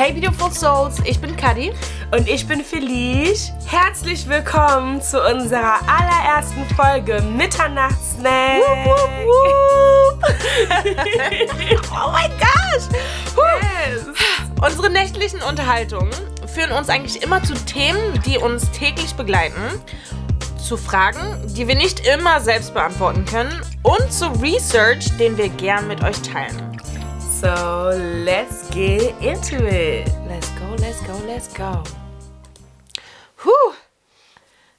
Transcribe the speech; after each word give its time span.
Hey 0.00 0.14
Beautiful 0.14 0.50
Souls, 0.50 0.96
ich 1.04 1.20
bin 1.20 1.36
Kadi. 1.36 1.72
Und 2.10 2.26
ich 2.26 2.48
bin 2.48 2.64
Felice. 2.64 3.52
Herzlich 3.66 4.26
willkommen 4.26 5.02
zu 5.02 5.22
unserer 5.22 5.78
allerersten 5.86 6.64
Folge 6.74 7.20
Mitternachtssnack. 7.20 8.62
oh 11.92 12.10
mein 12.12 12.30
gosh! 12.38 12.88
Yes. 13.36 14.06
Unsere 14.62 14.88
nächtlichen 14.88 15.42
Unterhaltungen 15.42 16.14
führen 16.46 16.72
uns 16.72 16.88
eigentlich 16.88 17.22
immer 17.22 17.42
zu 17.42 17.52
Themen, 17.52 18.22
die 18.24 18.38
uns 18.38 18.70
täglich 18.70 19.12
begleiten, 19.16 19.60
zu 20.56 20.78
Fragen, 20.78 21.46
die 21.54 21.68
wir 21.68 21.74
nicht 21.74 22.06
immer 22.06 22.40
selbst 22.40 22.72
beantworten 22.72 23.26
können 23.26 23.52
und 23.82 24.10
zu 24.10 24.28
Research, 24.40 25.14
den 25.18 25.36
wir 25.36 25.50
gern 25.50 25.88
mit 25.88 26.02
euch 26.02 26.22
teilen. 26.22 26.69
So, 27.40 27.88
let's 28.26 28.68
get 28.68 29.16
into 29.22 29.64
it. 29.66 30.12
Let's 30.28 30.50
go, 30.50 30.76
let's 30.78 31.00
go, 31.06 31.16
let's 31.26 31.48
go. 31.48 31.82
Whew. 33.42 33.74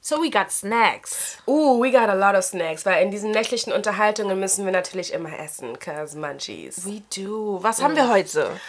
So 0.00 0.20
we 0.20 0.30
got 0.30 0.52
snacks. 0.52 1.38
Ooh, 1.48 1.78
we 1.78 1.90
got 1.90 2.08
a 2.08 2.14
lot 2.14 2.36
of 2.36 2.44
snacks, 2.44 2.86
weil 2.86 3.02
in 3.02 3.10
diesen 3.10 3.32
nächtlichen 3.32 3.72
Unterhaltungen 3.72 4.38
müssen 4.38 4.64
wir 4.64 4.70
natürlich 4.70 5.12
immer 5.12 5.36
essen, 5.40 5.76
cause 5.80 6.16
munchies. 6.16 6.86
We 6.86 7.02
do. 7.10 7.58
Was 7.64 7.82
haben 7.82 7.96
wir 7.96 8.08
heute? 8.08 8.60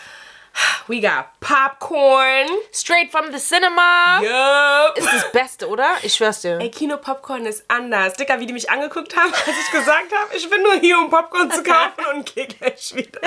We 0.88 1.00
got 1.00 1.40
popcorn. 1.40 2.48
Straight 2.72 3.10
from 3.10 3.32
the 3.32 3.40
cinema. 3.40 4.20
Yup. 4.22 4.98
Ist 4.98 5.08
das 5.08 5.32
Beste, 5.32 5.70
oder? 5.70 5.96
Ich 6.04 6.16
schwör's 6.16 6.42
dir. 6.42 6.60
Ey, 6.60 6.70
Kino-Popcorn 6.70 7.46
ist 7.46 7.64
anders. 7.70 8.16
Dicker, 8.16 8.40
wie 8.42 8.46
die 8.46 8.54
mich 8.54 8.70
angeguckt 8.70 9.16
haben, 9.16 9.34
als 9.34 9.48
ich 9.48 9.72
gesagt 9.72 10.12
habe, 10.14 10.36
ich 10.36 10.50
bin 10.50 10.62
nur 10.62 10.74
hier, 10.74 11.00
um 11.00 11.10
Popcorn 11.10 11.50
zu 11.50 11.64
kaufen 11.64 12.06
und 12.14 12.36
gehe 12.36 12.48
gleich 12.48 12.94
wieder. 12.96 13.22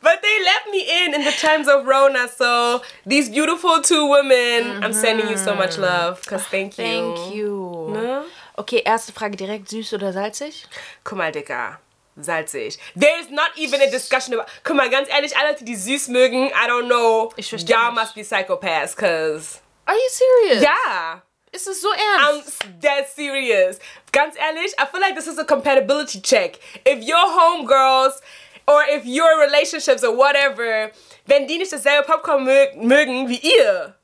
But 0.00 0.18
they 0.20 0.38
let 0.42 0.72
me 0.72 1.06
in 1.06 1.14
in 1.14 1.22
the 1.22 1.30
times 1.30 1.68
of 1.68 1.86
Rona, 1.86 2.26
so 2.26 2.82
these 3.08 3.30
beautiful 3.30 3.80
two 3.80 4.08
women, 4.08 4.82
I'm 4.82 4.92
sending 4.92 5.28
you 5.28 5.36
so 5.36 5.54
much 5.54 5.76
love, 5.76 6.20
because 6.22 6.44
thank 6.50 6.76
you. 6.76 6.84
Thank 6.84 7.34
you. 7.34 7.90
Ne? 7.92 8.24
Okay, 8.56 8.82
erste 8.84 9.12
Frage 9.12 9.36
direkt. 9.36 9.68
Süß 9.68 9.94
oder 9.94 10.12
salzig? 10.12 10.66
Guck 11.04 11.18
mal, 11.18 11.30
Dicker. 11.30 11.78
Salzig. 12.16 12.78
There's 12.94 13.30
not 13.30 13.50
even 13.56 13.80
a 13.80 13.90
discussion 13.90 14.34
about. 14.34 14.46
Guck 14.64 14.76
mal, 14.76 14.90
ganz 14.90 15.08
ehrlich, 15.08 15.36
alle 15.36 15.50
Leute, 15.52 15.64
die 15.64 15.76
süß 15.76 16.08
mögen, 16.08 16.48
I 16.48 16.66
don't 16.68 16.86
know. 16.86 17.32
Ich 17.36 17.48
versteh 17.48 17.72
Y'all 17.72 17.92
must 17.92 18.14
be 18.14 18.22
psychopaths, 18.22 18.94
cause. 18.96 19.58
Are 19.86 19.96
you 19.96 20.08
serious? 20.10 20.62
Ja. 20.62 21.22
Ist 21.52 21.66
es 21.66 21.80
so 21.80 21.88
I'm 21.88 22.28
ernst? 22.36 22.48
s- 22.48 22.58
dead 22.80 23.06
serious. 23.08 23.78
Ganz 24.12 24.36
ehrlich, 24.36 24.72
I 24.78 24.86
feel 24.86 25.00
like 25.00 25.16
this 25.16 25.26
is 25.26 25.38
a 25.38 25.44
compatibility 25.44 26.20
check. 26.20 26.58
If 26.86 27.00
your 27.02 27.16
homegirls 27.26 28.20
or 28.66 28.82
if 28.88 29.04
your 29.04 29.28
relationships 29.40 30.04
or 30.04 30.16
whatever, 30.16 30.90
wenn 31.26 31.46
die 31.48 31.58
nicht 31.58 31.72
dasselbe 31.72 32.06
Popcorn 32.06 32.44
mö 32.44 32.66
mögen 32.76 33.28
wie 33.28 33.38
ihr. 33.38 33.96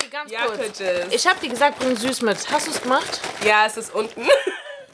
okay, 0.00 0.08
ganz 0.10 0.30
Ja, 0.32 0.46
kurz. 0.46 0.58
Bitches. 0.58 1.06
Ich 1.12 1.26
hab 1.26 1.40
dir 1.40 1.50
gesagt, 1.50 1.78
bring 1.78 1.96
süß 1.96 2.22
mit. 2.22 2.36
Hast 2.50 2.66
du 2.66 2.70
es 2.72 2.80
gemacht? 2.82 3.20
Ja, 3.44 3.66
es 3.66 3.76
ist 3.76 3.94
unten. 3.94 4.26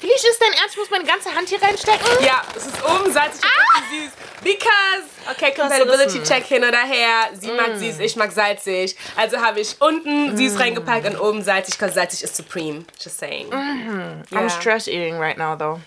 Felice, 0.05 0.25
ist 0.29 0.41
dein 0.41 0.53
Ernst? 0.53 0.73
Ich 0.75 0.77
muss 0.79 0.91
meine 0.91 1.05
ganze 1.05 1.35
Hand 1.35 1.49
hier 1.49 1.63
reinstecken? 1.63 2.07
ja, 2.25 2.43
es 2.55 2.67
ist 2.67 2.85
oben 2.85 3.11
salzig 3.11 3.43
und 3.43 3.51
unten 3.81 4.05
süß. 4.05 4.13
Because, 4.43 5.31
okay, 5.31 5.55
compatibility 5.55 6.23
check 6.23 6.45
hin 6.45 6.63
oder 6.63 6.83
her. 6.83 7.31
Sie 7.33 7.51
mag 7.51 7.77
süß, 7.77 8.01
ich 8.01 8.15
mag 8.17 8.31
salzig. 8.31 8.97
Also 9.17 9.39
habe 9.39 9.61
ich 9.61 9.81
unten 9.81 10.37
süß 10.37 10.61
reingepackt 10.61 11.07
und 11.07 11.19
oben 11.19 11.43
salzig, 11.43 11.79
because 11.79 11.95
salzig 11.95 12.23
ist 12.23 12.37
supreme. 12.37 12.85
Just 13.01 13.19
saying. 13.19 13.51
I'm 13.51 14.25
Ja. 14.31 14.51
stress 14.51 14.87
eating 14.89 15.19
right 15.19 15.39
now, 15.39 15.57
though. 15.57 15.81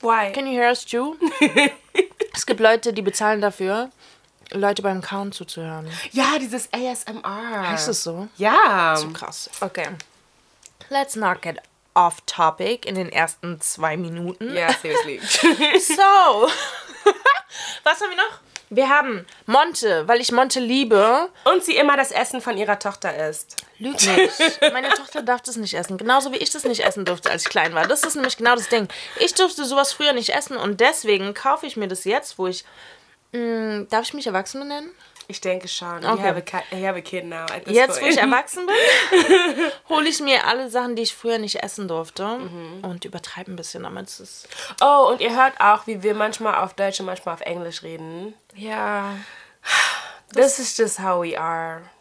Why? 0.00 0.30
Can 0.32 0.46
you 0.46 0.52
hear 0.52 0.68
us, 0.70 0.84
Jew? 0.86 1.16
es 2.34 2.46
gibt 2.46 2.60
Leute, 2.60 2.92
die 2.92 3.02
bezahlen 3.02 3.40
dafür, 3.40 3.90
Leute 4.52 4.82
beim 4.82 5.00
Kauen 5.02 5.32
zuzuhören. 5.32 5.90
ja, 6.12 6.38
dieses 6.38 6.68
ASMR. 6.72 7.70
Heißt 7.70 7.88
es 7.88 8.04
so? 8.04 8.28
Ja. 8.36 8.96
Krass. 9.14 9.50
Okay. 9.60 9.88
Let's 10.90 11.16
not 11.16 11.42
get 11.42 11.58
off 11.94 12.20
topic 12.26 12.86
in 12.88 12.94
den 12.94 13.10
ersten 13.10 13.60
zwei 13.60 13.96
Minuten. 13.96 14.54
Ja, 14.56 14.72
seriously. 14.72 15.20
So. 15.80 16.48
Was 17.84 18.00
haben 18.00 18.10
wir 18.10 18.16
noch? 18.16 18.40
Wir 18.70 18.88
haben 18.88 19.26
Monte, 19.44 20.08
weil 20.08 20.22
ich 20.22 20.32
Monte 20.32 20.58
liebe. 20.58 21.28
Und 21.44 21.62
sie 21.62 21.76
immer 21.76 21.96
das 21.96 22.10
Essen 22.10 22.40
von 22.40 22.56
ihrer 22.56 22.78
Tochter 22.78 23.28
isst. 23.28 23.56
Lüg 23.78 23.94
nicht. 23.94 24.60
Meine 24.72 24.88
Tochter 24.90 25.20
darf 25.20 25.42
das 25.42 25.56
nicht 25.56 25.74
essen. 25.74 25.98
Genauso 25.98 26.32
wie 26.32 26.38
ich 26.38 26.50
das 26.50 26.64
nicht 26.64 26.80
essen 26.82 27.04
durfte, 27.04 27.30
als 27.30 27.42
ich 27.42 27.48
klein 27.50 27.74
war. 27.74 27.86
Das 27.86 28.02
ist 28.02 28.14
nämlich 28.14 28.38
genau 28.38 28.54
das 28.54 28.70
Ding. 28.70 28.88
Ich 29.18 29.34
durfte 29.34 29.66
sowas 29.66 29.92
früher 29.92 30.14
nicht 30.14 30.30
essen 30.30 30.56
und 30.56 30.80
deswegen 30.80 31.34
kaufe 31.34 31.66
ich 31.66 31.76
mir 31.76 31.88
das 31.88 32.04
jetzt, 32.04 32.38
wo 32.38 32.46
ich. 32.46 32.64
Mh, 33.32 33.86
darf 33.90 34.04
ich 34.04 34.14
mich 34.14 34.26
Erwachsene 34.26 34.64
nennen? 34.64 34.90
Ich 35.28 35.40
denke 35.40 35.68
schon. 35.68 36.04
Okay. 36.04 36.08
You, 36.16 36.18
have 36.22 36.36
a 36.36 36.40
ki- 36.40 36.76
you 36.76 36.86
have 36.86 36.98
a 36.98 37.00
kid 37.00 37.24
now. 37.24 37.42
At 37.44 37.64
this 37.64 37.74
Jetzt, 37.74 37.96
wo 37.96 38.00
point. 38.00 38.12
ich 38.14 38.18
erwachsen 38.20 38.66
bin, 38.66 39.70
hole 39.88 40.08
ich 40.08 40.20
mir 40.20 40.46
alle 40.46 40.68
Sachen, 40.70 40.96
die 40.96 41.02
ich 41.02 41.14
früher 41.14 41.38
nicht 41.38 41.62
essen 41.62 41.88
durfte 41.88 42.24
und 42.82 43.04
übertreibe 43.04 43.50
ein 43.50 43.56
bisschen 43.56 43.84
damit. 43.84 44.08
Es 44.08 44.48
Oh, 44.82 45.08
und 45.10 45.20
ihr 45.20 45.34
hört 45.34 45.60
auch, 45.60 45.86
wie 45.86 46.02
wir 46.02 46.14
manchmal 46.14 46.56
auf 46.56 46.74
Deutsch 46.74 47.00
und 47.00 47.06
manchmal 47.06 47.34
auf 47.34 47.40
Englisch 47.42 47.82
reden. 47.82 48.34
ja. 48.54 49.14
This 50.34 50.58
is 50.58 50.76
just 50.76 50.98
how 50.98 51.22
we 51.22 51.38
are. 51.38 51.82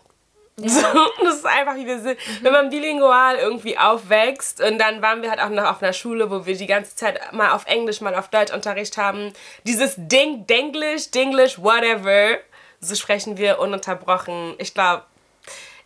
So, 0.64 0.82
das 1.24 1.38
ist 1.38 1.46
einfach, 1.46 1.76
wie 1.76 1.88
wir 1.88 2.00
sind. 2.02 2.20
Wenn 2.42 2.52
man 2.54 2.70
bilingual 2.70 3.38
irgendwie 3.38 3.78
aufwächst 3.80 4.62
und 4.62 4.78
dann 4.78 5.02
waren 5.02 5.22
wir 5.24 5.30
halt 5.32 5.40
auch 5.40 5.50
noch 5.50 5.64
auf 5.66 5.82
einer 5.82 5.94
Schule, 5.94 6.30
wo 6.30 6.46
wir 6.46 6.56
die 6.56 6.68
ganze 6.68 6.96
Zeit 6.96 7.34
mal 7.34 7.52
auf 7.52 7.66
Englisch, 7.66 8.00
mal 8.02 8.14
auf 8.14 8.28
Deutsch 8.30 8.54
Unterricht 8.54 8.98
haben. 8.98 9.34
Dieses 9.64 9.96
Ding, 9.98 10.46
Denglisch, 10.46 11.10
Dinglish, 11.12 11.58
whatever. 11.60 12.38
So 12.82 12.96
sprechen 12.96 13.38
wir 13.38 13.60
ununterbrochen. 13.60 14.56
Ich 14.58 14.74
glaube, 14.74 15.04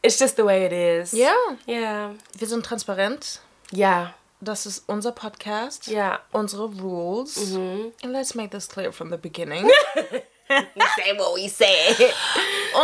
it's 0.02 0.18
just 0.20 0.38
the 0.38 0.46
way 0.46 0.66
it 0.66 0.72
is. 1.04 1.12
Ja, 1.12 1.34
Ja. 1.66 2.12
wir 2.34 2.48
sind 2.48 2.66
transparent. 2.66 3.42
Ja. 3.72 4.14
Das 4.42 4.66
ist 4.66 4.84
unser 4.88 5.12
Podcast. 5.12 5.88
Ja. 5.88 6.20
Unsere 6.32 6.66
Rules. 6.66 7.56
And 7.56 7.94
let's 8.04 8.36
make 8.36 8.50
this 8.52 8.68
clear 8.70 8.92
from 8.94 9.10
the 9.10 9.18
beginning. 9.18 9.70
Say 10.48 11.18
what 11.18 11.36
we 11.36 11.50
say. 11.50 11.96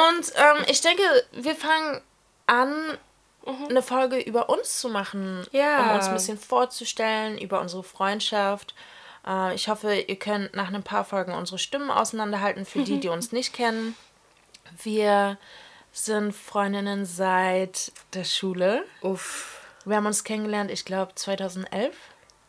Und 0.07 0.33
ähm, 0.35 0.65
ich 0.67 0.81
denke, 0.81 1.03
wir 1.31 1.55
fangen 1.55 2.01
an, 2.47 2.97
eine 3.69 3.81
Folge 3.83 4.19
über 4.19 4.49
uns 4.49 4.79
zu 4.79 4.89
machen. 4.89 5.45
Ja. 5.51 5.89
Um 5.91 5.95
uns 5.97 6.07
ein 6.07 6.13
bisschen 6.15 6.39
vorzustellen, 6.39 7.37
über 7.37 7.61
unsere 7.61 7.83
Freundschaft. 7.83 8.73
Äh, 9.25 9.55
ich 9.55 9.67
hoffe, 9.67 9.93
ihr 9.93 10.19
könnt 10.19 10.55
nach 10.55 10.71
ein 10.71 10.83
paar 10.83 11.05
Folgen 11.05 11.33
unsere 11.33 11.57
Stimmen 11.57 11.91
auseinanderhalten, 11.91 12.65
für 12.65 12.83
die, 12.83 12.99
die 12.99 13.09
uns 13.09 13.31
nicht 13.31 13.53
kennen. 13.53 13.95
Wir 14.83 15.37
sind 15.91 16.33
Freundinnen 16.33 17.05
seit 17.05 17.91
der 18.13 18.23
Schule. 18.23 18.85
Uff. 19.01 19.59
Wir 19.85 19.97
haben 19.97 20.05
uns 20.05 20.23
kennengelernt, 20.23 20.71
ich 20.71 20.85
glaube, 20.85 21.13
2011. 21.15 21.95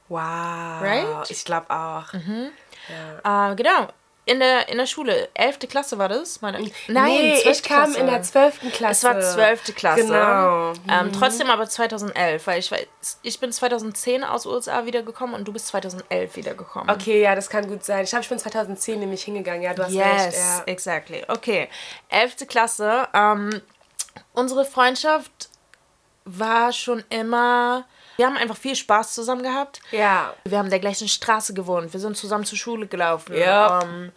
Wow. 0.08 0.20
Right? 0.20 1.30
Ich 1.30 1.44
glaube 1.44 1.70
auch. 1.70 2.12
Äh, 2.14 3.54
genau. 3.56 3.88
In 4.24 4.38
der, 4.38 4.68
in 4.68 4.78
der 4.78 4.86
Schule. 4.86 5.28
11. 5.34 5.58
Klasse 5.68 5.98
war 5.98 6.08
das? 6.08 6.40
Meine, 6.42 6.58
nein, 6.86 7.06
nee, 7.10 7.40
12. 7.42 7.46
ich 7.56 7.62
kam 7.64 7.84
Klasse. 7.86 7.98
in 7.98 8.06
der 8.06 8.22
12. 8.22 8.60
Klasse. 8.72 9.08
Es 9.08 9.14
war 9.14 9.20
12. 9.20 9.74
Klasse. 9.74 10.02
Genau. 10.04 10.72
Ähm, 10.88 11.12
trotzdem 11.12 11.50
aber 11.50 11.68
2011, 11.68 12.46
weil 12.46 12.60
ich, 12.60 12.70
weiß- 12.72 13.16
ich 13.22 13.40
bin 13.40 13.50
2010 13.50 14.22
aus 14.22 14.46
USA 14.46 14.86
wiedergekommen 14.86 15.34
und 15.34 15.44
du 15.48 15.52
bist 15.52 15.66
2011 15.68 16.36
wiedergekommen. 16.36 16.88
Okay, 16.94 17.20
ja, 17.20 17.34
das 17.34 17.50
kann 17.50 17.66
gut 17.66 17.84
sein. 17.84 18.04
Ich 18.04 18.10
glaube, 18.10 18.22
ich 18.22 18.28
bin 18.28 18.38
2010 18.38 19.00
nämlich 19.00 19.24
hingegangen. 19.24 19.62
Ja, 19.62 19.74
du 19.74 19.82
hast 19.82 19.92
Yes, 19.92 20.06
recht. 20.26 20.36
Ja. 20.38 20.62
exactly. 20.66 21.24
Okay, 21.26 21.68
11. 22.08 22.46
Klasse. 22.46 23.08
Ähm, 23.12 23.60
unsere 24.34 24.64
Freundschaft 24.64 25.50
war 26.24 26.72
schon 26.72 27.02
immer... 27.10 27.84
Wir 28.16 28.26
haben 28.26 28.36
einfach 28.36 28.56
viel 28.56 28.76
Spaß 28.76 29.14
zusammen 29.14 29.42
gehabt. 29.42 29.80
ja. 29.90 30.34
Wir 30.44 30.58
haben 30.58 30.66
in 30.66 30.70
der 30.70 30.80
gleichen 30.80 31.08
Straße 31.08 31.54
gewohnt. 31.54 31.92
Wir 31.92 32.00
sind 32.00 32.16
zusammen 32.16 32.44
zur 32.44 32.58
Schule 32.58 32.86
gelaufen. 32.86 33.36
Ja. 33.36 33.80
Ähm, 33.82 34.12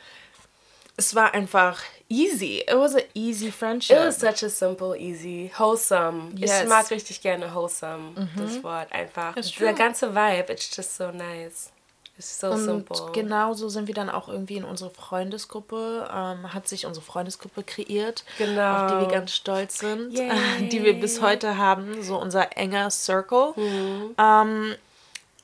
es 0.98 1.14
war 1.14 1.34
einfach 1.34 1.82
easy. 2.10 2.60
It 2.68 2.76
was 2.76 2.96
a 2.96 3.02
easy 3.14 3.52
friendship. 3.52 3.98
It 3.98 4.04
was 4.06 4.20
such 4.20 4.44
a 4.44 4.50
simple, 4.50 4.98
easy, 4.98 5.52
wholesome. 5.58 6.32
Yes. 6.36 6.62
Ich 6.64 6.70
mag 6.70 6.90
richtig 6.92 7.22
gerne 7.22 7.54
wholesome, 7.54 8.30
das 8.38 8.64
Wort 8.64 8.92
einfach. 8.92 9.36
Der 9.36 9.74
ganze 9.74 10.14
Vibe, 10.16 10.54
it's 10.54 10.76
just 10.76 10.96
so 10.96 11.12
nice. 11.12 11.72
It's 12.18 12.40
so 12.40 12.50
Und 12.52 12.64
simple. 12.64 13.12
genauso 13.14 13.68
sind 13.68 13.88
wir 13.88 13.94
dann 13.94 14.10
auch 14.10 14.30
irgendwie 14.30 14.56
in 14.56 14.64
unsere 14.64 14.90
Freundesgruppe, 14.90 16.10
ähm, 16.14 16.54
hat 16.54 16.68
sich 16.68 16.86
unsere 16.86 17.06
Freundesgruppe 17.06 17.64
kreiert, 17.64 18.24
Genau. 18.38 18.86
auf 18.86 18.92
die 18.92 19.00
wir 19.00 19.08
ganz 19.08 19.32
stolz 19.34 19.80
sind, 19.80 20.14
Yay. 20.18 20.70
die 20.70 20.84
wir 20.84 20.94
bis 21.00 21.22
heute 21.22 21.58
haben, 21.58 22.02
so 22.02 22.18
unser 22.18 22.56
enger 22.58 22.90
Circle. 22.90 23.54
Mhm. 23.58 24.16
Ähm, 24.18 24.76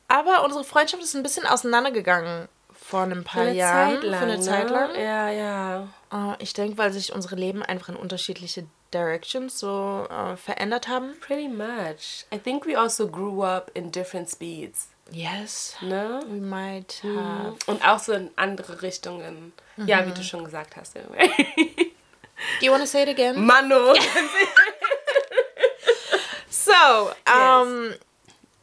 aber 0.08 0.44
unsere 0.46 0.64
Freundschaft 0.64 1.04
ist 1.04 1.14
ein 1.16 1.24
bisschen 1.24 1.46
auseinandergegangen 1.46 2.48
vor 2.74 3.02
ein 3.02 3.24
paar 3.24 3.44
Für 3.44 3.50
eine 3.50 3.58
Jahren, 3.58 3.94
Zeit 3.96 4.04
lang, 4.04 4.20
für 4.20 4.26
eine 4.26 4.40
Zeit 4.40 4.68
ne? 4.68 4.74
lang. 4.74 4.96
Ja, 4.96 5.30
ja. 5.30 5.88
Äh, 6.14 6.36
ich 6.44 6.54
denke, 6.54 6.78
weil 6.78 6.92
sich 6.94 7.14
unsere 7.14 7.36
Leben 7.36 7.64
einfach 7.64 7.90
in 7.90 7.96
unterschiedliche 7.96 8.66
Directions 8.94 9.60
so 9.60 10.06
äh, 10.10 10.36
verändert 10.36 10.88
haben. 10.90 11.14
Pretty 11.22 11.48
much. 11.48 12.26
I 12.34 12.38
think 12.40 12.66
we 12.66 12.78
also 12.78 13.08
grew 13.08 13.44
up 13.44 13.72
in 13.74 13.92
different 13.92 14.30
speeds. 14.30 14.88
Yes, 15.12 15.75
Ne? 15.81 16.22
we 16.28 16.40
might 16.40 17.02
have. 17.04 17.58
Und 17.68 17.86
auch 17.86 18.00
so 18.00 18.13
in 18.13 18.31
andere 18.38 18.81
Richtungen. 18.81 19.52
Ja, 19.78 20.06
wie 20.08 20.12
du 20.12 20.24
schon 20.24 20.44
gesagt 20.46 20.75
hast. 20.78 20.96
Do 20.96 22.66
you 22.66 22.72
want 22.72 22.81
to 22.84 22.88
say 22.88 23.04
it 23.04 23.10
again? 23.10 23.44
Mano. 23.46 23.94
so, 26.50 26.72
ähm, 27.25 27.94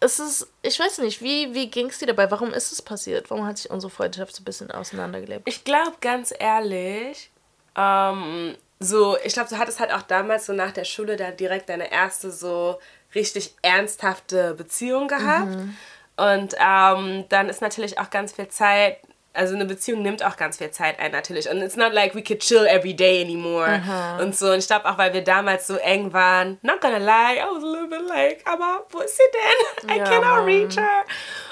es 0.00 0.18
ist, 0.18 0.48
ich 0.62 0.78
weiß 0.78 0.98
nicht, 0.98 1.22
wie, 1.22 1.54
wie 1.54 1.70
ging 1.70 1.86
es 1.88 1.98
dir 1.98 2.06
dabei? 2.06 2.30
Warum 2.30 2.52
ist 2.52 2.72
es 2.72 2.82
passiert? 2.82 3.30
Warum 3.30 3.46
hat 3.46 3.58
sich 3.58 3.70
unsere 3.70 3.90
Freundschaft 3.90 4.34
so 4.34 4.42
ein 4.42 4.44
bisschen 4.44 4.70
auseinandergelebt? 4.70 5.48
Ich 5.48 5.64
glaube, 5.64 5.94
ganz 6.00 6.32
ehrlich, 6.38 7.30
ähm, 7.76 8.56
so, 8.80 9.16
ich 9.24 9.32
glaube, 9.32 9.48
du 9.48 9.58
hattest 9.58 9.80
halt 9.80 9.92
auch 9.92 10.02
damals 10.02 10.46
so 10.46 10.52
nach 10.52 10.72
der 10.72 10.84
Schule 10.84 11.16
da 11.16 11.30
direkt 11.30 11.68
deine 11.68 11.90
erste 11.90 12.30
so 12.30 12.78
richtig 13.14 13.54
ernsthafte 13.62 14.54
Beziehung 14.54 15.08
gehabt. 15.08 15.56
Mhm. 15.56 15.76
Und 16.18 16.54
ähm, 16.60 17.24
dann 17.28 17.48
ist 17.48 17.62
natürlich 17.62 17.98
auch 17.98 18.10
ganz 18.10 18.32
viel 18.32 18.48
Zeit 18.48 18.98
also 19.38 19.54
eine 19.54 19.66
Beziehung 19.66 20.02
nimmt 20.02 20.24
auch 20.24 20.36
ganz 20.36 20.58
viel 20.58 20.70
Zeit 20.72 20.98
ein 20.98 21.12
natürlich. 21.12 21.48
Und 21.48 21.62
it's 21.62 21.76
not 21.76 21.92
like 21.92 22.14
we 22.14 22.22
could 22.22 22.40
chill 22.40 22.66
every 22.66 22.92
day 22.92 23.22
anymore. 23.22 23.68
Aha. 23.68 24.18
Und 24.20 24.36
so. 24.36 24.50
Und 24.50 24.58
ich 24.58 24.66
glaube 24.66 24.86
auch, 24.86 24.98
weil 24.98 25.12
wir 25.12 25.22
damals 25.22 25.66
so 25.66 25.76
eng 25.76 26.12
waren, 26.12 26.58
not 26.62 26.80
gonna 26.80 26.98
lie, 26.98 27.38
I 27.38 27.44
was 27.44 27.62
a 27.62 27.66
little 27.66 27.86
bit 27.86 28.08
like, 28.08 28.42
aber 28.46 28.84
wo 28.90 28.98
ist 29.00 29.16
sie 29.16 29.22
denn? 29.32 29.94
I 29.94 29.98
ja, 29.98 30.04
cannot 30.04 30.44
reach 30.44 30.76
her. 30.76 31.04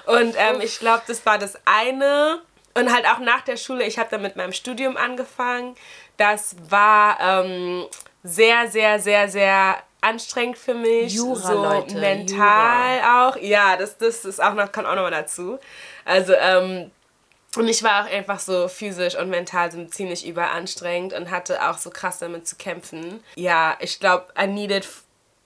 Und 0.07 0.35
ähm, 0.37 0.61
ich 0.61 0.79
glaube, 0.81 1.03
das 1.07 1.25
war 1.25 1.39
das 1.39 1.57
eine. 1.65 2.41
Und 2.75 2.93
halt 2.93 3.07
auch 3.07 3.21
nach 3.21 3.43
der 3.43 3.57
Schule, 3.57 3.85
ich 3.85 3.99
habe 3.99 4.11
dann 4.11 4.23
mit 4.23 4.37
meinem 4.37 4.53
Studium 4.53 4.97
angefangen. 4.97 5.77
Das 6.17 6.57
war 6.69 7.19
ähm, 7.21 7.87
sehr, 8.23 8.69
sehr, 8.69 8.99
sehr, 8.99 9.29
sehr 9.29 9.77
anstrengend 10.07 10.59
für 10.59 10.75
mich. 10.75 11.13
Jura, 11.13 11.37
so 11.37 11.63
Leute, 11.63 11.97
mental 11.97 12.97
Jura. 12.97 13.29
auch. 13.29 13.37
Ja, 13.37 13.77
das, 13.77 13.99
das 13.99 14.25
ist 14.25 14.43
auch 14.43 14.55
noch, 14.55 14.71
kann 14.73 14.87
auch 14.87 14.95
noch 14.95 15.03
mal 15.03 15.11
dazu. 15.11 15.59
Also, 16.05 16.33
ähm, 16.35 16.91
und 17.57 17.69
ich 17.69 17.83
war 17.83 18.05
auch 18.05 18.11
einfach 18.11 18.39
so 18.39 18.69
physisch 18.69 19.17
und 19.17 19.31
mental 19.31 19.73
so 19.73 19.85
ziemlich 19.87 20.27
überanstrengend 20.27 21.15
und 21.15 21.31
hatte 21.31 21.69
auch 21.69 21.79
so 21.79 21.91
krass 21.91 22.19
damit 22.19 22.47
zu 22.47 22.57
kämpfen. 22.57 23.23
Ja, 23.35 23.77
ich 23.81 23.99
glaube, 23.99 24.27
I 24.39 24.47
needed 24.47 24.87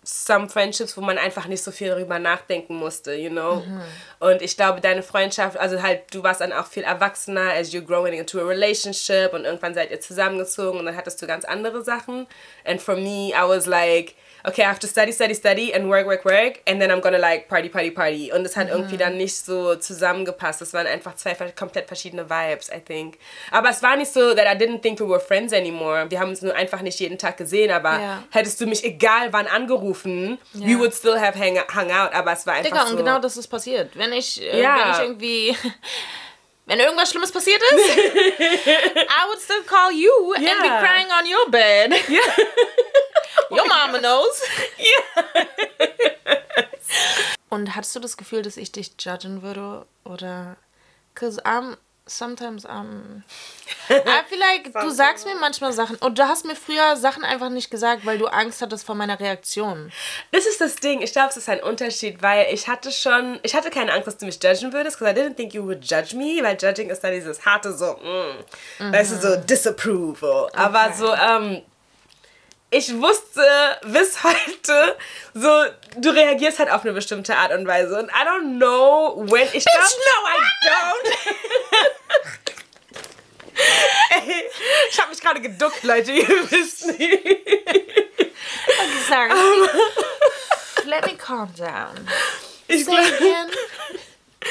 some 0.03 0.49
friendships, 0.49 0.97
wo 0.97 1.03
man 1.03 1.19
einfach 1.19 1.47
nicht 1.47 1.62
so 1.62 1.71
viel 1.71 1.89
darüber 1.89 2.19
nachdenken 2.19 2.77
musste, 2.77 3.15
you 3.15 3.31
know. 3.31 3.57
Mhm. 3.57 3.83
Und 4.19 4.43
ich 4.43 4.57
glaube, 4.57 4.81
deine 4.81 5.03
Freundschaft, 5.03 5.59
also 5.59 5.83
halt, 5.83 6.03
du 6.12 6.23
warst 6.23 6.41
dann 6.41 6.53
auch 6.53 6.67
viel 6.67 6.85
erwachsener 6.85 7.53
as 7.53 7.73
you're 7.73 7.85
growing 7.85 8.15
into 8.15 8.41
a 8.41 8.45
relationship 8.45 9.33
und 9.33 9.45
irgendwann 9.45 9.75
seid 9.75 9.91
ihr 9.91 10.01
zusammengezogen 10.01 10.81
und 10.81 10.87
dann 10.87 10.97
hattest 10.97 11.21
du 11.21 11.27
ganz 11.27 11.45
andere 11.45 11.85
Sachen. 11.85 12.27
And 12.65 12.81
for 12.81 12.97
me, 12.97 13.31
I 13.31 13.47
was 13.47 13.67
like, 13.67 14.15
okay, 14.44 14.62
I 14.62 14.66
have 14.66 14.81
to 14.81 14.87
study, 14.87 15.12
study, 15.12 15.34
study 15.34 15.72
and 15.75 15.88
work, 15.88 16.06
work, 16.06 16.25
work 16.25 16.60
and 16.66 16.81
then 16.81 16.90
I'm 16.90 17.00
gonna 17.00 17.19
like 17.19 17.48
party, 17.48 17.69
party, 17.69 17.90
party. 17.90 18.32
Und 18.32 18.44
es 18.44 18.56
hat 18.56 18.66
mhm. 18.66 18.72
irgendwie 18.72 18.96
dann 18.96 19.16
nicht 19.16 19.37
so 19.37 19.76
zusammengepasst. 19.76 20.62
Es 20.62 20.72
waren 20.72 20.87
einfach 20.87 21.16
zwei 21.16 21.34
komplett 21.34 21.87
verschiedene 21.87 22.28
Vibes, 22.28 22.70
I 22.70 22.81
think. 22.81 23.19
Aber 23.50 23.70
es 23.70 23.82
war 23.82 23.96
nicht 23.96 24.12
so, 24.12 24.34
that 24.34 24.46
I 24.46 24.56
didn't 24.56 24.81
think 24.82 25.00
we 25.00 25.08
were 25.08 25.20
friends 25.20 25.52
anymore. 25.52 26.10
Wir 26.10 26.20
haben 26.20 26.31
uns 26.31 26.42
nur 26.42 26.54
einfach 26.54 26.82
nicht 26.82 26.98
jeden 27.00 27.19
Tag 27.19 27.37
gesehen, 27.37 27.70
aber 27.70 27.98
yeah. 27.98 28.25
hättest 28.31 28.60
du 28.60 28.66
mich 28.66 28.84
egal 28.84 29.32
wann 29.32 29.46
angerufen, 29.46 30.38
yeah. 30.54 30.66
we 30.66 30.78
would 30.78 30.94
still 30.94 31.19
have 31.20 31.38
hang, 31.38 31.58
hung 31.75 31.90
out, 31.90 32.12
aber 32.12 32.32
es 32.32 32.46
war 32.46 32.54
einfach 32.54 32.70
Digga, 32.70 32.87
so. 32.87 32.92
und 32.92 32.96
genau 32.96 33.19
das 33.19 33.37
ist 33.37 33.48
passiert. 33.48 33.96
Wenn 33.96 34.12
ich, 34.12 34.42
äh, 34.42 34.60
ja. 34.60 34.76
wenn 34.76 34.92
ich 34.92 35.00
irgendwie... 35.00 35.56
wenn 36.70 36.78
irgendwas 36.78 37.11
Schlimmes 37.11 37.32
passiert 37.32 37.61
ist, 37.61 37.96
I 37.99 39.26
would 39.26 39.40
still 39.40 39.64
call 39.64 39.90
you 39.90 40.34
yeah. 40.38 40.52
and 40.52 40.62
be 40.62 40.69
crying 40.69 41.08
on 41.11 41.26
your 41.26 41.50
bed. 41.50 41.93
Yeah. 42.08 42.20
Your 43.50 43.67
mama 43.67 43.99
knows. 43.99 44.43
Ja. 44.78 45.46
Und 47.49 47.75
hattest 47.75 47.96
du 47.96 48.00
das 48.00 48.17
Gefühl, 48.17 48.43
dass 48.43 48.56
ich 48.56 48.70
dich 48.70 48.93
judgen 49.00 49.43
würde? 49.43 49.87
Oder. 50.05 50.56
Cause 51.14 51.44
I'm. 51.44 51.76
Sometimes 52.11 52.67
I'm. 52.67 53.23
I 53.89 54.23
feel 54.29 54.39
like, 54.39 54.73
du 54.73 54.91
sagst 54.91 55.27
mir 55.27 55.35
manchmal 55.37 55.73
Sachen. 55.73 55.97
Und 55.97 56.19
du 56.19 56.27
hast 56.27 56.45
mir 56.45 56.57
früher 56.57 56.97
Sachen 56.97 57.25
einfach 57.25 57.51
nicht 57.51 57.71
gesagt, 57.71 58.05
weil 58.05 58.19
du 58.19 58.27
Angst 58.27 58.61
hattest 58.62 58.85
vor 58.85 58.95
meiner 58.95 59.19
Reaktion. 59.21 59.93
Das 60.33 60.47
ist 60.47 60.61
das 60.61 60.77
Ding. 60.77 61.03
Ich 61.03 61.12
glaube, 61.12 61.29
es 61.29 61.37
ist 61.37 61.49
ein 61.49 61.62
Unterschied, 61.62 62.21
weil 62.23 62.53
ich 62.53 62.69
hatte 62.69 62.91
schon. 62.91 63.39
Ich 63.43 63.55
hatte 63.55 63.71
keine 63.71 63.93
Angst, 63.93 64.07
dass 64.09 64.19
du 64.19 64.27
mich 64.27 64.43
judgen 64.43 64.73
würdest, 64.73 64.99
because 64.99 65.15
I 65.15 65.23
didn't 65.23 65.37
think 65.37 65.55
you 65.55 65.65
would 65.65 65.85
judge 65.85 66.17
me, 66.17 66.43
weil 66.43 66.57
Judging 66.61 66.91
ist 66.91 67.03
dann 67.05 67.12
dieses 67.12 67.45
harte 67.45 67.73
so. 67.73 67.95
Mm, 67.95 68.85
mhm. 68.85 68.93
Weißt 68.93 69.12
du, 69.12 69.17
so 69.17 69.37
Disapproval. 69.37 70.45
Okay. 70.45 70.57
Aber 70.57 70.93
so, 70.93 71.12
ähm 71.15 71.62
ich 72.71 72.95
wusste 73.01 73.43
bis 73.83 74.23
heute, 74.23 74.97
so, 75.35 75.49
du 75.97 76.11
reagierst 76.11 76.61
halt 76.61 76.71
auf 76.71 76.83
eine 76.83 76.93
bestimmte 76.93 77.37
Art 77.37 77.53
und 77.53 77.67
Weise. 77.67 77.99
Und 77.99 78.09
I 78.11 78.25
don't 78.25 78.57
know 78.59 79.17
when. 79.29 79.49
Ich 79.53 79.65
glaube, 79.65 79.89
no, 80.07 80.29
I 80.29 80.39
don't. 80.69 81.17
ich 85.31 85.37
habe 85.37 85.41
mich 85.41 85.59
gerade 85.59 85.69
geduckt, 85.71 85.82
Leute, 85.85 86.12
ihr 86.12 86.29
wisst 86.50 86.87
nicht. 86.87 87.25
Okay, 87.25 89.00
sorry. 89.09 89.31
Um, 89.31 89.69
Let 90.87 91.06
me 91.06 91.17
calm 91.17 91.53
down. 91.56 92.06
Ich 92.69 92.85
Say 92.85 92.93
again. 92.93 93.50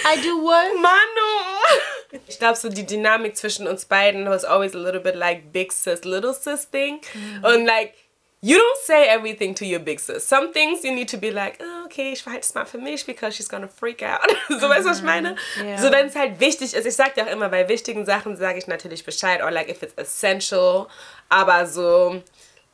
I 0.06 0.22
do 0.22 0.42
what? 0.44 0.76
Mano! 0.80 2.22
Ich 2.28 2.38
glaube, 2.38 2.56
so 2.56 2.70
die 2.70 2.86
Dynamik 2.86 3.36
zwischen 3.36 3.68
uns 3.68 3.86
beiden 3.86 4.28
was 4.30 4.46
always 4.46 4.76
a 4.76 4.78
little 4.78 5.02
bit 5.02 5.16
like 5.16 5.52
big 5.52 5.72
sis, 5.72 6.04
little 6.06 6.34
sis 6.34 6.66
thing. 6.66 7.02
Mhm. 7.14 7.44
Und 7.44 7.66
like, 7.66 7.94
you 8.42 8.58
don't 8.58 8.78
say 8.84 9.08
everything 9.10 9.54
to 9.56 9.66
your 9.66 9.80
big 9.80 10.00
sis. 10.00 10.26
Some 10.26 10.54
things 10.54 10.84
you 10.84 10.94
need 10.96 11.10
to 11.10 11.18
be 11.18 11.32
like, 11.32 11.58
oh, 11.60 11.84
okay, 11.86 12.14
ich 12.14 12.24
verhalte 12.24 12.46
es 12.46 12.56
mal 12.56 12.66
für 12.66 12.78
mich, 12.78 13.06
because 13.06 13.36
she's 13.36 13.50
gonna 13.50 13.68
freak 13.68 14.02
out. 14.02 14.30
so, 14.48 14.56
-hmm. 14.56 14.70
weißt 14.70 14.86
du, 14.86 14.90
was 14.90 15.00
ich 15.00 15.04
meine? 15.04 15.36
Yeah. 15.58 15.78
So, 15.78 15.92
wenn 15.92 16.08
es 16.08 16.16
halt 16.16 16.40
wichtig 16.40 16.74
ist, 16.74 16.86
ich 16.86 16.96
sag 16.96 17.16
dir 17.16 17.24
auch 17.26 17.32
immer, 17.32 17.50
bei 17.50 17.68
wichtigen 17.68 18.06
Sachen 18.06 18.38
sage 18.38 18.58
ich 18.60 18.68
natürlich 18.68 19.04
Bescheid, 19.04 19.42
or 19.42 19.52
like 19.52 19.70
if 19.70 19.84
it's 19.84 19.94
essential, 19.98 20.88
aber 21.30 21.66
so 21.66 22.22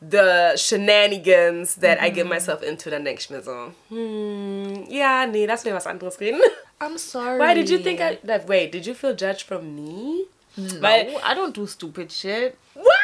the 0.00 0.56
shenanigans 0.56 1.74
that 1.76 1.98
-hmm. 1.98 2.06
I 2.06 2.12
get 2.12 2.26
myself 2.26 2.62
into, 2.62 2.90
dann 2.90 3.04
denke 3.04 3.20
ich 3.20 3.30
mir 3.30 3.42
so, 3.42 3.72
hm, 3.88 4.86
ja, 4.88 5.26
nee, 5.26 5.46
lass 5.46 5.64
mir 5.64 5.74
was 5.74 5.86
anderes 5.86 6.20
reden. 6.20 6.40
I'm 6.80 6.98
sorry. 6.98 7.38
Why 7.38 7.54
did 7.54 7.70
you 7.70 7.78
think 7.78 8.00
I, 8.00 8.18
that, 8.26 8.46
wait, 8.48 8.72
did 8.72 8.86
you 8.86 8.94
feel 8.94 9.14
judged 9.14 9.42
from 9.42 9.74
me? 9.74 10.26
No, 10.56 10.80
Weil, 10.80 11.08
I 11.24 11.34
don't 11.34 11.54
do 11.54 11.66
stupid 11.66 12.12
shit. 12.12 12.54
What? 12.74 12.95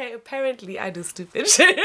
Okay, 0.00 0.12
apparently 0.14 0.78
I 0.78 0.90
do 0.90 1.02
stupid 1.02 1.48
shit. 1.54 1.78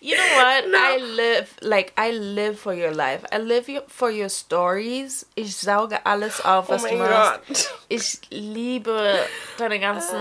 you 0.00 0.16
know 0.16 0.28
what? 0.36 0.68
No. 0.68 0.78
I 0.78 0.98
live 0.98 1.56
like 1.62 1.92
I 1.96 2.10
live 2.12 2.58
for 2.58 2.74
your 2.74 2.92
life. 2.92 3.24
I 3.32 3.38
live 3.38 3.68
for 3.88 4.10
your 4.10 4.28
stories. 4.28 5.26
Ich 5.36 5.56
sauge 5.56 5.98
alles 6.04 6.40
auf, 6.44 6.68
oh 6.68 6.72
was 6.72 6.84
oh 6.84 6.88
du 6.88 6.96
machst. 6.96 7.72
Ich 7.88 8.20
liebe 8.30 9.26
deine 9.58 9.78
ganzen. 9.78 10.18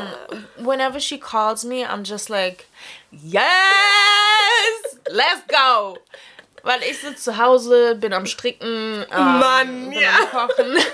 Whenever 0.57 0.99
she 0.99 1.17
calls 1.17 1.63
me, 1.63 1.85
I'm 1.85 2.03
just 2.03 2.29
like, 2.29 2.65
yes, 3.11 3.43
let's 5.11 5.41
go. 5.47 5.97
Weil 6.63 6.83
ich 6.83 6.99
sitze 6.99 7.23
zu 7.23 7.37
Hause, 7.37 7.95
bin 7.95 8.11
am 8.11 8.25
Stricken, 8.25 9.05
ähm, 9.09 9.39
Mann, 9.39 9.89
bin 9.91 9.99
ja. 9.99 10.19
am 10.19 10.27
Kochen. 10.29 10.77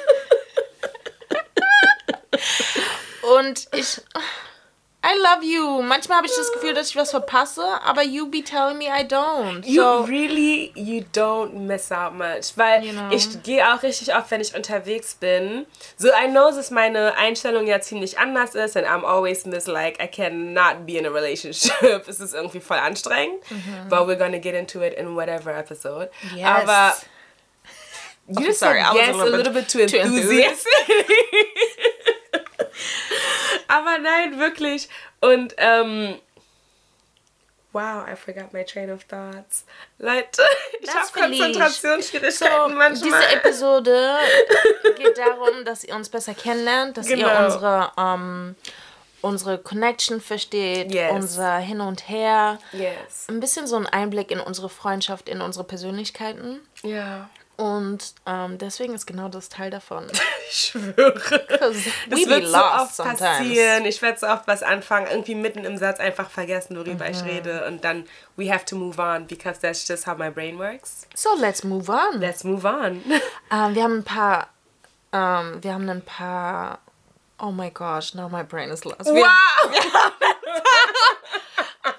Und 3.40 3.68
ich 3.74 4.00
I 5.08 5.14
love 5.22 5.44
you. 5.44 5.84
Manchmal 5.84 6.18
habe 6.18 6.28
ich 6.28 6.34
das 6.36 6.52
Gefühl, 6.52 6.74
dass 6.74 6.90
ich 6.90 6.96
was 6.96 7.12
verpasse, 7.12 7.64
aber 7.84 8.02
you 8.02 8.28
be 8.28 8.44
telling 8.44 8.80
me 8.80 8.86
I 8.86 9.04
don't. 9.04 9.64
You 9.64 9.84
so, 9.84 10.02
really, 10.06 10.72
you 10.74 11.06
don't 11.14 11.54
miss 11.54 11.92
out 11.92 12.16
much. 12.16 12.54
Weil 12.56 12.84
you 12.84 12.92
know. 12.92 13.12
ich 13.12 13.44
gehe 13.44 13.72
auch 13.72 13.84
richtig 13.84 14.16
oft, 14.16 14.32
wenn 14.32 14.42
ich 14.42 14.56
unterwegs 14.56 15.14
bin. 15.14 15.68
So, 15.98 16.08
I 16.08 16.28
know, 16.28 16.50
dass 16.50 16.72
meine 16.72 17.16
Einstellung 17.18 17.68
ja 17.68 17.80
ziemlich 17.82 18.18
anders 18.18 18.56
ist 18.56 18.76
and 18.76 18.88
I'm 18.88 19.06
always 19.06 19.46
miss 19.46 19.68
like, 19.68 20.02
I 20.02 20.08
cannot 20.08 20.88
be 20.88 20.98
in 20.98 21.06
a 21.06 21.10
relationship. 21.10 21.76
es 22.08 22.20
ist 22.20 22.34
irgendwie 22.34 22.60
voll 22.60 22.80
anstrengend. 22.80 23.44
Mhm. 23.52 23.90
But 23.90 24.08
we're 24.08 24.18
gonna 24.18 24.40
get 24.40 24.56
into 24.56 24.82
it 24.82 24.96
in 24.96 25.16
whatever 25.16 25.56
episode. 25.56 26.10
Yes. 26.36 26.48
Aber 26.48 26.96
you 28.28 28.38
oh, 28.40 28.44
just 28.44 28.60
sorry, 28.60 28.82
said 28.82 28.96
yes 28.96 29.10
a 29.10 29.18
little, 29.18 29.36
a 29.36 29.38
little 29.38 29.54
bit, 29.54 29.72
bit 29.72 29.88
too 29.88 29.98
enthusiastic. 29.98 30.72
Aber 33.68 33.98
nein, 33.98 34.40
wirklich. 34.40 34.90
Und, 35.22 35.54
ähm, 35.58 36.20
Wow, 37.76 38.08
I 38.08 38.16
forgot 38.16 38.54
my 38.54 38.64
train 38.64 38.90
of 38.90 39.04
thoughts. 39.04 39.66
Leute, 39.98 40.42
ich 40.80 40.90
habe 40.90 41.08
Konzentrationsschwierigkeiten 41.12 42.72
so, 42.72 42.74
manchmal. 42.74 43.20
Diese 43.20 43.36
Episode 43.36 44.16
geht 44.98 45.18
darum, 45.18 45.66
dass 45.66 45.84
ihr 45.84 45.94
uns 45.94 46.08
besser 46.08 46.34
kennenlernt, 46.34 46.96
dass 46.96 47.06
genau. 47.06 47.28
ihr 47.28 47.46
unsere, 47.46 47.92
ähm, 47.98 48.56
unsere 49.20 49.58
Connection 49.58 50.22
versteht, 50.22 50.94
yes. 50.94 51.12
unser 51.12 51.58
Hin 51.58 51.82
und 51.82 52.08
Her. 52.08 52.60
Yes. 52.72 53.26
Ein 53.28 53.42
bisschen 53.42 53.68
so 53.68 53.76
ein 53.76 53.88
Einblick 53.88 54.32
in 54.32 54.40
unsere 54.40 54.70
Freundschaft, 54.70 55.28
in 55.28 55.42
unsere 55.42 55.66
Persönlichkeiten. 55.66 56.62
Ja. 56.82 57.30
Und 57.58 58.14
ähm, 58.26 58.58
deswegen 58.58 58.94
ist 58.94 59.06
genau 59.06 59.30
das 59.30 59.48
Teil 59.48 59.72
davon. 59.72 60.08
ich 60.50 60.72
schwöre. 60.72 61.46
Das 61.50 61.76
wird 62.10 62.48
so 62.48 62.58
oft 62.58 62.96
sometimes. 62.96 63.20
passieren. 63.20 63.86
Ich 63.86 64.02
werde 64.02 64.20
so 64.20 64.28
oft 64.28 64.48
was 64.48 64.62
anfangen, 64.62 65.08
irgendwie 65.10 65.36
mitten 65.36 65.64
im 65.64 65.78
Satz 65.78 66.00
einfach 66.00 66.30
vergessen, 66.30 66.76
worüber 66.76 67.06
mhm. 67.06 67.12
ich 67.12 67.24
rede. 67.24 67.66
Und 67.66 67.84
dann, 67.84 68.06
we 68.36 68.52
have 68.52 68.66
to 68.66 68.76
move 68.76 69.02
on, 69.02 69.26
because 69.28 69.60
that's 69.60 69.88
just 69.88 70.06
how 70.06 70.18
my 70.18 70.30
brain 70.30 70.60
works. 70.60 71.08
So, 71.16 71.30
let's 71.40 71.64
move 71.64 71.90
on. 71.90 72.20
Let's 72.20 72.44
move 72.44 72.68
on. 72.68 73.02
ähm, 73.52 73.76
wir 73.76 73.84
haben 73.84 74.00
ein 74.00 74.04
paar, 74.04 74.50
ähm, 75.14 75.64
wir 75.64 75.74
haben 75.74 75.90
ein 75.90 76.02
paar, 76.02 76.80
oh 77.40 77.52
my 77.52 77.70
gosh, 77.70 78.14
now 78.16 78.28
my 78.28 78.44
brain 78.44 78.70
is 78.70 78.84
lost. 78.84 79.06
Wow! 79.06 79.24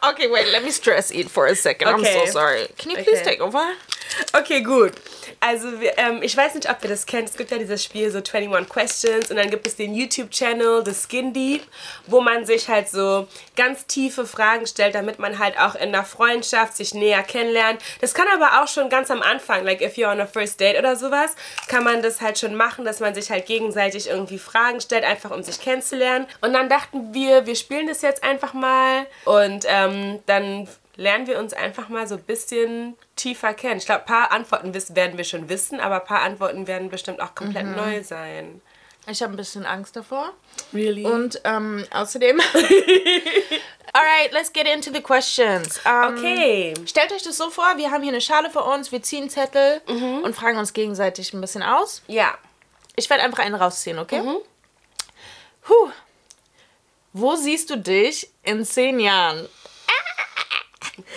Okay, 0.03 0.29
wait, 0.29 0.53
let 0.53 0.63
me 0.63 0.71
stress 0.71 1.13
eat 1.13 1.29
for 1.29 1.47
a 1.47 1.55
second. 1.55 1.89
Okay. 1.89 2.15
I'm 2.15 2.27
so 2.27 2.33
sorry. 2.33 2.69
Can 2.79 2.91
you 2.91 2.97
please 2.99 3.21
Okay. 3.21 3.31
take 3.31 3.41
over? 3.41 3.75
Okay, 4.33 4.63
gut. 4.63 4.93
Also, 5.41 5.81
wir, 5.81 5.99
ähm, 5.99 6.23
ich 6.23 6.37
weiß 6.37 6.55
nicht, 6.55 6.69
ob 6.71 6.83
ihr 6.83 6.89
das 6.89 7.07
kennt. 7.07 7.29
Es 7.29 7.37
gibt 7.37 7.51
ja 7.51 7.59
dieses 7.59 7.83
Spiel 7.83 8.11
so 8.11 8.19
21 8.19 8.69
Questions 8.69 9.31
und 9.31 9.37
dann 9.37 9.51
gibt 9.51 9.67
es 9.67 9.77
den 9.77 9.95
YouTube-Channel 9.95 10.85
The 10.85 10.95
Skin 10.95 11.33
Deep, 11.33 11.63
wo 12.07 12.21
man 12.21 12.47
sich 12.47 12.69
halt 12.69 12.89
so 12.89 13.29
ganz 13.57 13.87
tiefe 13.87 14.27
Fragen 14.27 14.67
stellt, 14.67 14.95
damit 14.95 15.19
man 15.19 15.39
halt 15.39 15.59
auch 15.59 15.75
in 15.75 15.93
der 15.93 16.05
Freundschaft 16.05 16.77
sich 16.77 16.95
näher 16.95 17.23
kennenlernt. 17.23 17.83
Das 18.01 18.15
kann 18.15 18.27
aber 18.33 18.63
auch 18.63 18.69
schon 18.69 18.89
ganz 18.89 19.11
am 19.11 19.23
Anfang, 19.23 19.65
like 19.65 19.81
if 19.81 19.97
you're 19.97 20.11
on 20.11 20.21
a 20.21 20.27
first 20.27 20.61
date 20.61 20.79
oder 20.79 20.97
sowas, 20.97 21.35
kann 21.69 21.85
man 21.85 22.03
das 22.03 22.21
halt 22.21 22.39
schon 22.39 22.55
machen, 22.55 22.85
dass 22.85 23.01
man 23.01 23.15
sich 23.15 23.31
halt 23.31 23.47
gegenseitig 23.47 24.09
irgendwie 24.09 24.39
Fragen 24.39 24.81
stellt, 24.81 25.05
einfach 25.05 25.31
um 25.31 25.43
sich 25.43 25.61
kennenzulernen. 25.61 26.27
Und 26.41 26.53
dann 26.53 26.69
dachten 26.69 27.13
wir, 27.13 27.47
wir 27.47 27.57
spielen 27.57 27.87
das 27.87 28.03
jetzt 28.03 28.23
einfach 28.23 28.55
mal 28.55 29.07
und 29.25 29.65
ähm, 29.69 30.21
dann 30.27 30.69
lernen 30.97 31.27
wir 31.27 31.39
uns 31.39 31.53
einfach 31.53 31.89
mal 31.89 32.07
so 32.07 32.17
ein 32.17 32.23
bisschen 32.23 32.97
tiefer 33.15 33.55
kennen. 33.55 33.79
Ich 33.79 33.87
glaube, 33.87 34.01
ein 34.01 34.07
paar 34.07 34.33
Antworten 34.33 34.75
werden 34.75 35.17
wir 35.17 35.25
schon 35.25 35.49
wissen, 35.49 35.81
aber 35.81 36.01
ein 36.01 36.07
paar 36.07 36.23
Antworten 36.23 36.67
werden 36.67 36.91
bestimmt 36.91 37.21
auch 37.21 37.35
komplett 37.35 37.67
neu 37.77 38.03
sein. 38.03 38.61
Ich 39.09 39.23
habe 39.23 39.35
ein 39.35 39.37
bisschen 39.37 39.65
Angst 39.65 39.95
davor. 39.95 40.33
Really? 40.75 41.05
Und 41.05 41.41
ähm, 41.45 41.85
außerdem. 41.93 42.41
Alright, 43.93 44.33
let's 44.33 44.53
get 44.53 44.67
into 44.67 44.93
the 44.93 45.01
questions. 45.01 45.81
Ähm, 45.85 46.17
okay. 46.17 46.75
Stellt 46.87 47.13
euch 47.13 47.23
das 47.23 47.37
so 47.37 47.51
vor, 47.51 47.77
wir 47.77 47.93
haben 47.93 48.03
hier 48.03 48.13
eine 48.13 48.21
Schale 48.21 48.51
vor 48.51 48.67
uns, 48.75 48.91
wir 48.91 49.03
ziehen 49.03 49.31
Zettel 49.31 49.81
und 49.87 50.35
fragen 50.35 50.59
uns 50.59 50.73
gegenseitig 50.73 51.33
ein 51.33 51.41
bisschen 51.41 51.63
aus. 51.63 52.03
Ja. 52.09 52.37
Ich 52.97 53.09
werde 53.09 53.23
einfach 53.23 53.39
einen 53.39 53.55
rausziehen, 53.55 53.99
okay? 53.99 54.23
Huh. 55.69 55.91
Wo 57.13 57.37
siehst 57.37 57.71
du 57.71 57.79
dich 57.79 58.29
in 58.43 58.65
zehn 58.65 59.01
Jahren? 59.01 59.49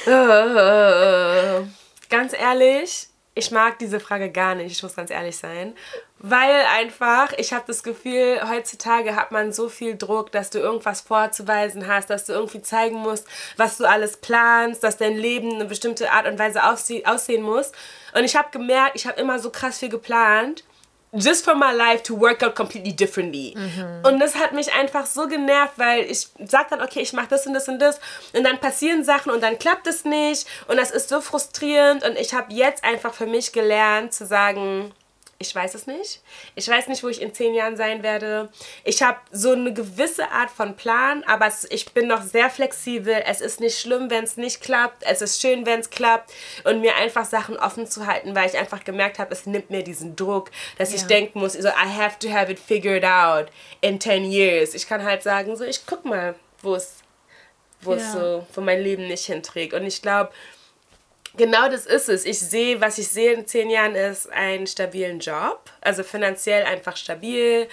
Äh, 0.06 1.62
ganz 2.10 2.34
ehrlich, 2.34 3.08
ich 3.36 3.52
mag 3.52 3.80
diese 3.80 4.00
Frage 4.00 4.32
gar 4.32 4.56
nicht, 4.56 4.72
ich 4.72 4.84
muss 4.84 4.96
ganz 4.96 5.12
ehrlich 5.12 5.38
sein. 5.38 5.74
Weil 6.18 6.66
einfach, 6.78 7.32
ich 7.38 7.54
habe 7.54 7.64
das 7.68 7.84
Gefühl, 7.84 8.42
heutzutage 8.50 9.16
hat 9.16 9.32
man 9.32 9.54
so 9.54 9.70
viel 9.70 9.96
Druck, 9.96 10.34
dass 10.34 10.50
du 10.50 10.60
irgendwas 10.60 11.00
vorzuweisen 11.00 11.88
hast, 11.88 12.10
dass 12.10 12.26
du 12.26 12.34
irgendwie 12.34 12.62
zeigen 12.62 12.98
musst, 12.98 13.26
was 13.56 13.78
du 13.78 13.86
alles 13.86 14.18
planst, 14.18 14.84
dass 14.84 14.98
dein 14.98 15.16
Leben 15.16 15.54
eine 15.54 15.66
bestimmte 15.66 16.12
Art 16.12 16.28
und 16.28 16.38
Weise 16.38 16.62
aussehen 16.64 17.42
muss. 17.42 17.72
Und 18.14 18.26
ich 18.26 18.36
habe 18.36 18.50
gemerkt, 18.52 18.96
ich 18.96 19.08
habe 19.08 19.20
immer 19.22 19.40
so 19.40 19.50
krass 19.50 19.80
viel 19.80 19.90
geplant 19.90 20.66
just 21.14 21.44
for 21.44 21.56
my 21.56 21.72
life 21.72 22.04
to 22.04 22.20
work 22.20 22.44
out 22.44 22.56
completely 22.56 22.94
differently. 22.94 23.56
Und 24.04 24.20
das 24.20 24.36
hat 24.36 24.54
mich 24.54 24.74
einfach 24.74 25.06
so 25.06 25.28
genervt, 25.28 25.74
weil 25.78 26.04
ich 26.10 26.28
sag 26.46 26.70
dann, 26.70 26.82
okay, 26.82 27.02
ich 27.02 27.14
mache 27.14 27.28
das 27.30 27.48
und 27.48 27.54
das 27.54 27.68
und 27.68 27.80
das. 27.80 28.00
Und 28.34 28.44
dann 28.44 28.60
passieren 28.60 29.04
Sachen 29.04 29.32
und 29.32 29.42
dann 29.42 29.58
klappt 29.58 29.88
es 29.88 30.06
nicht. 30.06 30.46
Und 30.68 30.78
das 30.78 30.92
ist 30.92 31.10
so 31.10 31.22
frustrierend. 31.22 32.04
Und 32.04 32.18
ich 32.18 32.34
habe 32.34 32.54
jetzt 32.54 32.84
einfach 32.84 33.14
für 33.14 33.26
mich 33.26 33.52
gelernt 33.52 34.14
zu 34.14 34.26
sagen, 34.26 34.92
ich 35.42 35.56
weiß 35.56 35.74
es 35.74 35.88
nicht. 35.88 36.20
Ich 36.56 36.68
weiß 36.68 36.88
nicht, 36.88 37.02
wo 37.02 37.08
ich 37.08 37.22
in 37.22 37.34
zehn 37.34 37.54
Jahren 37.54 37.78
sein 37.78 38.04
werde. 38.04 38.50
Ich 38.84 39.02
habe 39.02 39.18
so 39.32 39.54
eine 39.54 39.74
gewisse 39.74 40.30
Art 40.32 40.52
von 40.52 40.76
Plan, 40.76 41.24
aber 41.24 41.48
es, 41.48 41.64
ich 41.72 41.94
bin 41.94 42.08
noch 42.08 42.22
sehr 42.24 42.50
flexibel. 42.50 43.24
Es 43.26 43.40
ist 43.40 43.62
nicht 43.62 43.80
schlimm, 43.80 44.10
wenn 44.10 44.26
es 44.26 44.36
nicht 44.36 44.60
klappt. 44.60 45.02
Es 45.04 45.22
ist 45.22 45.40
schön, 45.40 45.66
wenn 45.66 45.80
es 45.80 45.90
klappt. 45.90 46.34
Und 46.66 46.82
mir 46.82 46.96
einfach 46.98 47.24
Sachen 47.24 47.56
offen 47.58 47.88
zu 47.88 48.06
halten, 48.06 48.36
weil 48.36 48.50
ich 48.50 48.58
einfach 48.58 48.84
gemerkt 48.84 49.18
habe, 49.18 49.32
es 49.32 49.46
nimmt 49.46 49.70
mir 49.70 49.82
diesen 49.82 50.18
Druck, 50.18 50.52
dass 50.78 50.94
ich 50.94 51.02
Ja. 51.02 51.08
denken 51.08 51.40
muss, 51.40 51.54
so, 51.54 51.70
I 51.70 51.88
have 51.98 52.20
to 52.20 52.30
have 52.30 52.52
it 52.52 52.60
figured 52.60 53.06
out 53.06 53.48
in 53.80 53.98
10 54.02 54.26
years. 54.30 54.74
Ich 54.74 54.88
kann 54.90 55.04
halt 55.06 55.24
sagen, 55.24 55.56
so, 55.56 55.64
ich 55.64 55.86
guck 55.86 56.04
mal, 56.04 56.36
wo 56.62 56.76
es 56.76 56.96
wo 57.82 57.94
es 57.94 58.02
Ja. 58.02 58.12
so, 58.12 58.48
wo 58.56 58.60
mein 58.60 58.82
Leben 58.82 59.08
nicht 59.08 59.26
hinträgt. 59.28 59.74
Und 59.74 59.86
ich 59.86 60.02
glaube, 60.02 60.34
Genau 61.40 61.70
das 61.70 61.86
ist 61.86 62.10
es. 62.10 62.26
Ich 62.26 62.38
sehe, 62.38 62.82
was 62.82 62.98
ich 62.98 63.08
sehe 63.08 63.32
in 63.32 63.48
zehn 63.48 63.70
Jahren 63.70 63.96
ist 63.96 64.30
einen 64.30 64.68
stabilen 64.68 65.20
Job, 65.22 65.72
also 65.80 66.04
finanziell 66.04 66.66
einfach 66.66 66.98
stabil. 66.98 67.70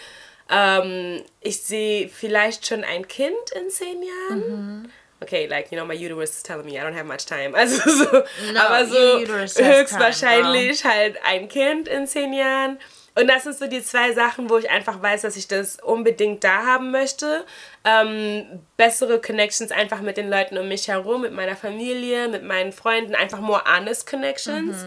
Ähm, 0.48 1.24
ich 1.40 1.62
sehe 1.62 2.08
vielleicht 2.08 2.64
schon 2.64 2.84
ein 2.84 3.08
Kind 3.08 3.50
in 3.60 3.68
zehn 3.68 4.04
Jahren. 4.04 4.92
Okay, 5.20 5.46
like, 5.46 5.72
you 5.72 5.76
know, 5.78 5.84
my 5.84 5.96
uterus 5.96 6.30
is 6.30 6.42
telling 6.44 6.64
me 6.64 6.78
I 6.78 6.82
don't 6.84 6.94
have 6.94 7.06
much 7.06 7.26
time. 7.26 7.54
Also 7.56 7.90
so, 7.90 8.04
No, 8.52 8.60
aber 8.60 8.86
so 8.86 9.18
höchstwahrscheinlich 9.64 10.84
halt 10.84 11.16
ein 11.24 11.48
Kind 11.48 11.88
in 11.88 12.06
zehn 12.06 12.32
Jahren. 12.32 12.78
Und 13.18 13.28
das 13.28 13.44
sind 13.44 13.56
so 13.56 13.66
die 13.66 13.82
zwei 13.82 14.12
Sachen, 14.12 14.50
wo 14.50 14.58
ich 14.58 14.70
einfach 14.70 15.00
weiß, 15.02 15.22
dass 15.22 15.36
ich 15.36 15.48
das 15.48 15.78
unbedingt 15.82 16.44
da 16.44 16.66
haben 16.66 16.90
möchte. 16.90 17.44
Ähm, 17.82 18.60
bessere 18.76 19.20
Connections 19.20 19.72
einfach 19.72 20.02
mit 20.02 20.18
den 20.18 20.28
Leuten 20.28 20.58
um 20.58 20.68
mich 20.68 20.88
herum, 20.88 21.22
mit 21.22 21.32
meiner 21.32 21.56
Familie, 21.56 22.28
mit 22.28 22.44
meinen 22.44 22.72
Freunden, 22.72 23.14
einfach 23.14 23.40
more 23.40 23.62
honest 23.64 24.08
connections. 24.08 24.84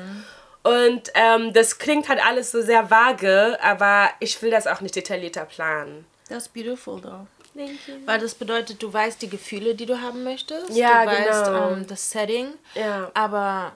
Und 0.62 1.12
ähm, 1.16 1.54
das 1.54 1.80
klingt 1.80 2.08
halt 2.08 2.24
alles 2.24 2.52
so 2.52 2.62
sehr 2.62 2.92
vage, 2.92 3.58
aber 3.64 4.10
ich 4.20 4.40
will 4.44 4.52
das 4.52 4.68
auch 4.68 4.82
nicht 4.82 4.96
detaillierter 4.96 5.46
planen. 5.46 6.06
Das 6.28 6.44
ist 6.44 6.54
beautiful, 6.54 7.02
though. 7.02 7.26
Thank 7.56 7.88
you. 7.88 7.96
Weil 8.06 8.20
das 8.20 8.36
bedeutet, 8.36 8.82
du 8.84 8.94
weißt 8.94 9.22
die 9.24 9.30
Gefühle, 9.30 9.74
die 9.74 9.88
du 9.88 10.00
haben 10.00 10.24
möchtest. 10.24 10.70
Ja, 10.70 11.04
du 11.04 11.12
weißt 11.12 11.46
genau. 11.46 11.72
ähm, 11.72 11.88
das 11.88 12.12
Setting. 12.12 12.54
Ja. 12.76 13.10
Aber 13.16 13.74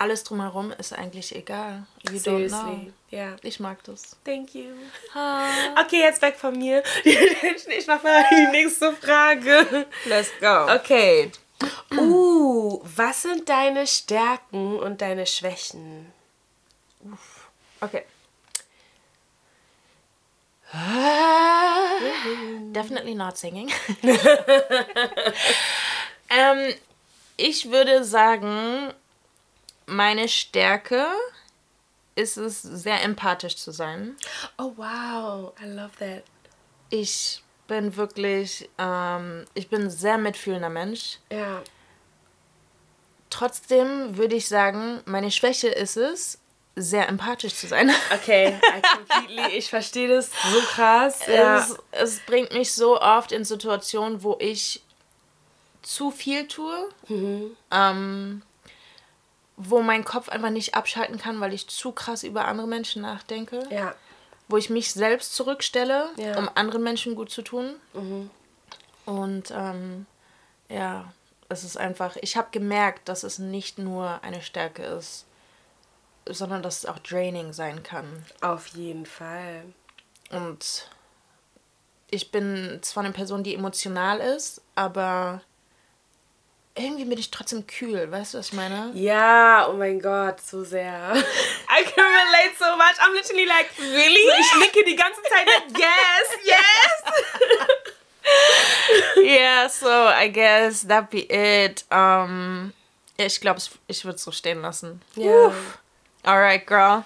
alles 0.00 0.24
drumherum 0.24 0.72
ist 0.72 0.94
eigentlich 0.94 1.36
egal. 1.36 1.86
You 2.10 2.16
don't 2.16 2.48
know. 2.48 2.58
Seriously. 2.58 2.92
Ja. 3.10 3.36
Ich 3.42 3.60
mag 3.60 3.84
das. 3.84 4.16
Thank 4.24 4.54
you. 4.54 4.72
Ah, 5.14 5.44
Okay, 5.82 6.00
jetzt 6.00 6.22
weg 6.22 6.36
von 6.36 6.56
mir. 6.58 6.82
Ich 7.04 7.86
mach 7.86 8.02
mal 8.02 8.24
die 8.30 8.46
nächste 8.50 8.94
Frage. 8.94 9.86
let's 10.06 10.30
go. 10.40 10.72
Okay. 10.74 11.30
Uh, 11.92 12.80
was 12.96 13.20
sind 13.22 13.46
deine 13.50 13.86
Stärken 13.86 14.78
und 14.78 15.02
deine 15.02 15.26
Schwächen? 15.26 16.10
Okay. 17.82 18.04
Definitely 22.72 23.14
not 23.14 23.36
singing. 23.36 23.70
ähm, 26.30 26.74
ich 27.36 27.70
würde 27.70 28.04
sagen, 28.04 28.94
meine 29.90 30.28
Stärke 30.28 31.06
ist 32.14 32.36
es, 32.36 32.62
sehr 32.62 33.02
empathisch 33.02 33.56
zu 33.56 33.70
sein. 33.70 34.16
Oh, 34.58 34.72
wow. 34.76 35.52
I 35.60 35.66
love 35.66 35.92
that. 35.98 36.24
Ich 36.90 37.42
bin 37.66 37.96
wirklich, 37.96 38.68
ähm, 38.78 39.44
ich 39.54 39.68
bin 39.68 39.82
ein 39.82 39.90
sehr 39.90 40.18
mitfühlender 40.18 40.70
Mensch. 40.70 41.18
Ja. 41.30 41.62
Trotzdem 43.30 44.16
würde 44.16 44.34
ich 44.34 44.48
sagen, 44.48 45.00
meine 45.06 45.30
Schwäche 45.30 45.68
ist 45.68 45.96
es, 45.96 46.38
sehr 46.76 47.08
empathisch 47.08 47.54
zu 47.54 47.66
sein. 47.66 47.90
Okay, 48.12 48.58
completely, 48.96 49.56
ich 49.56 49.70
verstehe 49.70 50.08
das 50.08 50.30
so 50.30 50.60
krass. 50.72 51.20
Ja. 51.26 51.58
Es, 51.58 51.76
es 51.92 52.20
bringt 52.20 52.52
mich 52.52 52.72
so 52.72 53.00
oft 53.00 53.32
in 53.32 53.44
Situationen, 53.44 54.22
wo 54.22 54.36
ich 54.40 54.82
zu 55.82 56.10
viel 56.10 56.46
tue, 56.46 56.88
ähm, 57.70 58.42
wo 59.62 59.82
mein 59.82 60.04
Kopf 60.04 60.28
einfach 60.30 60.50
nicht 60.50 60.74
abschalten 60.74 61.18
kann, 61.18 61.38
weil 61.40 61.52
ich 61.52 61.68
zu 61.68 61.92
krass 61.92 62.22
über 62.22 62.46
andere 62.46 62.66
Menschen 62.66 63.02
nachdenke, 63.02 63.62
Ja. 63.70 63.94
wo 64.48 64.56
ich 64.56 64.70
mich 64.70 64.92
selbst 64.92 65.34
zurückstelle, 65.34 66.08
Ja. 66.16 66.38
um 66.38 66.48
anderen 66.54 66.82
Menschen 66.82 67.14
gut 67.14 67.30
zu 67.30 67.42
tun. 67.42 67.74
Und 69.06 69.50
ähm, 69.54 70.06
ja, 70.68 71.12
es 71.48 71.64
ist 71.64 71.76
einfach, 71.76 72.16
ich 72.22 72.36
habe 72.36 72.48
gemerkt, 72.52 73.08
dass 73.08 73.22
es 73.22 73.38
nicht 73.38 73.78
nur 73.78 74.22
eine 74.22 74.40
Stärke 74.40 74.82
ist, 74.82 75.26
sondern 76.26 76.62
dass 76.62 76.78
es 76.78 76.86
auch 76.86 76.98
draining 76.98 77.52
sein 77.52 77.82
kann. 77.82 78.24
Auf 78.40 78.68
jeden 78.68 79.04
Fall. 79.04 79.64
Und 80.30 80.88
ich 82.10 82.30
bin 82.30 82.78
zwar 82.82 83.04
eine 83.04 83.12
Person, 83.12 83.42
die 83.42 83.54
emotional 83.54 84.20
ist, 84.20 84.62
aber 84.74 85.42
irgendwie 86.74 87.04
bin 87.04 87.18
ich 87.18 87.30
trotzdem 87.30 87.66
kühl. 87.66 88.10
Weißt 88.10 88.34
du, 88.34 88.38
was 88.38 88.48
ich 88.48 88.52
meine? 88.52 88.92
Ja, 88.94 89.68
oh 89.68 89.74
mein 89.74 90.00
Gott, 90.00 90.40
so 90.40 90.64
sehr. 90.64 91.12
I 91.68 91.84
can 91.84 92.04
relate 92.04 92.56
so 92.58 92.76
much. 92.76 92.98
I'm 93.00 93.12
literally 93.12 93.46
like, 93.46 93.70
really? 93.78 94.26
So, 94.26 94.38
ich 94.38 94.54
nicke 94.60 94.84
die 94.84 94.96
ganze 94.96 95.22
Zeit, 95.22 95.46
like, 95.46 95.78
yes, 95.78 96.28
yes. 96.44 97.02
yeah, 99.24 99.68
so 99.68 99.88
I 99.88 100.28
guess 100.28 100.86
that 100.86 101.10
be 101.10 101.26
it. 101.30 101.84
Um, 101.90 102.72
ich 103.16 103.40
glaube, 103.40 103.60
ich 103.88 104.04
würde 104.04 104.16
es 104.16 104.24
so 104.24 104.30
stehen 104.30 104.62
lassen. 104.62 105.02
Ja. 105.16 105.52
Alright, 106.24 106.66
girl. 106.66 107.04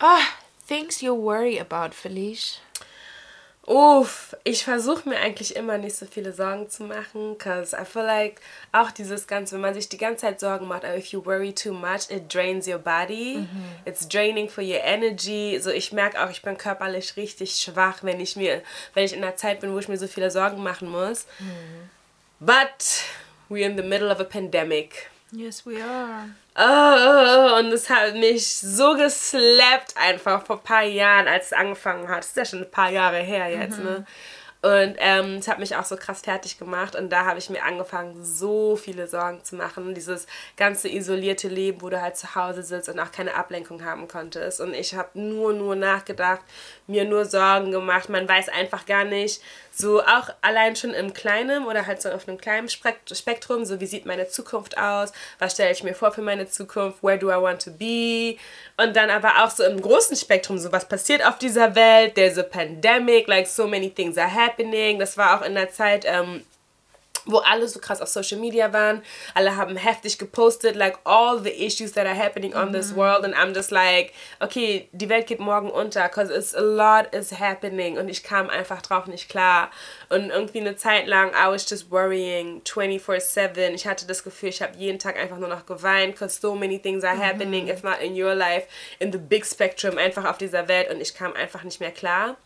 Ah, 0.00 0.22
things 0.66 1.00
you 1.00 1.14
worry 1.14 1.58
about, 1.58 1.94
Felice. 1.94 2.58
Uff, 3.64 4.34
ich 4.42 4.64
versuche 4.64 5.08
mir 5.08 5.18
eigentlich 5.18 5.54
immer 5.54 5.78
nicht 5.78 5.94
so 5.94 6.04
viele 6.04 6.32
Sorgen 6.32 6.68
zu 6.68 6.82
machen, 6.82 7.38
cause 7.38 7.76
I 7.80 7.84
feel 7.84 8.02
like 8.02 8.40
auch 8.72 8.90
dieses 8.90 9.28
ganze, 9.28 9.54
wenn 9.54 9.60
man 9.60 9.74
sich 9.74 9.88
die 9.88 9.98
ganze 9.98 10.22
Zeit 10.22 10.40
Sorgen 10.40 10.66
macht, 10.66 10.82
if 10.82 11.06
you 11.06 11.24
worry 11.24 11.52
too 11.54 11.72
much, 11.72 12.10
it 12.10 12.32
drains 12.32 12.66
your 12.66 12.78
body, 12.78 13.46
it's 13.84 14.08
draining 14.08 14.48
for 14.48 14.64
your 14.64 14.80
energy. 14.82 15.60
So 15.60 15.70
ich 15.70 15.92
merke 15.92 16.20
auch, 16.20 16.30
ich 16.30 16.42
bin 16.42 16.58
körperlich 16.58 17.16
richtig 17.16 17.54
schwach, 17.54 18.02
wenn 18.02 18.18
ich 18.18 18.34
mir, 18.34 18.62
wenn 18.94 19.04
ich 19.04 19.12
in 19.12 19.22
einer 19.22 19.36
Zeit 19.36 19.60
bin, 19.60 19.72
wo 19.72 19.78
ich 19.78 19.86
mir 19.86 19.98
so 19.98 20.08
viele 20.08 20.32
Sorgen 20.32 20.60
machen 20.60 20.90
muss. 20.90 21.26
But 22.40 23.04
we're 23.48 23.66
in 23.66 23.76
the 23.76 23.84
middle 23.84 24.10
of 24.10 24.18
a 24.18 24.24
pandemic. 24.24 25.08
Yes, 25.34 25.64
we 25.64 25.82
are. 25.82 26.28
Oh, 26.54 27.58
und 27.58 27.72
es 27.72 27.88
hat 27.88 28.14
mich 28.14 28.46
so 28.46 28.94
geslappt 28.94 29.94
einfach 29.96 30.44
vor 30.44 30.56
ein 30.56 30.62
paar 30.62 30.82
Jahren, 30.82 31.26
als 31.26 31.46
es 31.46 31.52
angefangen 31.54 32.06
hat. 32.08 32.18
Das 32.18 32.28
ist 32.28 32.36
ja 32.36 32.44
schon 32.44 32.58
ein 32.60 32.70
paar 32.70 32.90
Jahre 32.90 33.16
her 33.16 33.48
jetzt, 33.48 33.78
mhm. 33.78 33.84
ne? 33.84 34.06
Und 34.62 34.94
ähm, 34.98 35.38
es 35.38 35.48
hat 35.48 35.58
mich 35.58 35.74
auch 35.74 35.84
so 35.84 35.96
krass 35.96 36.20
fertig 36.20 36.56
gemacht. 36.56 36.94
Und 36.94 37.10
da 37.10 37.24
habe 37.24 37.38
ich 37.40 37.50
mir 37.50 37.64
angefangen, 37.64 38.24
so 38.24 38.76
viele 38.76 39.08
Sorgen 39.08 39.42
zu 39.42 39.56
machen. 39.56 39.92
Dieses 39.92 40.28
ganze 40.56 40.88
isolierte 40.88 41.48
Leben, 41.48 41.82
wo 41.82 41.90
du 41.90 42.00
halt 42.00 42.16
zu 42.16 42.36
Hause 42.36 42.62
sitzt 42.62 42.88
und 42.88 43.00
auch 43.00 43.10
keine 43.10 43.34
Ablenkung 43.34 43.84
haben 43.84 44.06
konntest. 44.06 44.60
Und 44.60 44.72
ich 44.72 44.94
habe 44.94 45.18
nur, 45.18 45.52
nur 45.52 45.74
nachgedacht, 45.74 46.42
mir 46.86 47.04
nur 47.04 47.24
Sorgen 47.24 47.72
gemacht. 47.72 48.08
Man 48.08 48.28
weiß 48.28 48.50
einfach 48.50 48.86
gar 48.86 49.04
nicht, 49.04 49.42
so 49.72 50.02
auch 50.02 50.28
allein 50.42 50.76
schon 50.76 50.90
im 50.90 51.14
Kleinen 51.14 51.66
oder 51.66 51.86
halt 51.86 52.02
so 52.02 52.10
auf 52.10 52.28
einem 52.28 52.38
kleinen 52.38 52.68
Spektrum, 52.68 53.64
so 53.64 53.80
wie 53.80 53.86
sieht 53.86 54.06
meine 54.06 54.28
Zukunft 54.28 54.76
aus, 54.76 55.12
was 55.38 55.52
stelle 55.52 55.72
ich 55.72 55.82
mir 55.82 55.94
vor 55.94 56.12
für 56.12 56.22
meine 56.22 56.46
Zukunft, 56.46 57.02
where 57.02 57.18
do 57.18 57.30
I 57.30 57.40
want 57.40 57.62
to 57.62 57.70
be 57.70 58.36
und 58.76 58.94
dann 58.96 59.10
aber 59.10 59.42
auch 59.42 59.50
so 59.50 59.64
im 59.64 59.80
großen 59.80 60.16
Spektrum, 60.16 60.58
so 60.58 60.70
was 60.72 60.86
passiert 60.86 61.24
auf 61.26 61.38
dieser 61.38 61.74
Welt, 61.74 62.14
there's 62.14 62.38
a 62.38 62.42
pandemic, 62.42 63.26
like 63.28 63.46
so 63.46 63.66
many 63.66 63.90
things 63.90 64.18
are 64.18 64.32
happening, 64.32 64.51
das 64.98 65.16
war 65.16 65.38
auch 65.38 65.44
in 65.44 65.54
der 65.54 65.70
Zeit, 65.70 66.04
ähm, 66.06 66.42
wo 67.24 67.38
alle 67.38 67.68
so 67.68 67.78
krass 67.78 68.00
auf 68.00 68.08
Social 68.08 68.38
Media 68.38 68.72
waren. 68.72 69.02
Alle 69.34 69.56
haben 69.56 69.76
heftig 69.76 70.18
gepostet, 70.18 70.74
like 70.74 70.98
all 71.04 71.38
the 71.38 71.50
issues 71.50 71.92
that 71.92 72.06
are 72.06 72.16
happening 72.16 72.54
on 72.54 72.68
mhm. 72.68 72.72
this 72.72 72.94
world. 72.94 73.24
And 73.24 73.34
I'm 73.34 73.54
just 73.54 73.70
like, 73.70 74.12
okay, 74.40 74.88
die 74.92 75.08
Welt 75.08 75.26
geht 75.26 75.38
morgen 75.38 75.70
unter, 75.70 76.08
because 76.08 76.32
it's 76.32 76.54
a 76.54 76.60
lot 76.60 77.14
is 77.14 77.38
happening. 77.38 77.98
Und 77.98 78.08
ich 78.08 78.22
kam 78.22 78.50
einfach 78.50 78.82
drauf 78.82 79.06
nicht 79.06 79.28
klar. 79.28 79.70
Und 80.08 80.30
irgendwie 80.30 80.60
eine 80.60 80.76
Zeit 80.76 81.06
lang, 81.06 81.30
I 81.30 81.48
was 81.48 81.68
just 81.68 81.90
worrying 81.90 82.62
24-7. 82.62 83.70
Ich 83.74 83.86
hatte 83.86 84.06
das 84.06 84.24
Gefühl, 84.24 84.48
ich 84.48 84.62
habe 84.62 84.76
jeden 84.76 84.98
Tag 84.98 85.16
einfach 85.16 85.38
nur 85.38 85.48
noch 85.48 85.66
geweint, 85.66 86.14
because 86.14 86.40
so 86.40 86.54
many 86.54 86.78
things 86.78 87.04
are 87.04 87.16
happening, 87.16 87.64
mhm. 87.64 87.70
if 87.70 87.82
not 87.82 88.00
in 88.00 88.20
your 88.20 88.34
life, 88.34 88.66
in 88.98 89.12
the 89.12 89.18
big 89.18 89.46
spectrum, 89.46 89.98
einfach 89.98 90.24
auf 90.24 90.38
dieser 90.38 90.68
Welt. 90.68 90.90
Und 90.90 91.00
ich 91.00 91.14
kam 91.14 91.34
einfach 91.34 91.62
nicht 91.62 91.80
mehr 91.80 91.92
klar. 91.92 92.36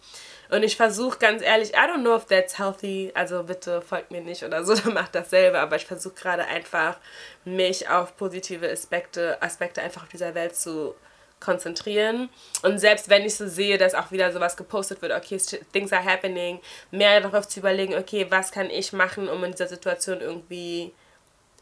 Und 0.51 0.63
ich 0.63 0.77
versuche 0.77 1.19
ganz 1.19 1.43
ehrlich, 1.43 1.71
I 1.71 1.89
don't 1.89 2.01
know 2.01 2.17
if 2.17 2.27
that's 2.27 2.59
healthy, 2.59 3.13
also 3.15 3.43
bitte 3.43 3.83
folgt 3.83 4.11
mir 4.11 4.21
nicht 4.21 4.43
oder 4.43 4.65
so, 4.65 4.75
dann 4.85 4.95
macht 4.95 5.15
das 5.15 5.31
selber, 5.31 5.61
aber 5.61 5.77
ich 5.77 5.87
versuche 5.87 6.15
gerade 6.15 6.45
einfach, 6.47 6.99
mich 7.45 7.89
auf 7.89 8.17
positive 8.17 8.71
Aspekte, 8.71 9.41
Aspekte 9.43 9.83
einfach 9.83 10.05
auf 10.05 10.09
dieser 10.09 10.35
Welt 10.35 10.57
zu 10.57 10.95
konzentrieren. 11.41 12.31
Und 12.63 12.79
selbst 12.79 13.09
wenn 13.09 13.25
ich 13.25 13.35
so 13.35 13.47
sehe, 13.47 13.79
dass 13.79 13.95
auch 13.95 14.11
wieder 14.11 14.33
sowas 14.33 14.57
gepostet 14.57 15.03
wird, 15.03 15.13
okay, 15.13 15.39
things 15.73 15.93
are 15.93 16.05
happening, 16.05 16.61
mehr 16.91 17.21
darauf 17.21 17.47
zu 17.47 17.61
überlegen, 17.61 17.95
okay, 17.95 18.27
was 18.31 18.51
kann 18.51 18.71
ich 18.71 18.93
machen, 18.93 19.29
um 19.29 19.45
in 19.45 19.53
dieser 19.53 19.69
Situation 19.69 20.21
irgendwie 20.21 20.93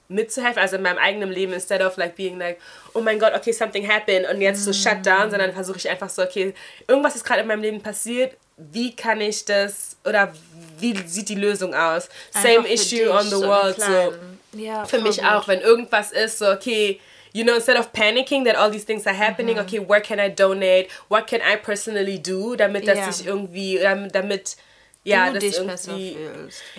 mitzuhelfen, 0.08 0.60
also 0.60 0.76
in 0.76 0.82
meinem 0.82 0.98
eigenen 0.98 1.30
Leben, 1.30 1.52
instead 1.52 1.80
of 1.80 1.96
like 1.96 2.14
being 2.14 2.38
like, 2.38 2.60
oh 2.92 3.00
mein 3.00 3.18
Gott, 3.18 3.34
okay, 3.34 3.52
something 3.52 3.88
happened 3.88 4.28
und 4.28 4.40
jetzt 4.40 4.62
so 4.62 4.72
shut 4.72 5.04
down, 5.04 5.30
sondern 5.30 5.52
versuche 5.52 5.78
ich 5.78 5.88
einfach 5.88 6.10
so, 6.10 6.22
okay, 6.22 6.54
irgendwas 6.86 7.16
ist 7.16 7.24
gerade 7.24 7.40
in 7.40 7.48
meinem 7.48 7.62
Leben 7.62 7.82
passiert, 7.82 8.36
wie 8.56 8.94
kann 8.94 9.20
ich 9.20 9.44
das 9.44 9.96
oder 10.04 10.32
wie 10.78 10.96
sieht 11.06 11.28
die 11.28 11.34
Lösung 11.34 11.74
aus? 11.74 12.08
Same 12.30 12.66
issue 12.68 13.10
on 13.10 13.26
the 13.28 13.36
world. 13.36 13.80
So. 13.80 14.14
Ja, 14.58 14.84
für 14.84 15.00
mich 15.00 15.24
auch, 15.24 15.48
wenn 15.48 15.60
irgendwas 15.60 16.12
ist, 16.12 16.38
so 16.38 16.46
okay, 16.46 17.00
you 17.32 17.42
know, 17.42 17.54
instead 17.54 17.76
of 17.76 17.92
panicking 17.92 18.44
that 18.44 18.56
all 18.56 18.70
these 18.70 18.84
things 18.84 19.06
are 19.06 19.14
happening, 19.14 19.56
mhm. 19.56 19.62
okay, 19.62 19.80
where 19.80 20.00
can 20.00 20.20
I 20.20 20.28
donate? 20.28 20.88
What 21.08 21.26
can 21.26 21.40
I 21.40 21.56
personally 21.56 22.18
do, 22.18 22.54
damit 22.54 22.86
das 22.86 22.98
yeah. 22.98 23.12
sich 23.12 23.26
irgendwie, 23.26 23.80
damit 24.12 24.56
ja, 25.02 25.26
du 25.26 25.34
das 25.34 25.42
dich 25.42 25.56
irgendwie, 25.56 26.16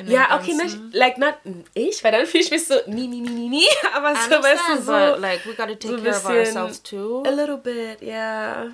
ja, 0.08 0.40
okay, 0.40 0.54
nicht, 0.54 0.78
like 0.94 1.18
not 1.18 1.36
ich, 1.74 2.04
weil 2.04 2.12
dann 2.12 2.26
fühle 2.26 2.44
ich 2.44 2.52
mich 2.52 2.66
so, 2.66 2.76
nie, 2.88 3.08
nie, 3.08 3.22
nie, 3.22 3.30
nie, 3.30 3.50
nie, 3.50 3.68
aber 3.94 4.16
so, 4.16 4.42
weißt 4.42 4.62
du, 4.70 4.82
so, 4.82 5.22
like, 5.22 5.46
we 5.46 5.54
gotta 5.54 5.76
take 5.76 5.98
so 5.98 6.02
care 6.02 6.16
of 6.16 6.26
ourselves 6.26 6.82
too. 6.82 7.24
A 7.26 7.30
little 7.30 7.58
bit, 7.58 8.02
yeah. 8.02 8.72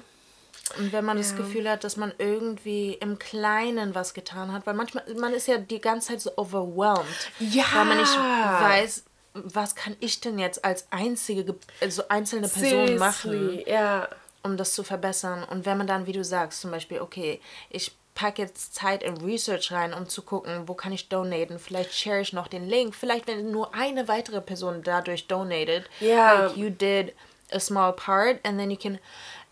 Und 0.78 0.92
wenn 0.92 1.06
man 1.06 1.18
ja. 1.18 1.24
das 1.24 1.36
Gefühl 1.36 1.70
hat, 1.70 1.84
dass 1.84 1.98
man 1.98 2.14
irgendwie 2.18 2.94
im 2.94 3.20
Kleinen 3.20 3.96
was 3.96 4.14
getan 4.14 4.52
hat, 4.52 4.66
weil 4.66 4.74
manchmal, 4.74 5.04
man 5.16 5.34
ist 5.34 5.48
ja 5.48 5.58
die 5.58 5.82
ganze 5.82 6.10
Zeit 6.10 6.22
so 6.22 6.32
overwhelmed. 6.38 7.06
Ja. 7.40 7.66
Weil 7.74 7.86
man 7.86 7.98
nicht 7.98 8.18
weiß, 8.18 9.04
was 9.34 9.76
kann 9.76 9.96
ich 10.00 10.20
denn 10.20 10.40
jetzt 10.40 10.64
als 10.66 10.88
einzige, 10.92 11.56
also 11.80 12.04
einzelne 12.10 12.48
Person 12.48 12.70
Seriously. 12.70 12.98
machen, 12.98 13.60
ja. 13.66 14.08
um 14.44 14.58
das 14.58 14.74
zu 14.74 14.84
verbessern. 14.84 15.44
Und 15.44 15.66
wenn 15.66 15.78
man 15.78 15.88
dann, 15.88 16.08
wie 16.08 16.14
du 16.14 16.24
sagst, 16.24 16.62
zum 16.62 16.72
Beispiel, 16.72 17.02
okay, 17.02 17.40
ich 17.70 17.94
packe 18.14 18.42
jetzt 18.42 18.76
Zeit 18.76 19.04
in 19.04 19.18
Research 19.18 19.72
rein, 19.72 19.94
um 19.94 20.08
zu 20.08 20.22
gucken, 20.22 20.68
wo 20.68 20.74
kann 20.74 20.92
ich 20.92 21.10
donaten. 21.10 21.60
Vielleicht 21.60 21.94
share 21.94 22.22
ich 22.22 22.34
noch 22.34 22.48
den 22.48 22.68
Link. 22.68 22.94
Vielleicht, 22.94 23.28
wenn 23.28 23.52
nur 23.52 23.74
eine 23.74 24.08
weitere 24.08 24.42
Person 24.42 24.84
dadurch 24.84 25.28
donated, 25.28 25.90
yeah. 26.02 26.46
like 26.46 26.58
you 26.58 26.70
did 26.70 27.16
a 27.52 27.60
small 27.60 27.94
part, 27.94 28.40
and 28.44 28.60
then 28.60 28.70
you 28.70 28.78
can 28.78 29.00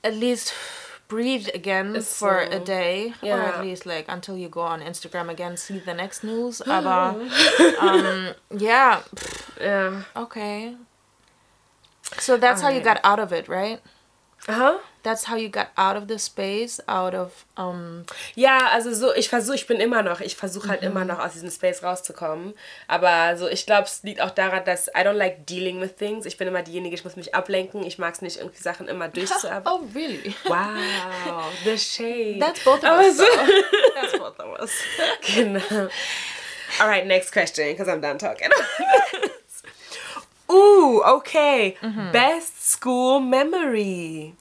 at 0.03 0.13
least 0.13 0.53
breathe 1.09 1.49
again 1.53 1.95
It's 1.95 2.17
for 2.17 2.45
so, 2.49 2.57
a 2.57 2.59
day 2.63 3.13
yeah. 3.21 3.35
or 3.35 3.41
at 3.41 3.61
least 3.65 3.85
like 3.85 4.05
until 4.07 4.37
you 4.37 4.47
go 4.47 4.61
on 4.61 4.79
Instagram 4.81 5.27
again 5.29 5.57
see 5.57 5.79
the 5.79 5.93
next 5.93 6.23
news 6.23 6.61
aber 6.61 7.19
um 7.81 8.33
yeah. 8.55 9.01
Yeah. 9.59 10.03
Okay. 10.15 10.75
So 12.19 12.37
that's 12.37 12.61
how 12.61 12.69
you 12.69 12.79
got 12.81 12.99
out 13.03 13.19
of 13.19 13.33
it 13.33 13.49
right 13.49 13.81
uh-huh 14.49 14.79
that's 15.03 15.25
how 15.25 15.35
you 15.35 15.49
got 15.49 15.69
out 15.77 15.95
of 15.95 16.07
the 16.07 16.19
space, 16.19 16.79
out 16.87 17.13
of. 17.13 17.45
Um 17.57 18.05
ja, 18.35 18.69
also 18.71 18.93
so, 18.93 19.13
ich 19.13 19.29
versuche, 19.29 19.55
ich 19.55 19.67
bin 19.67 19.79
immer 19.79 20.03
noch, 20.03 20.21
ich 20.21 20.35
versuche 20.35 20.69
halt 20.69 20.81
mhm. 20.81 20.87
immer 20.87 21.05
noch 21.05 21.19
aus 21.19 21.33
diesem 21.33 21.51
Space 21.51 21.83
rauszukommen. 21.83 22.53
Aber 22.87 23.37
so, 23.37 23.47
ich 23.47 23.65
glaube, 23.65 23.83
es 23.83 24.03
liegt 24.03 24.21
auch 24.21 24.31
daran, 24.31 24.63
dass 24.65 24.87
I 24.87 25.01
don't 25.01 25.13
like 25.13 25.45
dealing 25.45 25.81
with 25.81 25.95
things. 25.95 26.25
Ich 26.25 26.37
bin 26.37 26.47
immer 26.47 26.63
diejenige, 26.63 26.95
ich 26.95 27.03
muss 27.03 27.15
mich 27.15 27.33
ablenken. 27.33 27.83
Ich 27.83 27.97
mag 27.97 28.13
es 28.13 28.21
nicht, 28.21 28.37
irgendwie 28.37 28.61
Sachen 28.61 28.87
immer 28.87 29.07
durchzuarbeiten. 29.09 29.71
oh, 29.71 29.87
really? 29.95 30.35
Wow, 30.45 31.51
the 31.63 31.77
shade. 31.77 32.39
That's 32.39 32.63
both 32.63 32.83
of 32.83 32.99
us. 32.99 33.17
That's 33.95 34.17
both 34.17 34.39
of 34.39 34.59
us. 34.59 34.71
genau. 35.35 35.89
Alright, 36.79 37.07
next 37.07 37.31
question, 37.31 37.65
because 37.71 37.87
I'm 37.87 38.01
done 38.01 38.19
talking. 38.19 38.49
Ooh, 40.51 41.01
okay. 41.05 41.77
Mhm. 41.81 42.11
Best 42.11 42.71
school 42.71 43.19
memory. 43.19 44.33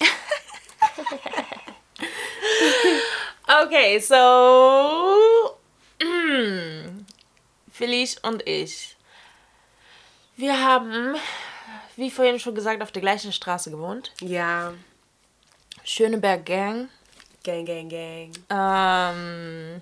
okay, 3.64 3.98
so. 3.98 5.56
Mm, 6.02 7.04
Felice 7.72 8.18
und 8.22 8.46
ich. 8.46 8.96
Wir 10.36 10.62
haben, 10.62 11.16
wie 11.96 12.10
vorhin 12.10 12.38
schon 12.38 12.54
gesagt, 12.54 12.82
auf 12.82 12.92
der 12.92 13.02
gleichen 13.02 13.32
Straße 13.32 13.70
gewohnt. 13.70 14.12
Ja. 14.20 14.74
Schöneberg 15.82 16.44
Gang. 16.44 16.90
Gang, 17.42 17.64
gang, 17.64 17.88
gang. 17.88 18.32
Ähm, 18.50 19.80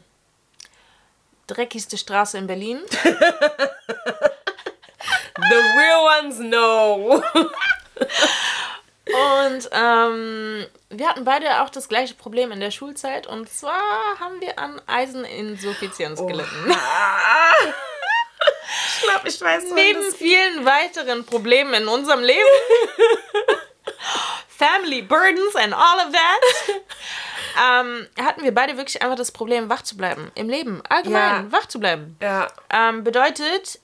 dreckigste 1.47 1.99
Straße 1.99 2.39
in 2.39 2.47
Berlin. 2.47 2.81
The 5.37 5.57
real 5.77 6.05
ones 6.23 6.39
know. 6.39 7.23
Und 9.07 9.69
ähm, 9.73 10.67
wir 10.91 11.09
hatten 11.09 11.25
beide 11.25 11.63
auch 11.63 11.71
das 11.71 11.89
gleiche 11.89 12.15
Problem 12.15 12.53
in 12.53 12.61
der 12.61 12.71
Schulzeit. 12.71 13.27
Und 13.27 13.51
zwar 13.51 14.19
haben 14.19 14.41
wir 14.41 14.59
an 14.59 14.81
Eiseninsuffizienz 14.87 16.21
oh. 16.21 16.27
gelitten. 16.27 16.71
ich 18.97 19.03
glaube, 19.03 19.29
ich 19.29 19.41
weiß 19.41 19.65
Neben 19.75 20.13
vielen 20.13 20.65
weiteren 20.65 21.27
Problemen 21.27 21.75
in 21.75 21.89
unserem 21.89 22.23
Leben. 22.23 22.49
Family 24.49 25.03
burdens 25.03 25.55
and 25.57 25.75
all 25.75 26.07
of 26.07 26.13
that. 26.13 26.41
ähm, 27.63 28.09
hatten 28.25 28.43
wir 28.43 28.55
beide 28.55 28.77
wirklich 28.79 29.03
einfach 29.03 29.17
das 29.17 29.33
Problem, 29.33 29.69
wach 29.69 29.83
zu 29.83 29.97
bleiben. 29.97 30.31
Im 30.35 30.49
Leben. 30.49 30.81
Allgemein, 30.89 31.45
ja. 31.45 31.53
wach 31.53 31.67
zu 31.67 31.79
bleiben. 31.79 32.17
Ja. 32.23 32.49
Ähm, 32.71 33.05
bedeutet, 33.05 33.81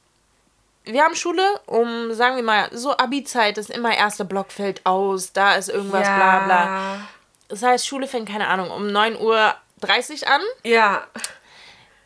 wir 0.84 1.02
haben 1.02 1.14
Schule 1.14 1.60
um, 1.66 2.12
sagen 2.14 2.36
wir 2.36 2.42
mal, 2.42 2.68
so 2.72 2.96
Abi-Zeit 2.96 3.58
ist 3.58 3.70
immer 3.70 3.94
erster 3.94 4.24
Block 4.24 4.50
fällt 4.50 4.84
aus, 4.86 5.32
da 5.32 5.54
ist 5.54 5.68
irgendwas, 5.68 6.06
ja. 6.06 6.16
bla 6.16 6.44
bla. 6.44 7.08
Das 7.48 7.62
heißt, 7.62 7.86
Schule 7.86 8.06
fängt, 8.06 8.28
keine 8.28 8.48
Ahnung, 8.48 8.70
um 8.70 8.86
9.30 8.86 9.20
Uhr 9.20 10.28
an. 10.28 10.42
Ja. 10.64 11.06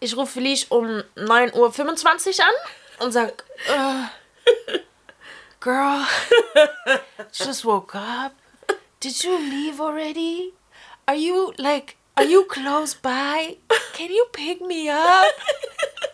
Ich 0.00 0.16
rufe 0.16 0.32
Felice 0.32 0.66
um 0.70 1.02
9.25 1.16 2.38
Uhr 2.38 2.44
an 2.44 2.54
und 3.00 3.12
sag, 3.12 3.44
uh, 3.70 4.06
Girl, 5.60 6.04
just 7.32 7.64
woke 7.64 7.94
up. 7.94 8.32
Did 9.00 9.22
you 9.22 9.38
leave 9.38 9.80
already? 9.80 10.52
Are 11.06 11.16
you, 11.16 11.52
like, 11.56 11.96
are 12.16 12.24
you 12.24 12.44
close 12.44 12.94
by? 12.94 13.56
Can 13.94 14.10
you 14.10 14.26
pick 14.32 14.60
me 14.60 14.90
up? 14.90 15.24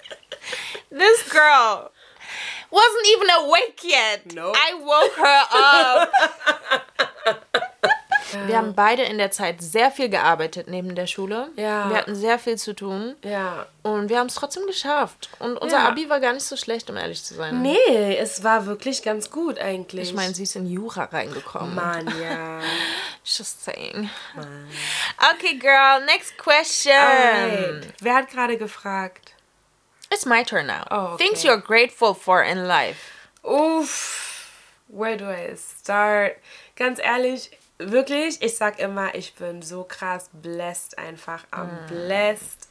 This 0.90 1.28
girl 1.30 1.92
wasn't 2.70 3.06
even 3.14 3.28
awake 3.30 3.84
yet. 3.84 4.34
No. 4.34 4.46
Nope. 4.46 4.56
I 4.56 4.74
woke 4.74 5.16
her 5.16 5.44
up. 5.52 6.12
Wir 8.46 8.56
haben 8.56 8.74
beide 8.74 9.02
in 9.02 9.18
der 9.18 9.30
Zeit 9.30 9.60
sehr 9.60 9.90
viel 9.90 10.08
gearbeitet 10.08 10.68
neben 10.68 10.94
der 10.94 11.06
Schule. 11.06 11.50
Ja. 11.56 11.90
Wir 11.90 11.96
hatten 11.96 12.14
sehr 12.14 12.38
viel 12.38 12.56
zu 12.56 12.74
tun. 12.74 13.16
Ja. 13.24 13.66
Und 13.82 14.08
wir 14.08 14.18
haben 14.18 14.26
es 14.26 14.34
trotzdem 14.34 14.66
geschafft. 14.66 15.30
Und 15.38 15.56
unser 15.56 15.78
ja. 15.78 15.88
Abi 15.88 16.08
war 16.08 16.20
gar 16.20 16.32
nicht 16.32 16.44
so 16.44 16.56
schlecht, 16.56 16.90
um 16.90 16.96
ehrlich 16.96 17.24
zu 17.24 17.34
sein. 17.34 17.62
Nee, 17.62 18.16
es 18.18 18.44
war 18.44 18.66
wirklich 18.66 19.02
ganz 19.02 19.30
gut 19.30 19.58
eigentlich. 19.58 20.10
Ich 20.10 20.14
meine, 20.14 20.34
sie 20.34 20.44
ist 20.44 20.56
in 20.56 20.66
Jura 20.66 21.04
reingekommen. 21.04 21.74
Mann, 21.74 22.06
ja. 22.22 22.60
Just 23.24 23.64
saying. 23.64 24.10
Mann. 24.36 24.68
Okay, 25.34 25.56
girl, 25.58 26.04
next 26.04 26.36
question. 26.38 26.92
Right. 26.94 27.86
Wer 28.00 28.14
hat 28.14 28.30
gerade 28.30 28.56
gefragt? 28.56 29.34
It's 30.10 30.26
my 30.26 30.42
turn 30.42 30.66
now. 30.66 30.86
Oh, 30.90 31.06
okay. 31.14 31.24
Things 31.24 31.44
you're 31.44 31.56
grateful 31.56 32.14
for 32.14 32.42
in 32.42 32.66
life. 32.66 33.30
Uff, 33.44 34.52
where 34.88 35.16
do 35.16 35.28
I 35.28 35.54
start? 35.54 36.38
Ganz 36.76 36.98
ehrlich, 36.98 37.50
wirklich, 37.78 38.42
ich 38.42 38.56
sag 38.56 38.80
immer, 38.80 39.14
ich 39.14 39.34
bin 39.34 39.62
so 39.62 39.84
krass 39.84 40.28
blessed 40.32 40.98
einfach 40.98 41.44
am 41.52 41.68
mm. 41.68 41.86
blessed. 41.88 42.68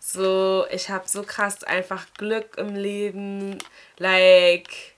So, 0.00 0.66
ich 0.70 0.88
habe 0.88 1.08
so 1.08 1.22
krass 1.22 1.62
einfach 1.62 2.06
Glück 2.16 2.56
im 2.58 2.74
Leben. 2.74 3.58
Like, 3.98 4.94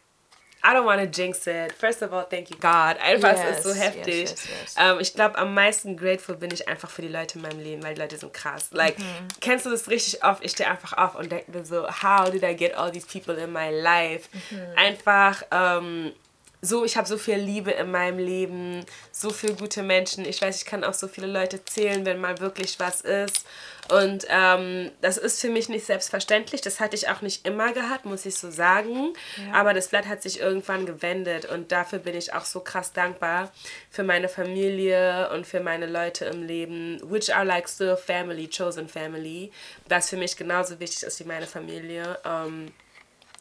I 0.64 0.74
don't 0.74 0.84
want 0.84 1.00
to 1.00 1.06
jinx 1.06 1.46
it. 1.46 1.72
First 1.72 2.02
of 2.02 2.12
all, 2.12 2.24
thank 2.24 2.48
you 2.50 2.56
God. 2.56 2.96
Einfach, 2.98 3.32
yes, 3.32 3.46
es 3.50 3.56
ist 3.58 3.62
so 3.64 3.74
heftig. 3.74 4.30
Yes, 4.30 4.48
yes, 4.48 4.76
um, 4.76 4.82
ähm, 4.82 5.00
ich 5.00 5.12
glaube, 5.12 5.36
am 5.36 5.54
meisten 5.54 5.96
grateful 5.96 6.36
bin 6.36 6.52
ich 6.52 6.68
einfach 6.68 6.88
für 6.88 7.02
die 7.02 7.08
Leute 7.08 7.38
in 7.38 7.42
meinem 7.42 7.58
Leben, 7.58 7.82
weil 7.82 7.94
die 7.94 8.00
Leute 8.00 8.16
sind 8.16 8.32
krass. 8.32 8.68
Like, 8.70 8.98
mhm. 8.98 9.28
kennst 9.40 9.66
du 9.66 9.70
das 9.70 9.88
richtig 9.88 10.24
oft? 10.24 10.44
Ich 10.44 10.52
stehe 10.52 10.70
einfach 10.70 10.92
auf 10.96 11.16
und 11.16 11.32
denke 11.32 11.50
mir 11.50 11.64
so, 11.64 11.88
how 11.88 12.30
did 12.30 12.44
I 12.44 12.54
get 12.54 12.76
all 12.76 12.92
these 12.92 13.06
people 13.06 13.34
in 13.34 13.52
my 13.52 13.70
life? 13.70 14.28
Mhm. 14.50 14.58
Einfach, 14.76 15.42
um, 15.50 16.12
so, 16.60 16.84
ich 16.84 16.96
habe 16.96 17.08
so 17.08 17.18
viel 17.18 17.38
Liebe 17.38 17.72
in 17.72 17.90
meinem 17.90 18.18
Leben, 18.18 18.86
so 19.10 19.30
viele 19.30 19.54
gute 19.54 19.82
Menschen. 19.82 20.24
Ich 20.24 20.40
weiß, 20.40 20.58
ich 20.58 20.64
kann 20.64 20.84
auch 20.84 20.94
so 20.94 21.08
viele 21.08 21.26
Leute 21.26 21.64
zählen, 21.64 22.06
wenn 22.06 22.20
mal 22.20 22.38
wirklich 22.38 22.78
was 22.78 23.00
ist. 23.00 23.44
Und 23.90 24.26
ähm, 24.28 24.92
das 25.00 25.18
ist 25.18 25.40
für 25.40 25.48
mich 25.48 25.68
nicht 25.68 25.84
selbstverständlich. 25.84 26.60
Das 26.60 26.78
hatte 26.78 26.94
ich 26.94 27.08
auch 27.08 27.20
nicht 27.20 27.46
immer 27.46 27.72
gehabt, 27.72 28.04
muss 28.04 28.24
ich 28.24 28.36
so 28.36 28.50
sagen. 28.50 29.12
Ja. 29.36 29.54
Aber 29.54 29.74
das 29.74 29.88
Blatt 29.88 30.06
hat 30.06 30.22
sich 30.22 30.40
irgendwann 30.40 30.86
gewendet 30.86 31.46
und 31.46 31.72
dafür 31.72 31.98
bin 31.98 32.16
ich 32.16 32.32
auch 32.32 32.44
so 32.44 32.60
krass 32.60 32.92
dankbar 32.92 33.50
für 33.90 34.04
meine 34.04 34.28
Familie 34.28 35.30
und 35.30 35.46
für 35.46 35.60
meine 35.60 35.86
Leute 35.86 36.26
im 36.26 36.44
Leben, 36.44 37.00
which 37.10 37.34
are 37.34 37.44
like 37.44 37.68
still 37.68 37.96
family, 37.96 38.48
chosen 38.48 38.88
family. 38.88 39.50
Das 39.88 40.10
für 40.10 40.16
mich 40.16 40.36
genauso 40.36 40.78
wichtig 40.78 41.02
ist 41.02 41.18
wie 41.18 41.24
meine 41.24 41.46
Familie. 41.46 42.18
Ähm, 42.24 42.72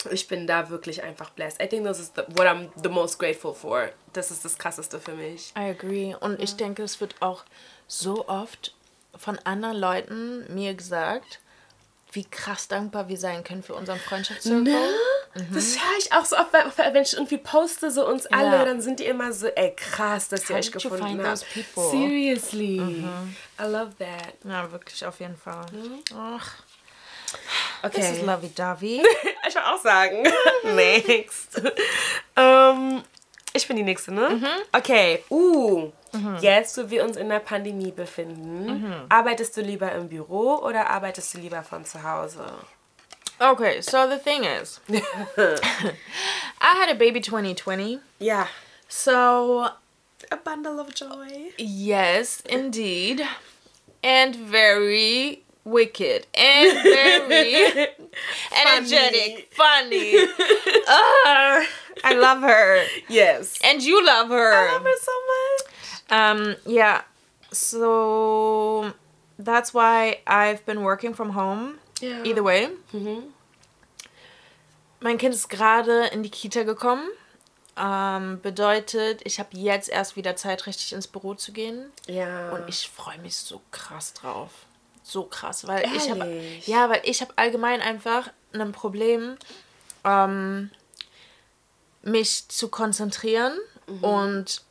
ich 0.10 0.27
bin 0.27 0.47
da 0.47 0.69
wirklich 0.71 1.04
einfach 1.04 1.30
blessed. 1.30 1.62
I 1.62 1.67
think 1.67 1.86
this 1.86 1.99
is 1.99 2.12
the, 2.15 2.23
what 2.36 2.47
I'm 2.47 2.69
the 2.82 2.89
most 2.89 3.19
grateful 3.19 3.54
for. 3.54 3.89
Das 4.13 4.32
ist 4.32 4.43
das 4.43 4.58
Krasseste 4.58 4.99
für 4.99 5.13
mich. 5.13 5.54
I 5.56 5.69
agree. 5.69 6.15
Und 6.19 6.41
ich 6.41 6.56
denke, 6.56 6.82
es 6.82 6.99
wird 6.99 7.15
auch 7.19 7.45
so 7.88 8.27
oft 8.27 8.73
von 9.17 9.38
anderen 9.39 9.78
Leuten 9.78 10.54
mir 10.54 10.74
gesagt, 10.74 11.39
wie 12.13 12.26
krass 12.26 12.67
dankbar 12.67 13.08
wir 13.08 13.17
sein 13.17 13.43
können 13.43 13.63
für 13.63 13.74
unseren 13.74 14.00
Freundschaftszirkel. 14.00 14.63
Ne? 14.63 14.89
Mhm. 15.36 15.54
Das 15.54 15.78
höre 15.78 15.97
ich 15.97 16.12
auch 16.12 16.26
so 16.26 16.36
oft, 16.36 16.52
wenn 16.52 17.02
ich 17.04 17.13
irgendwie 17.13 17.38
poste, 17.38 17.89
so 17.89 18.06
uns 18.06 18.26
alle, 18.28 18.58
ja. 18.58 18.65
dann 18.65 18.82
sind 18.82 19.00
die 19.00 19.06
immer 19.06 19.32
so, 19.32 19.47
ey, 19.47 19.74
krass, 19.76 20.28
dass 20.28 20.50
ihr 20.50 20.58
euch 20.58 20.71
gefunden 20.71 21.26
habt. 21.26 21.45
Seriously. 21.76 22.80
Mhm. 22.80 23.36
I 23.60 23.63
love 23.63 23.91
that. 24.00 24.34
Ja, 24.43 24.69
wirklich, 24.71 25.06
auf 25.06 25.19
jeden 25.21 25.38
Fall. 25.38 25.65
Mhm. 25.71 26.00
Ach. 26.13 26.56
Okay. 27.84 28.02
Das 28.02 28.12
ist 28.12 28.26
lovey-dovey. 28.26 29.02
ich 29.47 29.56
will 29.56 29.62
auch 29.62 29.82
sagen. 29.82 30.24
Next. 30.76 31.62
ähm, 32.36 33.04
ich 33.53 33.67
bin 33.67 33.77
die 33.77 33.83
Nächste, 33.83 34.13
ne? 34.13 34.29
Mhm. 34.29 34.47
Okay. 34.71 35.23
Uh. 35.29 35.91
Mhm. 36.13 36.37
Jetzt, 36.41 36.77
wo 36.77 36.89
wir 36.89 37.03
uns 37.03 37.17
in 37.17 37.29
der 37.29 37.39
Pandemie 37.39 37.91
befinden, 37.91 38.65
mhm. 38.65 38.93
arbeitest 39.09 39.55
du 39.55 39.61
lieber 39.61 39.91
im 39.93 40.09
Büro 40.09 40.55
oder 40.55 40.89
arbeitest 40.89 41.33
du 41.33 41.39
lieber 41.39 41.63
von 41.63 41.85
zu 41.85 42.03
Hause? 42.03 42.45
Okay, 43.39 43.81
so 43.81 44.07
the 44.07 44.17
thing 44.17 44.43
is, 44.43 44.79
I 44.89 46.75
had 46.75 46.89
a 46.89 46.95
baby 46.95 47.21
2020. 47.21 47.99
Yeah. 48.19 48.47
So, 48.87 49.69
a 50.29 50.37
bundle 50.37 50.79
of 50.79 50.93
joy. 50.93 51.51
Yes, 51.57 52.43
indeed. 52.47 53.23
And 54.03 54.35
very 54.35 55.43
wicked 55.63 56.27
and 56.35 56.83
very 56.83 57.71
energetic, 58.67 59.51
funny. 59.53 60.17
uh, 60.87 61.63
I 62.03 62.13
love 62.13 62.41
her. 62.41 62.83
Yes. 63.09 63.59
And 63.63 63.81
you 63.81 64.03
love 64.05 64.29
her. 64.29 64.53
I 64.53 64.73
love 64.73 64.83
her 64.83 64.97
so 64.99 65.11
much. 65.31 65.71
Um, 66.09 66.55
yeah. 66.65 67.01
So 67.51 68.93
that's 69.37 69.73
why 69.73 70.19
I've 70.25 70.65
been 70.65 70.81
working 70.81 71.13
from 71.13 71.31
home. 71.31 71.79
Yeah. 72.01 72.23
Either 72.23 72.43
way. 72.43 72.69
Mhm. 72.93 73.33
Mein 74.99 75.17
Kind 75.17 75.33
ist 75.33 75.49
gerade 75.49 76.07
in 76.13 76.23
die 76.23 76.29
Kita 76.29 76.63
gekommen. 76.63 77.09
Ähm, 77.77 78.39
bedeutet, 78.41 79.21
ich 79.23 79.39
habe 79.39 79.49
jetzt 79.57 79.89
erst 79.89 80.15
wieder 80.15 80.35
Zeit, 80.35 80.67
richtig 80.67 80.93
ins 80.93 81.07
Büro 81.07 81.33
zu 81.33 81.51
gehen. 81.51 81.91
Ja. 82.07 82.51
Und 82.51 82.67
ich 82.67 82.89
freue 82.89 83.17
mich 83.19 83.35
so 83.35 83.61
krass 83.71 84.13
drauf 84.13 84.51
so 85.03 85.23
krass, 85.23 85.67
weil 85.67 85.83
Ehrlich? 85.83 86.03
ich 86.03 86.09
habe 86.09 86.41
ja, 86.65 86.89
weil 86.89 87.01
ich 87.03 87.21
habe 87.21 87.33
allgemein 87.35 87.81
einfach 87.81 88.29
ein 88.53 88.71
Problem, 88.71 89.37
ähm, 90.03 90.69
mich 92.03 92.47
zu 92.49 92.69
konzentrieren 92.69 93.53
mhm. 93.87 94.03
und 94.03 94.61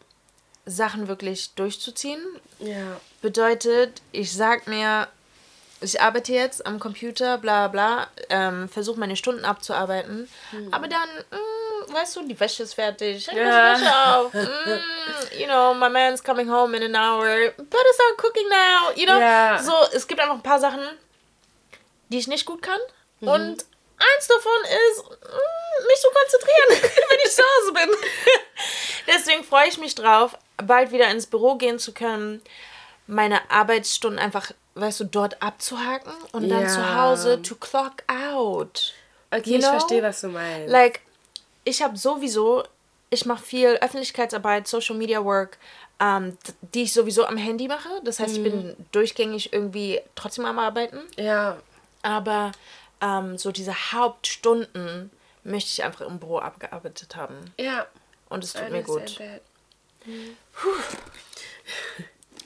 Sachen 0.67 1.09
wirklich 1.09 1.55
durchzuziehen. 1.55 2.21
Ja. 2.59 3.01
Bedeutet, 3.23 4.03
ich 4.13 4.33
sag 4.33 4.67
mir, 4.67 5.09
ich 5.81 6.01
arbeite 6.01 6.33
jetzt 6.33 6.67
am 6.67 6.79
Computer, 6.79 7.39
bla 7.39 7.69
bla, 7.69 8.09
ähm, 8.29 8.69
versuche 8.69 9.01
meine 9.01 9.17
Stunden 9.17 9.45
abzuarbeiten, 9.45 10.29
mhm. 10.53 10.73
aber 10.73 10.89
dann 10.89 11.09
mh, 11.31 11.39
mm, 11.39 11.95
weißt 11.95 12.17
du, 12.17 12.27
die 12.27 12.39
Wäsche 12.39 12.63
ist 12.63 12.75
fertig, 12.75 13.27
yeah. 13.29 13.75
die 13.75 13.83
Wäsche 13.83 13.97
auf. 13.97 14.35
Mm, 14.61 15.39
you 15.39 15.47
know, 15.47 15.75
my 15.75 15.89
man's 15.89 16.23
coming 16.23 16.51
home 16.51 16.77
in 16.77 16.83
an 16.83 16.95
hour. 16.95 17.25
Better 17.25 17.95
start 17.95 18.19
cooking 18.19 18.49
now. 18.49 18.91
You 18.95 19.07
know, 19.07 19.19
yeah. 19.19 19.63
so 19.63 19.73
es 19.93 20.07
gibt 20.07 20.21
einfach 20.21 20.35
ein 20.35 20.43
paar 20.43 20.61
Sachen, 20.61 20.81
die 22.09 22.19
ich 22.19 22.29
nicht 22.29 22.45
gut 22.45 22.63
kann. 22.63 22.79
Mhm. 23.21 23.29
Und 23.29 23.65
eins 24.01 24.27
davon 24.27 24.65
ist, 24.65 25.05
mm, 25.05 25.87
mich 25.87 26.01
zu 26.01 26.09
konzentrieren, 26.11 26.93
wenn 27.11 27.19
ich 27.25 27.31
zu 27.31 27.43
Hause 27.43 27.73
bin. 27.73 28.11
Deswegen 29.07 29.45
freue 29.45 29.69
ich 29.69 29.79
mich 29.79 29.95
drauf, 29.95 30.37
bald 30.57 30.93
wieder 30.93 31.11
ins 31.11 31.27
Büro 31.27 31.57
gehen 31.57 31.79
zu 31.79 31.93
können, 31.93 32.43
meine 33.07 33.51
Arbeitsstunden 33.51 34.19
einfach, 34.19 34.53
weißt 34.75 35.01
du, 35.01 35.05
dort 35.05 35.43
abzuhaken 35.43 36.13
und 36.33 36.49
dann 36.49 36.69
zu 36.69 36.95
Hause 36.97 37.43
to 37.43 37.55
clock 37.57 38.05
out. 38.09 38.95
Okay, 39.33 39.51
you 39.51 39.59
ich 39.59 39.65
verstehe, 39.67 40.03
was 40.03 40.21
du 40.21 40.29
meinst. 40.29 40.71
Like, 40.71 41.01
ich 41.65 41.83
habe 41.83 41.97
sowieso, 41.97 42.65
ich 43.11 43.27
mache 43.27 43.45
viel 43.45 43.79
Öffentlichkeitsarbeit, 43.81 44.67
Social 44.67 44.97
Media 44.97 45.25
Work, 45.25 45.59
ähm, 46.01 46.37
die 46.75 46.85
ich 46.85 46.93
sowieso 46.93 47.27
am 47.27 47.37
Handy 47.37 47.69
mache. 47.69 47.89
Das 48.05 48.19
heißt, 48.19 48.39
mhm. 48.39 48.47
ich 48.47 48.53
bin 48.53 48.67
mhm. 48.67 48.77
durchgängig 48.93 49.53
irgendwie 49.53 50.01
trotzdem 50.15 50.47
am 50.47 50.59
Arbeiten. 50.59 51.01
Ja. 51.17 51.59
Aber 52.03 52.53
ähm, 53.01 53.39
so 53.39 53.53
diese 53.53 53.93
Hauptstunden 53.93 55.11
möchte 55.45 55.71
ich 55.71 55.85
einfach 55.85 56.03
im 56.03 56.19
Büro 56.19 56.39
abgearbeitet 56.39 57.17
haben. 57.17 57.53
Ja. 57.59 57.87
Und 58.29 58.45
es 58.45 58.53
tut 58.53 58.71
mir 58.71 58.83
gut. 58.83 59.19
Mhm. 60.05 60.37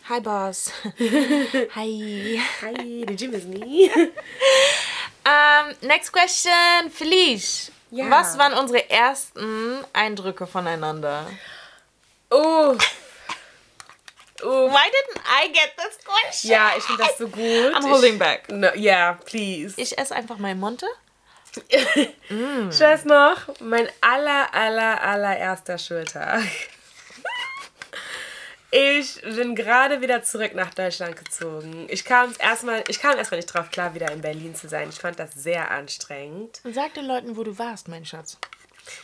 Hi, 0.08 0.20
Boss. 0.20 0.70
Hi. 1.74 2.40
Hi, 2.60 3.04
did 3.06 3.20
you 3.20 3.30
miss 3.30 3.44
me? 3.44 3.90
um, 5.24 5.74
next 5.88 6.12
question, 6.12 6.90
Felice. 6.90 7.72
Ja. 7.90 8.10
Was 8.10 8.36
waren 8.36 8.52
unsere 8.54 8.90
ersten 8.90 9.84
Eindrücke 9.92 10.46
voneinander? 10.46 11.26
Oh. 12.30 12.76
Oh. 14.44 14.68
Why 14.68 14.90
didn't 14.90 15.22
I 15.26 15.48
get 15.48 15.72
this 15.76 15.98
question? 16.04 16.50
Ja, 16.50 16.72
ich 16.76 16.84
finde 16.84 17.04
das 17.04 17.18
so 17.18 17.28
gut. 17.28 17.74
I'm 17.74 17.88
holding 17.88 18.14
ich, 18.14 18.18
back. 18.18 18.48
No, 18.50 18.68
yeah, 18.74 19.14
please. 19.24 19.74
Ich 19.80 19.96
esse 19.96 20.14
einfach 20.14 20.38
meinen 20.38 20.60
Monte. 20.60 20.86
mm. 22.28 22.68
Ich 22.70 22.80
weiß 22.80 23.04
noch, 23.06 23.36
mein 23.60 23.88
aller, 24.00 24.52
aller, 24.52 25.02
allererster 25.02 25.78
Schultag. 25.78 26.42
Ich 28.76 29.20
bin 29.22 29.54
gerade 29.54 30.00
wieder 30.00 30.24
zurück 30.24 30.52
nach 30.56 30.74
Deutschland 30.74 31.14
gezogen. 31.14 31.86
Ich 31.88 32.04
kam 32.04 32.34
erstmal, 32.40 32.82
ich 32.88 32.98
kam 32.98 33.16
erstmal 33.16 33.38
nicht 33.38 33.54
drauf 33.54 33.70
klar, 33.70 33.94
wieder 33.94 34.10
in 34.10 34.20
Berlin 34.20 34.56
zu 34.56 34.68
sein. 34.68 34.88
Ich 34.88 34.98
fand 34.98 35.20
das 35.20 35.32
sehr 35.32 35.70
anstrengend. 35.70 36.60
Sag 36.64 36.92
den 36.94 37.04
Leuten, 37.06 37.36
wo 37.36 37.44
du 37.44 37.56
warst, 37.56 37.86
mein 37.86 38.04
Schatz. 38.04 38.36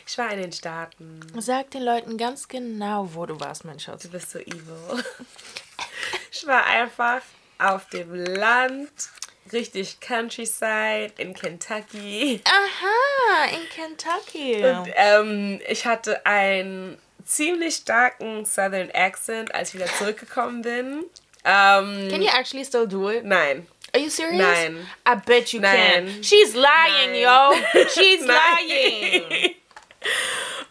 Ich 0.07 0.19
war 0.19 0.31
in 0.33 0.41
den 0.41 0.53
Staaten. 0.53 1.21
Sag 1.39 1.71
den 1.71 1.83
Leuten 1.83 2.17
ganz 2.19 2.49
genau, 2.49 3.09
wo 3.15 3.27
du 3.27 3.39
warst, 3.41 3.65
mein 3.65 3.79
Schatz. 3.81 4.03
Du 4.03 4.09
bist 4.11 4.31
so 4.31 4.39
evil. 4.39 5.05
Ich 6.33 6.47
war 6.47 6.65
einfach 6.67 7.23
auf 7.59 7.89
dem 7.91 8.15
Land, 8.15 8.91
richtig 9.53 10.01
Countryside 10.01 11.13
in 11.19 11.35
Kentucky. 11.35 12.41
Aha, 12.45 13.47
in 13.55 13.69
Kentucky. 13.69 14.65
Und 14.65 14.91
ähm, 14.95 15.61
ich 15.69 15.85
hatte 15.87 16.25
ein 16.25 16.99
ziemlich 17.25 17.77
starken 17.77 18.45
Southern 18.45 18.91
Accent, 18.93 19.55
als 19.55 19.71
ich 19.71 19.75
wieder 19.81 19.93
zurückgekommen 19.99 20.63
bin. 20.63 21.05
Um, 21.43 22.09
Can 22.11 22.21
you 22.23 22.29
actually 22.29 22.65
still 22.65 22.87
do 22.87 23.09
it? 23.11 23.25
Nein. 23.25 23.67
Are 23.93 24.01
you 24.03 24.11
serious? 24.11 24.39
Nein. 24.39 24.87
I 25.07 25.15
bet 25.17 25.53
you 25.53 25.61
Nein. 25.61 26.07
can. 26.07 26.23
She's 26.23 26.55
lying, 26.55 27.13
Nein. 27.13 27.21
yo. 27.23 27.87
She's 27.89 28.25
lying. 28.27 29.55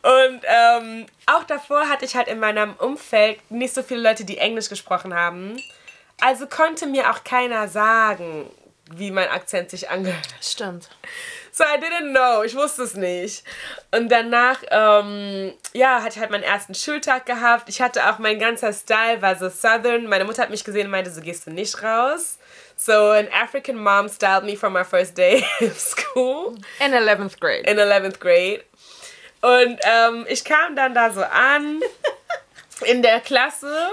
Und 0.01 0.41
ähm, 0.45 1.05
auch 1.25 1.43
davor 1.43 1.89
hatte 1.89 2.05
ich 2.05 2.15
halt 2.15 2.27
in 2.27 2.39
meinem 2.39 2.73
Umfeld 2.75 3.39
nicht 3.51 3.73
so 3.73 3.83
viele 3.83 4.01
Leute, 4.01 4.23
die 4.23 4.37
Englisch 4.37 4.69
gesprochen 4.69 5.13
haben. 5.13 5.61
Also 6.21 6.47
konnte 6.47 6.85
mir 6.87 7.11
auch 7.11 7.23
keiner 7.23 7.67
sagen, 7.67 8.49
wie 8.91 9.11
mein 9.11 9.29
Akzent 9.29 9.69
sich 9.69 9.89
angehört. 9.89 10.27
Stimmt. 10.41 10.89
So 11.51 11.63
I 11.63 11.77
didn't 11.79 12.11
know, 12.11 12.43
ich 12.43 12.55
wusste 12.55 12.83
es 12.83 12.93
nicht. 12.95 13.43
Und 13.91 14.09
danach, 14.09 14.61
ähm, 14.71 15.53
ja, 15.73 15.97
hatte 16.01 16.15
ich 16.15 16.19
halt 16.19 16.31
meinen 16.31 16.43
ersten 16.43 16.73
Schultag 16.73 17.25
gehabt. 17.25 17.67
Ich 17.69 17.81
hatte 17.81 18.09
auch 18.09 18.19
mein 18.19 18.39
ganzer 18.39 18.71
Style 18.71 19.21
war 19.21 19.35
so 19.35 19.49
Southern. 19.49 20.07
Meine 20.07 20.23
Mutter 20.25 20.41
hat 20.41 20.49
mich 20.49 20.63
gesehen 20.63 20.85
und 20.85 20.91
meinte, 20.91 21.11
so 21.11 21.21
gehst 21.21 21.45
du 21.45 21.51
nicht 21.51 21.83
raus. 21.83 22.37
So 22.77 22.93
an 22.93 23.27
African 23.33 23.75
mom 23.75 24.07
styled 24.07 24.45
me 24.45 24.55
for 24.55 24.69
my 24.69 24.85
first 24.85 25.17
day 25.17 25.43
of 25.61 25.77
school 25.77 26.55
In 26.79 26.93
11th 26.93 27.39
grade. 27.39 27.69
in 27.69 27.77
11th 27.77 28.19
grade. 28.19 28.63
Und 29.41 29.79
ähm, 29.83 30.25
ich 30.29 30.43
kam 30.43 30.75
dann 30.75 30.93
da 30.93 31.11
so 31.11 31.21
an 31.21 31.81
in 32.85 33.01
der 33.01 33.21
Klasse 33.21 33.91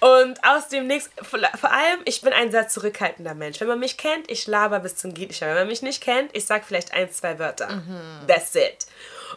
und 0.00 0.38
aus 0.44 0.68
dem 0.68 0.86
nichts, 0.86 1.08
vor 1.22 1.40
allem, 1.70 2.00
ich 2.04 2.20
bin 2.20 2.34
ein 2.34 2.50
sehr 2.50 2.68
zurückhaltender 2.68 3.34
Mensch. 3.34 3.60
Wenn 3.60 3.68
man 3.68 3.78
mich 3.78 3.96
kennt, 3.96 4.30
ich 4.30 4.46
laber 4.46 4.80
bis 4.80 4.96
zum 4.96 5.14
geht 5.14 5.30
nicht 5.30 5.40
mehr. 5.40 5.50
Wenn 5.50 5.60
man 5.60 5.68
mich 5.68 5.80
nicht 5.80 6.02
kennt, 6.02 6.36
ich 6.36 6.44
sag 6.44 6.64
vielleicht 6.64 6.92
ein, 6.92 7.10
zwei 7.10 7.38
Wörter. 7.38 7.82
That's 8.26 8.54
it. 8.54 8.86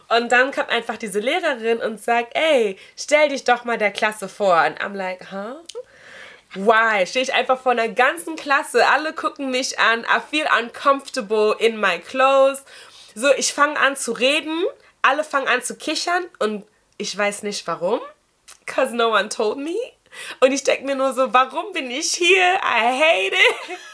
Und 0.08 0.30
dann 0.30 0.52
kommt 0.52 0.68
einfach 0.68 0.98
diese 0.98 1.20
Lehrerin 1.20 1.78
und 1.78 2.02
sagt, 2.02 2.36
ey, 2.36 2.78
stell 2.98 3.30
dich 3.30 3.44
doch 3.44 3.64
mal 3.64 3.78
der 3.78 3.90
Klasse 3.90 4.28
vor. 4.28 4.62
Und 4.66 4.78
I'm 4.80 4.94
like, 4.94 5.32
huh? 5.32 5.56
Why? 6.54 7.06
Stehe 7.06 7.22
ich 7.22 7.32
einfach 7.32 7.60
vor 7.60 7.72
einer 7.72 7.88
ganzen 7.88 8.36
Klasse, 8.36 8.86
alle 8.88 9.12
gucken 9.12 9.50
mich 9.50 9.78
an, 9.78 10.00
I 10.00 10.20
feel 10.30 10.46
uncomfortable 10.60 11.56
in 11.58 11.78
my 11.78 11.98
clothes. 11.98 12.62
So, 13.14 13.32
ich 13.36 13.52
fange 13.52 13.78
an 13.78 13.96
zu 13.96 14.12
reden, 14.12 14.64
alle 15.02 15.24
fangen 15.24 15.48
an 15.48 15.62
zu 15.62 15.76
kichern 15.76 16.24
und 16.38 16.64
ich 16.96 17.16
weiß 17.16 17.42
nicht 17.42 17.66
warum, 17.66 18.00
cause 18.66 18.94
no 18.94 19.10
one 19.14 19.28
told 19.28 19.58
me. 19.58 19.76
Und 20.40 20.52
ich 20.52 20.64
denke 20.64 20.84
mir 20.84 20.96
nur 20.96 21.12
so, 21.12 21.32
warum 21.32 21.72
bin 21.72 21.90
ich 21.90 22.12
hier? 22.12 22.54
I 22.62 23.00
hate 23.00 23.34
it. 23.34 23.78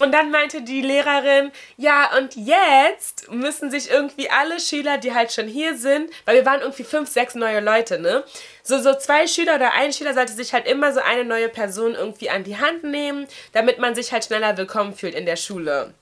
Und 0.00 0.10
dann 0.12 0.30
meinte 0.32 0.62
die 0.62 0.80
Lehrerin, 0.80 1.52
ja, 1.76 2.16
und 2.18 2.34
jetzt 2.34 3.30
müssen 3.30 3.70
sich 3.70 3.90
irgendwie 3.90 4.28
alle 4.28 4.58
Schüler, 4.58 4.98
die 4.98 5.14
halt 5.14 5.32
schon 5.32 5.46
hier 5.46 5.76
sind, 5.76 6.10
weil 6.24 6.34
wir 6.34 6.44
waren 6.44 6.62
irgendwie 6.62 6.82
fünf, 6.82 7.08
sechs 7.08 7.36
neue 7.36 7.60
Leute, 7.60 8.00
ne? 8.00 8.24
So, 8.64 8.80
so 8.80 8.94
zwei 8.94 9.28
Schüler 9.28 9.54
oder 9.54 9.72
ein 9.72 9.92
Schüler 9.92 10.12
sollte 10.12 10.32
sich 10.32 10.52
halt 10.52 10.66
immer 10.66 10.92
so 10.92 11.00
eine 11.00 11.24
neue 11.24 11.48
Person 11.48 11.94
irgendwie 11.94 12.28
an 12.28 12.42
die 12.42 12.58
Hand 12.58 12.82
nehmen, 12.82 13.28
damit 13.52 13.78
man 13.78 13.94
sich 13.94 14.12
halt 14.12 14.24
schneller 14.24 14.56
willkommen 14.56 14.96
fühlt 14.96 15.14
in 15.14 15.26
der 15.26 15.36
Schule. 15.36 15.94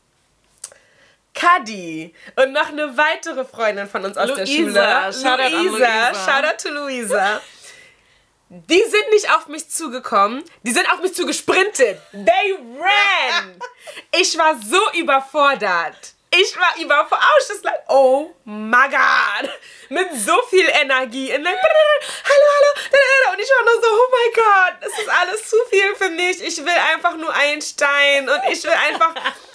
Kadi 1.34 2.14
und 2.36 2.52
noch 2.52 2.68
eine 2.68 2.96
weitere 2.96 3.44
Freundin 3.44 3.88
von 3.88 4.04
uns 4.04 4.16
aus 4.16 4.34
der 4.34 4.46
Luisa. 4.46 5.12
Schule. 5.12 5.22
Shoutout. 5.24 5.56
Luisa. 5.56 6.14
Shoutout 6.14 6.68
to 6.68 6.74
Luisa. 6.74 7.40
Die 8.50 8.82
sind 8.82 9.10
nicht 9.12 9.30
auf 9.34 9.48
mich 9.48 9.70
zugekommen, 9.70 10.44
die 10.62 10.72
sind 10.72 10.86
auf 10.92 11.00
mich 11.00 11.14
zugesprintet. 11.14 11.98
They 12.12 12.54
ran. 12.78 13.56
Ich 14.20 14.36
war 14.36 14.56
so 14.62 14.80
überfordert. 14.98 16.12
Ich 16.34 16.56
war 16.56 17.10
was 17.10 17.48
just 17.48 17.64
like, 17.64 17.82
oh 17.88 18.30
my 18.44 18.88
God. 18.88 19.50
Mit 19.90 20.08
so 20.14 20.40
viel 20.48 20.66
Energie. 20.66 21.34
Und 21.34 21.44
dann, 21.44 21.54
hallo, 21.54 22.04
hallo. 22.24 23.32
Und 23.32 23.38
ich 23.38 23.50
war 23.50 23.64
nur 23.64 23.82
so, 23.82 23.88
oh 23.90 24.08
my 24.10 24.32
God, 24.34 24.72
das 24.80 24.98
ist 24.98 25.08
alles 25.08 25.48
zu 25.50 25.56
viel 25.68 25.94
für 25.94 26.08
mich. 26.08 26.42
Ich 26.42 26.58
will 26.58 26.72
einfach 26.94 27.16
nur 27.16 27.34
einen 27.34 27.60
Stein. 27.60 28.28
Und 28.28 28.40
ich 28.50 28.64
will 28.64 28.70
einfach 28.70 29.14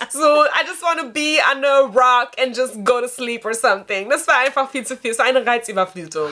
so, 0.09 0.45
I 0.45 0.65
just 0.67 0.83
want 0.83 0.99
to 0.99 1.09
be 1.09 1.39
under 1.51 1.67
a 1.67 1.81
rock 1.81 2.33
and 2.39 2.55
just 2.55 2.83
go 2.83 3.01
to 3.01 3.07
sleep 3.07 3.43
or 3.43 3.55
something. 3.55 4.09
Das 4.09 4.27
war 4.27 4.37
einfach 4.37 4.69
viel 4.69 4.85
zu 4.85 4.95
viel. 4.97 5.11
Es 5.11 5.17
war 5.17 5.25
eine 5.25 5.43
Reizüberflutung. 5.43 6.31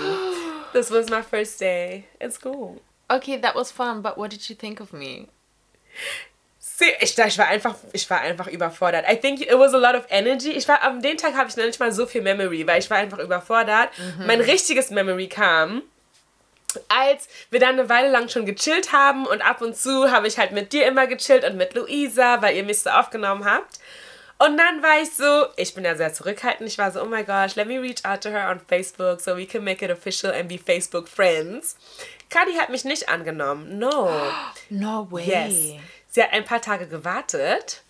This 0.73 0.91
was 0.91 1.10
my 1.10 1.23
first 1.23 1.60
day 1.60 2.05
at 2.21 2.34
school. 2.34 2.81
Okay, 3.10 3.38
that 3.38 3.55
was 3.55 3.71
fun, 3.71 4.01
but 4.01 4.17
what 4.17 4.29
did 4.29 4.47
you 4.47 4.55
think 4.55 4.79
of 4.79 4.93
me? 4.93 5.27
Ich, 6.99 7.17
ich 7.17 7.38
war 7.38 7.47
einfach, 7.47 7.75
ich 7.93 8.09
war 8.09 8.21
einfach 8.21 8.47
überfordert. 8.47 9.05
I 9.09 9.15
think 9.15 9.41
it 9.41 9.53
was 9.57 9.73
a 9.73 9.77
lot 9.77 9.95
of 9.95 10.05
energy. 10.09 10.51
Ich 10.51 10.67
war, 10.67 10.81
am 10.83 11.01
den 11.01 11.17
Tag 11.17 11.35
habe 11.35 11.49
ich 11.49 11.55
noch 11.55 11.65
nicht 11.65 11.79
mal 11.79 11.91
so 11.91 12.05
viel 12.05 12.21
Memory, 12.21 12.67
weil 12.67 12.79
ich 12.79 12.89
war 12.89 12.97
einfach 12.97 13.19
überfordert. 13.19 13.89
Mein 14.25 14.41
richtiges 14.41 14.89
Memory 14.89 15.27
kam, 15.27 15.81
als 16.89 17.27
wir 17.49 17.59
dann 17.59 17.79
eine 17.79 17.88
Weile 17.89 18.09
lang 18.09 18.27
schon 18.29 18.45
gechillt 18.45 18.91
haben 18.91 19.25
und 19.25 19.41
ab 19.41 19.61
und 19.61 19.77
zu 19.77 20.11
habe 20.11 20.27
ich 20.27 20.38
halt 20.38 20.51
mit 20.51 20.73
dir 20.73 20.85
immer 20.88 21.07
gechillt 21.07 21.45
und 21.45 21.55
mit 21.55 21.73
Luisa, 21.73 22.41
weil 22.41 22.55
ihr 22.55 22.63
mich 22.63 22.79
so 22.79 22.89
aufgenommen 22.89 23.45
habt. 23.45 23.79
Und 24.38 24.57
dann 24.57 24.83
war 24.83 25.01
ich 25.01 25.15
so, 25.15 25.45
ich 25.55 25.73
bin 25.73 25.85
ja 25.85 25.95
sehr 25.95 26.11
zurückhaltend. 26.11 26.69
Ich 26.69 26.77
war 26.77 26.91
so, 26.91 27.01
oh 27.01 27.05
my 27.05 27.23
gosh, 27.23 27.55
let 27.55 27.67
me 27.67 27.79
reach 27.79 28.03
out 28.03 28.21
to 28.21 28.29
her 28.29 28.49
on 28.49 28.59
Facebook 28.59 29.21
so 29.21 29.38
we 29.38 29.45
can 29.45 29.63
make 29.63 29.83
it 29.83 29.89
official 29.89 30.29
and 30.31 30.49
be 30.49 30.57
Facebook 30.57 31.07
friends. 31.07 31.77
Kadi 32.29 32.53
hat 32.55 32.69
mich 32.69 32.83
nicht 32.83 33.07
angenommen. 33.07 33.79
No. 33.79 34.09
No 34.69 35.07
way. 35.09 35.25
Yes. 35.25 35.81
Sie 36.15 36.23
hat 36.23 36.32
ein 36.32 36.45
paar 36.45 36.62
Tage 36.62 36.88
gewartet. 36.88 37.82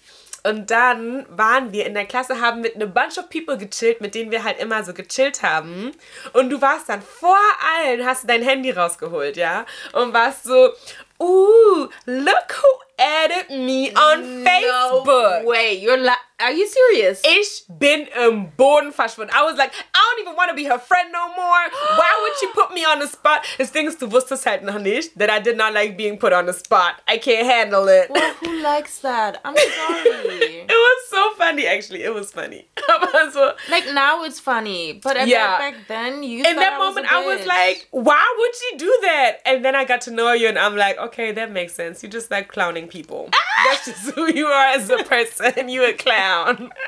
Und 0.44 0.72
dann 0.72 1.28
waren 1.30 1.72
wir 1.72 1.86
in 1.86 1.94
der 1.94 2.08
Klasse, 2.08 2.42
haben 2.42 2.62
mit 2.62 2.74
einem 2.74 2.92
Bunch 2.92 3.20
of 3.20 3.30
People 3.30 3.56
gechillt, 3.56 4.02
mit 4.02 4.16
denen 4.16 4.32
wir 4.32 4.44
halt 4.44 4.60
immer 4.60 4.84
so 4.84 4.94
gechillt 4.94 5.44
haben. 5.44 5.92
Und 6.34 6.50
du 6.50 6.60
warst 6.60 6.90
dann 6.90 7.04
vor 7.04 7.38
allen, 7.78 8.04
hast 8.04 8.24
du 8.24 8.28
dein 8.28 8.42
Handy 8.42 8.72
rausgeholt, 8.72 9.38
ja? 9.38 9.68
Und 9.94 10.12
warst 10.14 10.46
so, 10.46 10.72
ooh, 11.20 11.88
look 12.06 12.64
who 12.64 12.85
added 13.00 13.50
me 13.50 13.92
on 13.94 14.24
Facebook. 14.44 15.06
No 15.06 15.42
way. 15.46 15.74
You're 15.80 15.98
la- 15.98 16.16
Are 16.38 16.52
you 16.52 16.68
serious? 16.68 17.22
Ich 17.26 17.64
bin 17.70 18.08
um, 18.18 18.24
im 18.24 18.52
Boden 18.58 18.92
verschwunden. 18.92 19.32
I 19.34 19.42
was 19.44 19.58
like, 19.58 19.72
I 19.94 20.00
don't 20.18 20.22
even 20.28 20.36
want 20.36 20.50
to 20.50 20.56
be 20.56 20.66
her 20.66 20.78
friend 20.78 21.10
no 21.14 21.30
more. 21.30 21.64
Why 21.98 22.12
would 22.22 22.34
she 22.42 22.48
put 22.54 22.74
me 22.74 22.84
on 22.86 23.00
the 23.00 23.08
spot? 23.08 23.46
Das 23.58 23.72
Ding 23.72 23.88
ist, 23.88 24.02
du 24.02 24.12
wusstest 24.12 24.46
halt 24.46 24.64
noch 24.64 24.78
nicht, 24.80 25.18
that 25.18 25.30
I 25.30 25.40
did 25.40 25.56
not 25.56 25.74
like 25.74 25.96
being 25.96 26.18
put 26.20 26.34
on 26.34 26.46
the 26.46 26.52
spot. 26.54 26.96
I 27.08 27.18
can't 27.20 27.48
handle 27.48 27.88
it. 27.88 28.10
well, 28.10 28.34
who 28.42 28.62
likes 28.62 29.00
that? 29.00 29.40
I'm 29.46 29.56
sorry. 29.56 30.66
It 30.68 30.70
was 30.70 31.10
so 31.10 31.32
funny, 31.38 31.66
actually. 31.68 32.04
It 32.04 32.14
was 32.14 32.32
funny. 32.32 32.68
So, 33.32 33.54
like 33.70 33.86
now 33.94 34.24
it's 34.24 34.40
funny, 34.40 34.94
but 35.02 35.16
at 35.18 35.28
Yeah. 35.28 35.48
that 35.48 35.60
back 35.60 35.88
then 35.88 36.22
you. 36.22 36.40
in 36.44 36.56
that 36.58 36.74
I 36.74 36.78
moment, 36.78 37.12
I 37.12 37.26
was 37.26 37.46
like, 37.48 37.88
why 37.92 38.24
would 38.38 38.52
she 38.56 38.78
do 38.78 39.00
that? 39.04 39.38
And 39.46 39.64
then 39.66 39.74
I 39.76 39.84
got 39.86 40.02
to 40.02 40.12
know 40.12 40.32
you, 40.34 40.48
and 40.50 40.60
I'm 40.60 40.76
like, 40.76 40.98
okay, 40.98 41.32
that 41.32 41.52
makes 41.52 41.74
sense. 41.74 42.04
You 42.04 42.10
just 42.10 42.30
like 42.30 42.50
clowning 42.50 42.85
people. 42.88 43.30
That's 43.66 43.86
just 43.86 44.16
who 44.16 44.34
you 44.34 44.48
are 44.48 44.68
as 44.76 44.90
a 44.90 45.04
person. 45.04 45.70
You 45.70 45.86
a 45.86 45.94
clown. 45.94 46.72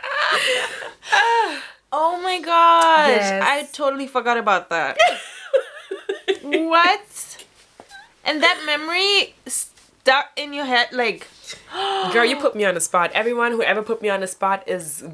Oh 1.92 2.22
my 2.22 2.42
gosh! 2.42 3.16
Yes. 3.16 3.44
I 3.44 3.64
totally 3.72 4.08
forgot 4.08 4.38
about 4.38 4.70
that. 4.70 4.98
what? 6.42 7.46
And 8.26 8.44
that 8.44 8.62
memory 8.66 9.36
stuck 9.46 10.32
in 10.36 10.52
your 10.52 10.66
head 10.66 10.90
like. 10.92 11.28
Girl, 12.12 12.26
you 12.26 12.36
put 12.36 12.56
me 12.56 12.66
on 12.66 12.74
the 12.74 12.82
spot. 12.82 13.12
Everyone 13.14 13.54
who 13.54 13.62
ever 13.62 13.82
put 13.82 14.02
me 14.02 14.10
on 14.10 14.20
the 14.20 14.28
spot 14.28 14.68
is 14.68 15.06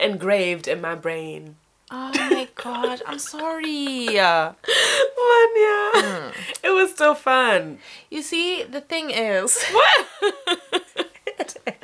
engraved 0.00 0.66
in 0.66 0.80
my 0.80 0.94
brain. 0.94 1.56
Oh 1.90 2.10
my 2.30 2.48
god! 2.54 3.02
I'm 3.06 3.18
sorry. 3.18 4.06
Fun, 4.06 5.50
yeah. 5.56 6.30
It 6.62 6.70
was 6.74 6.90
still 6.92 7.14
fun. 7.14 7.78
You 8.10 8.22
see, 8.22 8.64
the 8.64 8.80
thing 8.80 9.10
is. 9.10 9.62
What? 9.72 10.06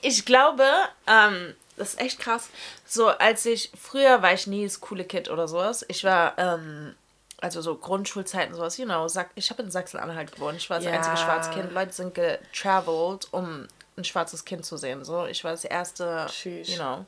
Ich 0.00 0.24
glaube, 0.24 0.64
ähm, 1.08 1.54
das 1.76 1.94
ist 1.94 2.00
echt 2.00 2.20
krass. 2.20 2.48
So, 2.86 3.08
als 3.08 3.44
ich, 3.46 3.70
früher 3.80 4.22
war 4.22 4.32
ich 4.32 4.46
nie 4.46 4.64
das 4.64 4.80
coole 4.80 5.04
Kid 5.04 5.28
oder 5.28 5.48
sowas. 5.48 5.84
Ich 5.88 6.04
war, 6.04 6.38
ähm, 6.38 6.94
also 7.40 7.60
so 7.62 7.74
Grundschulzeiten 7.74 8.54
sowas, 8.54 8.78
you 8.78 8.84
know, 8.84 9.06
ich 9.34 9.50
habe 9.50 9.62
in 9.62 9.70
Sachsen-Anhalt 9.72 10.32
gewohnt. 10.32 10.56
Ich 10.56 10.70
war 10.70 10.76
das 10.78 10.86
Ja. 10.86 10.92
einzige 10.92 11.16
schwarze 11.16 11.50
Kind. 11.50 11.72
Leute 11.72 11.92
sind 11.92 12.14
getravelt, 12.14 13.26
um 13.32 13.66
ein 13.96 14.04
schwarzes 14.04 14.44
Kind 14.44 14.64
zu 14.64 14.76
sehen. 14.76 15.04
So, 15.04 15.26
ich 15.26 15.42
war 15.42 15.50
das 15.50 15.64
erste, 15.64 16.28
Sheesh. 16.32 16.68
you 16.68 16.76
know, 16.76 17.04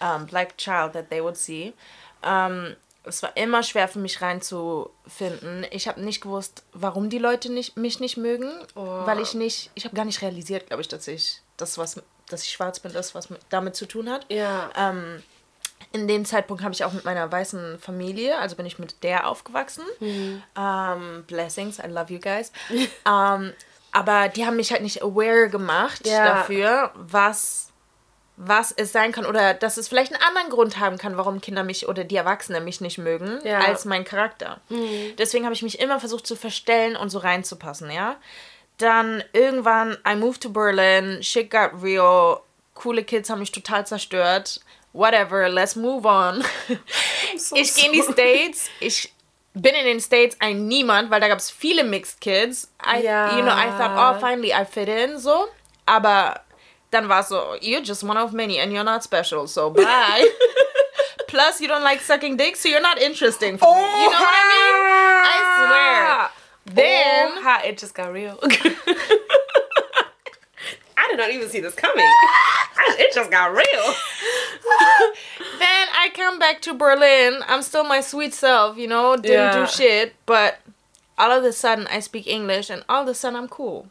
um, 0.00 0.26
black 0.26 0.56
child 0.58 0.92
that 0.92 1.10
they 1.10 1.22
would 1.22 1.36
see. 1.36 1.72
Ähm, 2.22 2.76
es 3.04 3.22
war 3.22 3.36
immer 3.36 3.62
schwer 3.62 3.88
für 3.88 3.98
mich 3.98 4.20
reinzufinden. 4.20 5.66
Ich 5.70 5.88
habe 5.88 6.00
nicht 6.00 6.20
gewusst, 6.20 6.64
warum 6.72 7.08
die 7.10 7.18
Leute 7.18 7.50
nicht, 7.50 7.76
mich 7.76 8.00
nicht 8.00 8.16
mögen, 8.16 8.50
weil 8.74 9.20
ich 9.20 9.34
nicht, 9.34 9.70
ich 9.74 9.84
habe 9.84 9.96
gar 9.96 10.04
nicht 10.04 10.20
realisiert, 10.20 10.66
glaube 10.66 10.82
ich, 10.82 10.88
dass 10.88 11.08
ich 11.08 11.40
das 11.56 11.78
was, 11.78 12.02
dass 12.28 12.42
ich 12.42 12.50
schwarz 12.50 12.80
bin, 12.80 12.92
das 12.92 13.14
was 13.14 13.30
mit, 13.30 13.40
damit 13.48 13.76
zu 13.76 13.86
tun 13.86 14.10
hat. 14.10 14.26
Ja. 14.30 14.70
Ähm, 14.76 15.22
in 15.92 16.06
dem 16.06 16.24
Zeitpunkt 16.26 16.62
habe 16.62 16.74
ich 16.74 16.84
auch 16.84 16.92
mit 16.92 17.04
meiner 17.04 17.30
weißen 17.32 17.78
Familie, 17.78 18.38
also 18.38 18.56
bin 18.56 18.66
ich 18.66 18.78
mit 18.78 19.02
der 19.02 19.26
aufgewachsen. 19.26 19.84
Ähm, 20.00 21.24
blessings, 21.26 21.78
I 21.78 21.86
love 21.86 22.12
you 22.12 22.20
guys. 22.20 22.52
ähm, 23.06 23.52
aber 23.92 24.28
die 24.28 24.44
haben 24.44 24.56
mich 24.56 24.70
halt 24.70 24.82
nicht 24.82 25.02
aware 25.02 25.48
gemacht 25.48 26.06
Ja. 26.06 26.24
dafür, 26.26 26.90
was 26.94 27.70
was 28.40 28.70
es 28.70 28.92
sein 28.92 29.10
kann 29.10 29.26
oder 29.26 29.52
dass 29.52 29.76
es 29.78 29.88
vielleicht 29.88 30.12
einen 30.14 30.22
anderen 30.22 30.48
Grund 30.50 30.78
haben 30.78 30.96
kann, 30.96 31.16
warum 31.16 31.40
Kinder 31.40 31.64
mich 31.64 31.88
oder 31.88 32.04
die 32.04 32.14
Erwachsenen 32.14 32.62
mich 32.62 32.80
nicht 32.80 32.96
mögen, 32.96 33.40
Ja. 33.44 33.58
als 33.58 33.84
mein 33.84 34.04
Charakter. 34.04 34.60
Deswegen 35.18 35.44
habe 35.44 35.54
ich 35.54 35.62
mich 35.62 35.80
immer 35.80 35.98
versucht 35.98 36.24
zu 36.24 36.36
verstellen 36.36 36.94
und 36.96 37.10
so 37.10 37.18
reinzupassen, 37.18 37.90
ja. 37.90 38.16
Dann 38.78 39.24
irgendwann, 39.32 39.96
I 40.08 40.14
moved 40.14 40.40
to 40.42 40.50
Berlin, 40.50 41.20
shit 41.20 41.50
got 41.50 41.82
real, 41.82 42.38
coole 42.74 43.02
Kids 43.02 43.28
haben 43.28 43.40
mich 43.40 43.50
total 43.50 43.84
zerstört. 43.86 44.60
Whatever, 44.92 45.48
let's 45.48 45.74
move 45.74 46.06
on. 46.06 46.44
ich 47.54 47.74
gehe 47.74 47.86
in 47.86 47.92
die 47.92 48.02
States, 48.02 48.68
ich 48.78 49.12
bin 49.54 49.74
in 49.74 49.84
den 49.84 50.00
States 50.00 50.36
ein 50.38 50.68
Niemand, 50.68 51.10
weil 51.10 51.20
da 51.20 51.26
gab 51.26 51.38
es 51.38 51.50
viele 51.50 51.82
Mixed 51.82 52.20
Kids. 52.20 52.70
I, 52.86 53.02
Ja. 53.02 53.36
You 53.36 53.42
know, 53.42 53.50
I 53.52 53.66
thought, 53.76 54.16
oh, 54.16 54.20
finally 54.20 54.52
I 54.52 54.64
fit 54.64 54.88
in, 54.88 55.18
so. 55.18 55.48
Aber 55.86 56.40
dann 56.90 57.08
war 57.08 57.20
es 57.20 57.28
so, 57.28 57.56
you're 57.60 57.82
just 57.82 58.02
one 58.02 58.16
of 58.16 58.32
many 58.32 58.58
and 58.58 58.72
you're 58.72 58.84
not 58.84 59.02
special, 59.02 59.46
so 59.46 59.70
bye. 59.70 60.28
Plus, 61.28 61.60
you 61.60 61.68
don't 61.68 61.82
like 61.84 62.00
sucking 62.00 62.36
dick, 62.38 62.56
so 62.56 62.68
you're 62.68 62.80
not 62.80 62.98
interesting 62.98 63.58
for 63.58 63.74
me. 63.74 63.80
You 63.80 64.10
know 64.10 64.18
what 64.18 64.34
I 64.34 64.44
mean? 64.54 64.76
I 65.26 65.40
swear. 66.66 66.74
Then, 66.74 67.38
Oha, 67.38 67.60
it 67.66 67.76
just 67.78 67.94
got 67.94 68.12
real. 68.12 68.38
I 70.96 71.06
did 71.08 71.18
not 71.18 71.30
even 71.30 71.48
see 71.48 71.60
this 71.60 71.74
coming. 71.74 72.04
it 72.98 73.14
just 73.14 73.30
got 73.30 73.52
real. 73.52 73.64
then 75.58 75.88
I 75.94 76.10
come 76.14 76.38
back 76.38 76.60
to 76.62 76.74
Berlin. 76.74 77.42
I'm 77.46 77.62
still 77.62 77.84
my 77.84 78.00
sweet 78.00 78.34
self, 78.34 78.76
you 78.76 78.88
know, 78.88 79.16
didn't 79.16 79.30
Yeah. 79.32 79.60
do 79.60 79.66
shit, 79.70 80.14
but 80.26 80.58
all 81.16 81.30
of 81.30 81.44
a 81.44 81.52
sudden 81.52 81.86
I 81.88 82.00
speak 82.00 82.26
English 82.26 82.68
and 82.70 82.84
all 82.88 83.02
of 83.02 83.08
a 83.08 83.14
sudden 83.14 83.36
I'm 83.38 83.48
cool. 83.48 83.88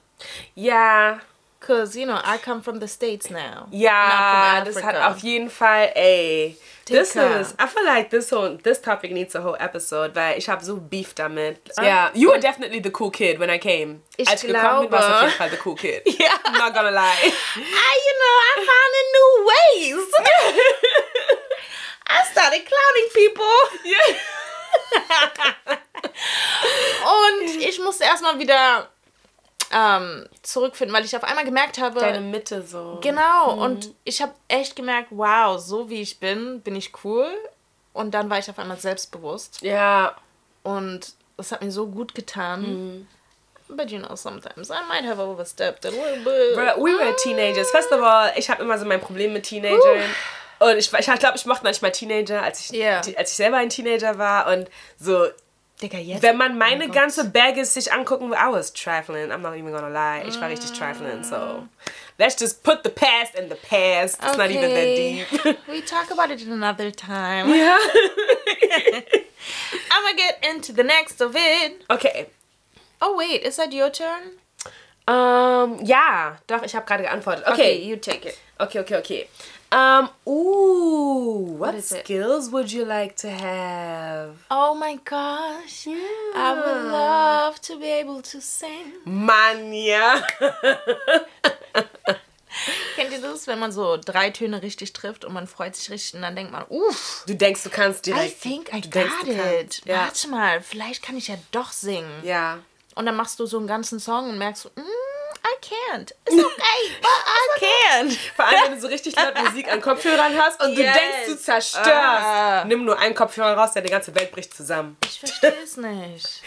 Ja, 0.56 1.20
Cause 1.60 1.96
you 1.98 2.06
know 2.06 2.20
I 2.24 2.38
come 2.38 2.62
from 2.62 2.80
the 2.80 2.88
states 2.88 3.30
now. 3.32 3.68
ja, 3.72 4.60
Not 4.60 4.66
from 4.66 4.74
das 4.74 4.84
hat 4.84 4.96
Africa. 4.96 5.08
auf 5.10 5.18
jeden 5.24 5.50
Fall, 5.50 5.92
ey. 5.96 6.56
This 6.86 7.16
is, 7.18 7.54
I 7.60 7.66
feel 7.68 7.84
like 7.84 8.10
this 8.12 8.30
whole, 8.32 8.58
this 8.64 8.80
topic 8.80 9.12
needs 9.12 9.36
a 9.36 9.42
whole 9.44 9.58
episode, 9.60 10.16
weil 10.16 10.38
ich 10.38 10.48
habe 10.48 10.64
so 10.64 10.78
Beef 10.78 11.14
damit. 11.16 11.58
Ah. 11.76 11.84
Ja, 11.84 12.12
you 12.14 12.30
were 12.30 12.40
definitely 12.40 12.80
the 12.82 12.92
cool 12.98 13.10
kid 13.12 13.40
when 13.40 13.50
I 13.50 13.58
came. 13.58 14.02
Ich 14.16 14.30
Als 14.30 14.42
gekommen 14.44 14.88
bin, 14.90 14.98
auf 14.98 15.22
jeden 15.24 15.34
Fall 15.34 15.50
the 15.50 15.58
cool 15.66 15.76
kid. 15.76 16.04
Ja. 16.20 16.32
I'm 16.46 16.58
not 16.58 16.74
gonna 16.74 16.92
lie. 16.92 17.18
I, 17.26 17.94
you 18.06 18.14
know, 18.22 18.36
I 18.46 18.54
found 18.70 18.94
a 18.96 19.04
new 19.18 19.32
ways. 19.50 20.06
I 22.10 22.24
started 22.32 22.64
clowning 22.66 23.10
people. 23.14 23.58
Und 27.04 27.62
ich 27.62 27.80
musste 27.80 28.06
erstmal 28.06 28.40
wieder 28.40 28.88
ähm, 29.72 30.28
zurückfinden, 30.42 30.96
weil 30.96 31.06
ich 31.06 31.16
auf 31.16 31.24
einmal 31.24 31.46
gemerkt 31.46 31.80
habe, 31.80 32.00
Deine 32.00 32.22
Mitte 32.22 32.62
so. 32.62 33.00
genau, 33.02 33.54
und 33.54 33.94
ich 34.04 34.22
habe 34.22 34.34
echt 34.48 34.76
gemerkt, 34.76 35.10
wow, 35.12 35.60
so 35.60 35.90
wie 35.90 36.02
ich 36.02 36.20
bin, 36.20 36.62
bin 36.62 36.76
ich 36.76 36.92
cool. 37.04 37.28
Und 37.94 38.12
dann 38.14 38.30
war 38.30 38.38
ich 38.38 38.50
auf 38.50 38.60
einmal 38.60 38.78
selbstbewusst. 38.78 39.62
Ja. 39.62 40.16
Und 40.62 41.14
das 41.36 41.52
hat 41.52 41.64
mir 41.64 41.72
so 41.72 41.88
gut 41.88 42.14
getan. 42.14 43.08
But 43.70 43.92
you 43.92 44.00
know, 44.00 44.16
sometimes 44.16 44.70
I 44.70 44.82
might 44.88 45.04
have 45.04 45.20
overstepped 45.20 45.86
a 45.86 45.90
little 45.90 46.18
bit. 46.24 46.56
Bruh, 46.56 46.84
we 46.84 46.94
were 46.98 47.16
teenagers. 47.18 47.70
First 47.72 47.92
of 47.92 48.02
all, 48.02 48.32
ich 48.36 48.50
habe 48.50 48.64
immer 48.64 48.78
so 48.78 48.86
mein 48.86 49.02
Problem 49.02 49.34
mit 49.34 49.44
Teenagern. 49.44 50.04
Und 50.60 50.78
ich, 50.78 50.92
ich 50.92 51.06
glaube, 51.20 51.36
ich 51.36 51.46
mochte 51.46 51.64
manchmal 51.64 51.92
Teenager, 51.92 52.42
als 52.42 52.62
ich, 52.62 52.68
die, 52.70 53.18
als 53.18 53.32
ich 53.32 53.38
selber 53.38 53.58
ein 53.58 53.70
Teenager 53.70 54.18
war. 54.18 54.48
Und 54.48 54.70
so, 55.00 55.28
Digga, 55.82 56.00
jetzt. 56.00 56.24
wenn 56.24 56.38
man 56.38 56.58
meine 56.58 56.86
Oh 56.86 56.92
ganze 56.92 57.30
Baggage 57.30 57.66
sich 57.66 57.92
angucken 57.94 58.30
will, 58.32 58.38
I 58.38 58.52
was 58.52 58.74
trifling. 58.74 59.32
I'm 59.32 59.42
not 59.42 59.54
even 59.56 59.72
gonna 59.72 59.90
lie. 59.90 60.24
Ich 60.28 60.40
war 60.42 60.50
richtig 60.50 60.72
trifling. 60.74 61.24
So, 61.24 61.68
let's 62.18 62.36
just 62.36 62.64
put 62.64 62.84
the 62.84 62.90
past 62.90 63.36
in 63.36 63.48
the 63.50 63.56
past. 63.56 64.18
It's 64.24 64.38
not 64.38 64.50
even 64.50 64.72
that 64.74 64.88
Okay. 64.88 65.26
deep. 65.44 65.58
we 65.68 65.82
talk 65.82 66.10
about 66.10 66.32
it 66.32 66.42
another 66.48 66.90
time. 66.90 67.50
ja. 67.54 67.78
I'm 69.92 70.04
gonna 70.04 70.16
get 70.18 70.44
into 70.44 70.74
the 70.74 70.84
next 70.84 71.22
of 71.22 71.36
it. 71.36 71.84
Okay. 71.90 72.28
Oh, 73.00 73.16
wait, 73.16 73.44
is 73.44 73.58
that 73.58 73.72
your 73.72 73.92
turn? 73.92 74.40
Um, 75.08 75.80
ja, 75.86 76.38
doch, 76.48 76.64
ich 76.64 76.74
habe 76.76 76.86
gerade 76.86 77.04
geantwortet. 77.04 77.48
Okay. 77.48 77.78
you 77.84 77.96
take 77.98 78.26
it. 78.26 78.38
Okay, 78.60 78.80
okay, 78.80 78.96
okay. 78.98 79.30
Um, 79.70 80.10
ooh, 80.26 81.56
what, 81.58 81.76
it? 81.76 81.84
skills 81.84 82.50
would 82.52 82.72
you 82.72 82.86
like 82.86 83.18
to 83.18 83.30
have? 83.30 84.36
Oh 84.50 84.74
my 84.76 84.98
gosh. 85.04 85.86
I 85.88 86.54
would 86.54 86.92
love 86.92 87.60
to 87.64 87.78
be 87.78 87.88
able 87.88 88.22
to 88.22 88.40
sing. 88.40 88.94
Mann, 89.06 89.74
ja. 89.74 90.22
Kennt 92.96 93.12
ihr 93.12 93.22
das, 93.22 93.46
wenn 93.46 93.60
man 93.60 93.72
so 93.72 93.98
drei 93.98 94.30
Töne 94.32 94.62
richtig 94.64 94.94
trifft 94.94 95.26
und 95.26 95.34
man 95.34 95.48
freut 95.48 95.76
sich 95.76 95.92
richtig 95.92 96.16
und 96.16 96.22
dann 96.24 96.36
denkt 96.36 96.52
man, 96.52 96.64
uff, 96.70 97.24
Du 97.28 97.36
denkst, 97.36 97.64
du 97.64 97.70
kannst 97.70 98.08
I 98.08 98.12
direkt. 98.14 98.42
think 98.42 98.74
I 98.74 98.82
du 98.82 98.90
denkst, 98.90 99.14
got 99.20 99.28
du 99.28 99.60
it. 99.60 99.82
Ja. 99.86 99.98
Warte 100.06 100.28
mal, 100.30 100.62
vielleicht 100.62 101.04
kann 101.04 101.18
ich 101.18 101.28
ja 101.28 101.36
doch 101.52 101.72
singen. 101.72 102.10
ja. 102.24 102.60
Und 102.96 103.06
dann 103.06 103.16
machst 103.16 103.40
du 103.40 103.46
so 103.46 103.60
einen 103.60 103.68
ganzen 103.68 104.00
Song 104.00 104.28
und 104.28 104.40
merkst, 104.40 104.72
mm, 104.76 104.82
I 105.44 105.56
can't. 105.62 106.12
It's 106.26 106.36
okay, 106.36 106.92
but 107.02 107.10
I 107.26 107.60
can't. 107.60 108.18
Vor 108.36 108.46
allem, 108.46 108.64
wenn 108.66 108.74
du 108.76 108.80
so 108.82 108.88
richtig 108.88 109.16
laut 109.16 109.38
Musik 109.44 109.72
an 109.72 109.82
Kopfhörern 109.82 110.38
hast 110.38 110.62
und 110.62 110.76
du 110.76 110.82
Yes. 110.82 110.94
denkst, 110.98 111.26
du 111.28 111.38
zerstörst. 111.38 111.88
Ah. 111.90 112.66
Nimm 112.66 112.86
nur 112.86 112.98
einen 113.00 113.16
Kopfhörer 113.16 113.56
raus, 113.58 113.72
der 113.74 113.82
die 113.82 113.90
ganze 113.90 114.14
Welt 114.16 114.32
bricht 114.32 114.54
zusammen. 114.56 114.98
Ich 115.06 115.20
verstehe 115.20 115.56
es 115.64 115.78
nicht. 115.78 116.42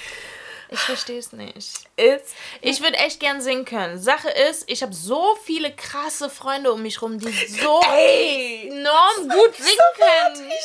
Ich 0.72 0.78
verstehe 0.78 1.18
es 1.18 1.32
nicht. 1.32 1.80
It's 1.96 2.32
Ich 2.60 2.80
würde 2.80 2.96
echt 2.96 3.18
gern 3.18 3.40
singen 3.40 3.64
können. 3.64 3.98
Sache 3.98 4.30
ist, 4.30 4.70
ich 4.70 4.84
habe 4.84 4.94
so 4.94 5.36
viele 5.44 5.74
krasse 5.74 6.30
Freunde 6.30 6.72
um 6.72 6.80
mich 6.82 7.02
rum, 7.02 7.18
die 7.18 7.32
so 7.48 7.80
Ey! 7.92 8.68
enorm 8.70 9.28
gut 9.28 9.56
singen 9.56 9.78
können. 9.96 10.52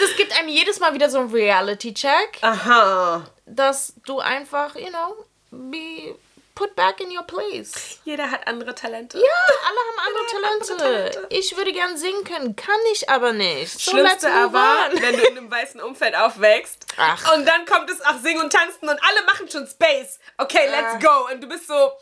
Das 0.00 0.16
gibt 0.16 0.36
einem 0.38 0.48
jedes 0.48 0.80
Mal 0.80 0.94
wieder 0.94 1.10
so 1.10 1.18
einen 1.18 1.30
Reality-Check, 1.30 2.38
Aha. 2.42 3.26
dass 3.46 3.92
du 4.06 4.18
einfach, 4.20 4.74
you 4.76 4.88
know, 4.88 5.24
be 5.50 6.14
put 6.54 6.74
back 6.76 7.00
in 7.00 7.10
your 7.16 7.22
place. 7.24 7.98
Jeder 8.04 8.30
hat 8.30 8.46
andere 8.46 8.74
Talente. 8.74 9.16
Ja, 9.18 9.24
alle 9.24 9.78
haben 9.88 10.06
andere 10.06 10.52
andere 10.52 10.76
Talente. 10.76 11.10
Talente. 11.12 11.26
Ich 11.34 11.56
würde 11.56 11.72
gern 11.72 11.96
singen 11.96 12.24
können, 12.24 12.54
kann 12.56 12.78
ich 12.92 13.08
aber 13.08 13.32
nicht. 13.32 13.72
So, 13.80 13.92
Schlimmste 13.92 14.26
let's 14.26 14.36
aber, 14.36 14.90
wenn 14.92 15.16
du 15.16 15.22
in 15.24 15.38
einem 15.38 15.50
weißen 15.50 15.80
Umfeld 15.80 16.14
aufwächst 16.16 16.84
Ach. 16.98 17.34
und 17.34 17.46
dann 17.46 17.64
kommt 17.64 17.88
es 17.90 18.00
auch 18.04 18.18
Singen 18.18 18.42
und 18.42 18.52
Tanzen 18.52 18.88
und 18.88 19.00
alle 19.02 19.24
machen 19.26 19.48
schon 19.50 19.66
Space. 19.66 20.18
Okay, 20.38 20.66
let's 20.68 20.94
Ah. 20.94 20.98
go. 21.26 21.32
Und 21.32 21.40
du 21.42 21.48
bist 21.48 21.66
so, 21.66 21.92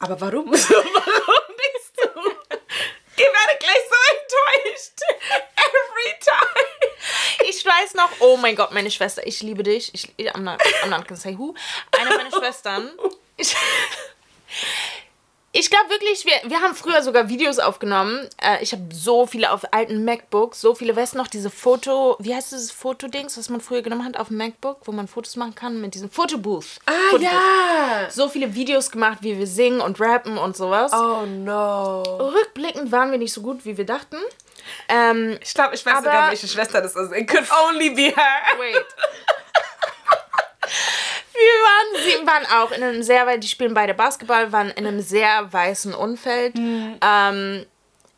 aber 0.00 0.20
warum? 0.20 0.50
Warum 0.52 1.56
bist 1.56 1.92
du? 2.02 2.56
Ihr 3.22 3.28
werdet 3.28 3.60
gleich 3.60 3.82
so 3.88 3.96
enttäuscht. 4.12 4.98
Every 5.56 6.18
time. 6.20 7.48
Ich 7.48 7.64
weiß 7.64 7.94
noch, 7.94 8.10
oh 8.20 8.36
mein 8.36 8.56
Gott, 8.56 8.72
meine 8.72 8.90
Schwester, 8.90 9.24
ich 9.26 9.42
liebe 9.42 9.62
dich. 9.62 9.94
Ich, 9.94 10.08
I'm, 10.34 10.40
not, 10.40 10.60
I'm 10.82 10.88
not 10.88 11.06
gonna 11.06 11.20
say 11.20 11.36
who. 11.38 11.54
Eine 11.92 12.16
meiner 12.16 12.30
Schwestern. 12.36 12.90
Ich, 13.36 13.54
ich 15.54 15.68
glaube 15.70 15.90
wirklich, 15.90 16.24
wir, 16.24 16.32
wir 16.50 16.60
haben 16.62 16.74
früher 16.74 17.02
sogar 17.02 17.28
Videos 17.28 17.58
aufgenommen. 17.58 18.26
Äh, 18.42 18.62
ich 18.62 18.72
habe 18.72 18.82
so 18.92 19.26
viele 19.26 19.50
auf 19.52 19.60
alten 19.72 20.04
MacBooks, 20.04 20.60
so 20.60 20.74
viele. 20.74 20.96
Weißt 20.96 21.12
du 21.14 21.18
noch, 21.18 21.26
diese 21.28 21.50
Foto, 21.50 22.16
wie 22.20 22.34
heißt 22.34 22.52
dieses 22.52 22.70
Fotodings, 22.72 23.36
was 23.36 23.48
man 23.50 23.60
früher 23.60 23.82
genommen 23.82 24.04
hat 24.04 24.16
auf 24.16 24.28
dem 24.28 24.38
MacBook, 24.38 24.78
wo 24.86 24.92
man 24.92 25.08
Fotos 25.08 25.36
machen 25.36 25.54
kann 25.54 25.80
mit 25.80 25.94
diesem 25.94 26.10
Fotobooth. 26.10 26.64
Ah, 26.86 26.92
Fotobooth. 27.10 27.22
ja. 27.32 28.10
So 28.10 28.28
viele 28.30 28.54
Videos 28.54 28.90
gemacht, 28.90 29.18
wie 29.20 29.38
wir 29.38 29.46
singen 29.46 29.80
und 29.82 30.00
rappen 30.00 30.38
und 30.38 30.56
sowas. 30.56 30.90
Oh 30.94 31.26
no. 31.26 32.02
Rückblickend 32.02 32.90
waren 32.90 33.10
wir 33.10 33.18
nicht 33.18 33.32
so 33.34 33.42
gut, 33.42 33.64
wie 33.66 33.76
wir 33.76 33.84
dachten. 33.86 34.16
Ähm, 34.88 35.38
Ich 35.42 35.52
glaube, 35.52 35.74
ich 35.74 35.84
weiß 35.84 35.94
Aber- 35.96 36.04
sogar, 36.04 36.30
welche 36.30 36.48
Schwester 36.48 36.80
das 36.80 36.96
ist. 36.96 37.12
It 37.12 37.28
could 37.28 37.44
only 37.68 37.90
be 37.90 38.14
her. 38.14 38.56
Wait. 38.58 38.76
Wir 41.42 41.58
waren, 41.68 42.02
sie 42.04 42.26
waren 42.26 42.46
auch 42.46 42.70
in 42.70 42.82
einem 42.82 43.02
sehr, 43.02 43.26
weil 43.26 43.38
die 43.40 43.48
spielen 43.48 43.74
beide 43.74 43.94
Basketball, 43.94 44.52
waren 44.52 44.70
in 44.70 44.86
einem 44.86 45.00
sehr 45.00 45.52
weißen 45.52 45.92
Umfeld. 45.94 46.56
Um, 46.56 47.66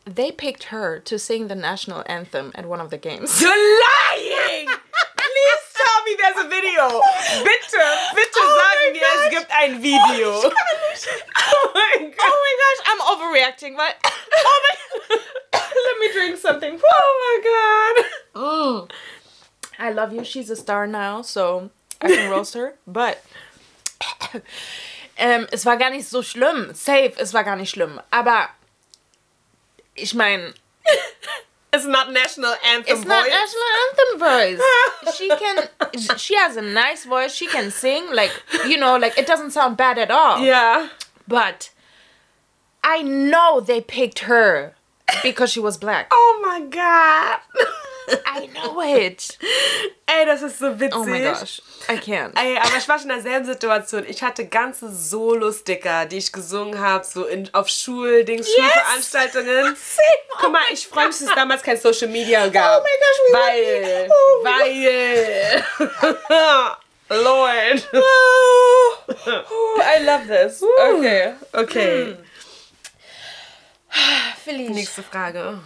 they 0.05 0.31
picked 0.31 0.71
her 0.71 0.99
to 1.05 1.17
sing 1.17 1.47
the 1.47 1.55
national 1.55 2.03
anthem 2.07 2.51
at 2.55 2.65
one 2.65 2.79
of 2.81 2.91
the 2.91 2.97
games. 2.97 3.41
You're 3.41 3.49
lying! 3.49 4.67
Please 4.67 5.65
tell 5.73 6.03
me 6.05 6.15
there's 6.17 6.45
a 6.45 6.49
video. 6.49 7.01
Bitte, 7.43 7.81
bitte 8.15 8.37
Oh 8.39 8.57
sag 8.57 8.77
my 8.77 8.91
mir, 8.93 9.01
es 9.01 9.21
gosh. 9.23 9.31
gibt 9.31 9.51
ein 9.51 9.81
Video. 9.81 10.29
Oh, 10.31 10.51
Oh 11.37 11.71
mein 11.73 12.11
Gott. 12.11 12.27
Oh 12.29 12.37
my 12.45 12.53
gosh, 12.61 12.81
I'm 12.87 13.01
overreacting, 13.01 13.75
weil. 13.77 13.93
Oh 14.03 14.61
my. 14.63 15.17
Let 15.51 15.99
me 15.99 16.07
drink 16.13 16.37
something. 16.37 16.79
Oh 16.81 17.09
my 17.25 17.35
god. 18.35 18.93
I 19.79 19.91
love 19.91 20.13
you. 20.13 20.23
She's 20.23 20.49
a 20.49 20.55
star 20.55 20.87
now, 20.87 21.21
so 21.21 21.69
I 22.01 22.07
can 22.07 22.29
roast 22.31 22.53
her. 22.53 22.73
But 22.87 23.17
ähm, 25.17 25.47
es 25.51 25.65
war 25.65 25.77
gar 25.77 25.89
nicht 25.89 26.07
so 26.07 26.23
schlimm. 26.23 26.73
Safe, 26.73 27.13
es 27.17 27.33
war 27.33 27.43
gar 27.43 27.55
nicht 27.55 27.69
schlimm. 27.69 28.01
Aber 28.11 28.49
ich 29.95 30.13
meine, 30.13 30.53
It's 31.75 31.85
not 31.85 32.09
national 32.11 32.55
anthem 32.63 32.85
voice. 32.85 32.99
it's 32.99 33.05
not 33.05 33.27
national 33.27 33.71
anthem 33.83 34.19
voice. 34.19 35.15
She 35.17 35.27
can. 35.27 36.17
She 36.17 36.35
has 36.35 36.55
a 36.55 36.61
nice 36.61 37.03
voice. 37.03 37.35
She 37.35 37.47
can 37.47 37.69
sing. 37.69 38.05
Like 38.13 38.31
you 38.65 38.77
know, 38.77 38.97
like 38.97 39.17
it 39.17 39.27
doesn't 39.27 39.51
sound 39.51 39.75
bad 39.75 39.97
at 39.97 40.09
all. 40.09 40.39
Yeah. 40.39 40.87
But 41.27 41.71
I 42.81 43.01
know 43.01 43.59
they 43.59 43.81
picked 43.81 44.19
her 44.19 44.75
because 45.21 45.51
she 45.51 45.59
was 45.59 45.77
black. 45.77 46.07
Oh 46.11 46.39
my 46.41 46.61
God. 46.61 47.39
I 48.07 48.47
know 48.47 48.81
it. 48.81 49.37
Ey, 50.05 50.25
das 50.25 50.41
ist 50.41 50.59
so 50.59 50.79
witzig. 50.79 50.99
Oh 50.99 51.05
my 51.05 51.19
gosh. 51.19 51.61
I 51.89 51.97
can't. 51.97 52.37
Ey, 52.39 52.57
aber 52.57 52.77
ich 52.77 52.87
war 52.87 52.99
schon 52.99 53.09
in 53.09 53.15
derselben 53.21 53.45
Situation. 53.45 54.05
Ich 54.07 54.21
hatte 54.21 54.45
ganze 54.47 54.89
Solo-Sticker, 54.91 56.05
die 56.05 56.17
ich 56.17 56.31
gesungen 56.31 56.79
habe, 56.79 57.03
so 57.05 57.25
in, 57.25 57.51
auf 57.53 57.67
Schuldings, 57.67 58.47
yes. 58.47 58.55
Schulveranstaltungen. 58.55 59.75
Guck 60.39 60.51
mal, 60.51 60.61
ich 60.71 60.87
freue 60.87 61.07
mich, 61.07 61.17
dass 61.17 61.29
es 61.29 61.35
damals 61.35 61.63
kein 61.63 61.77
Social 61.77 62.07
Media 62.07 62.47
gab. 62.47 62.81
Oh 62.81 62.83
my 62.83 62.89
gosh, 63.01 63.19
we 63.27 63.33
weil, 63.33 64.09
oh 64.09 64.43
weil, 64.43 65.65
Lord. 67.23 67.89
Oh, 69.27 69.81
I 69.83 70.03
love 70.03 70.27
this. 70.27 70.63
Okay, 70.63 71.33
okay. 71.53 72.17
Felice. 74.43 74.71
Nächste 74.71 75.03
Frage. 75.03 75.59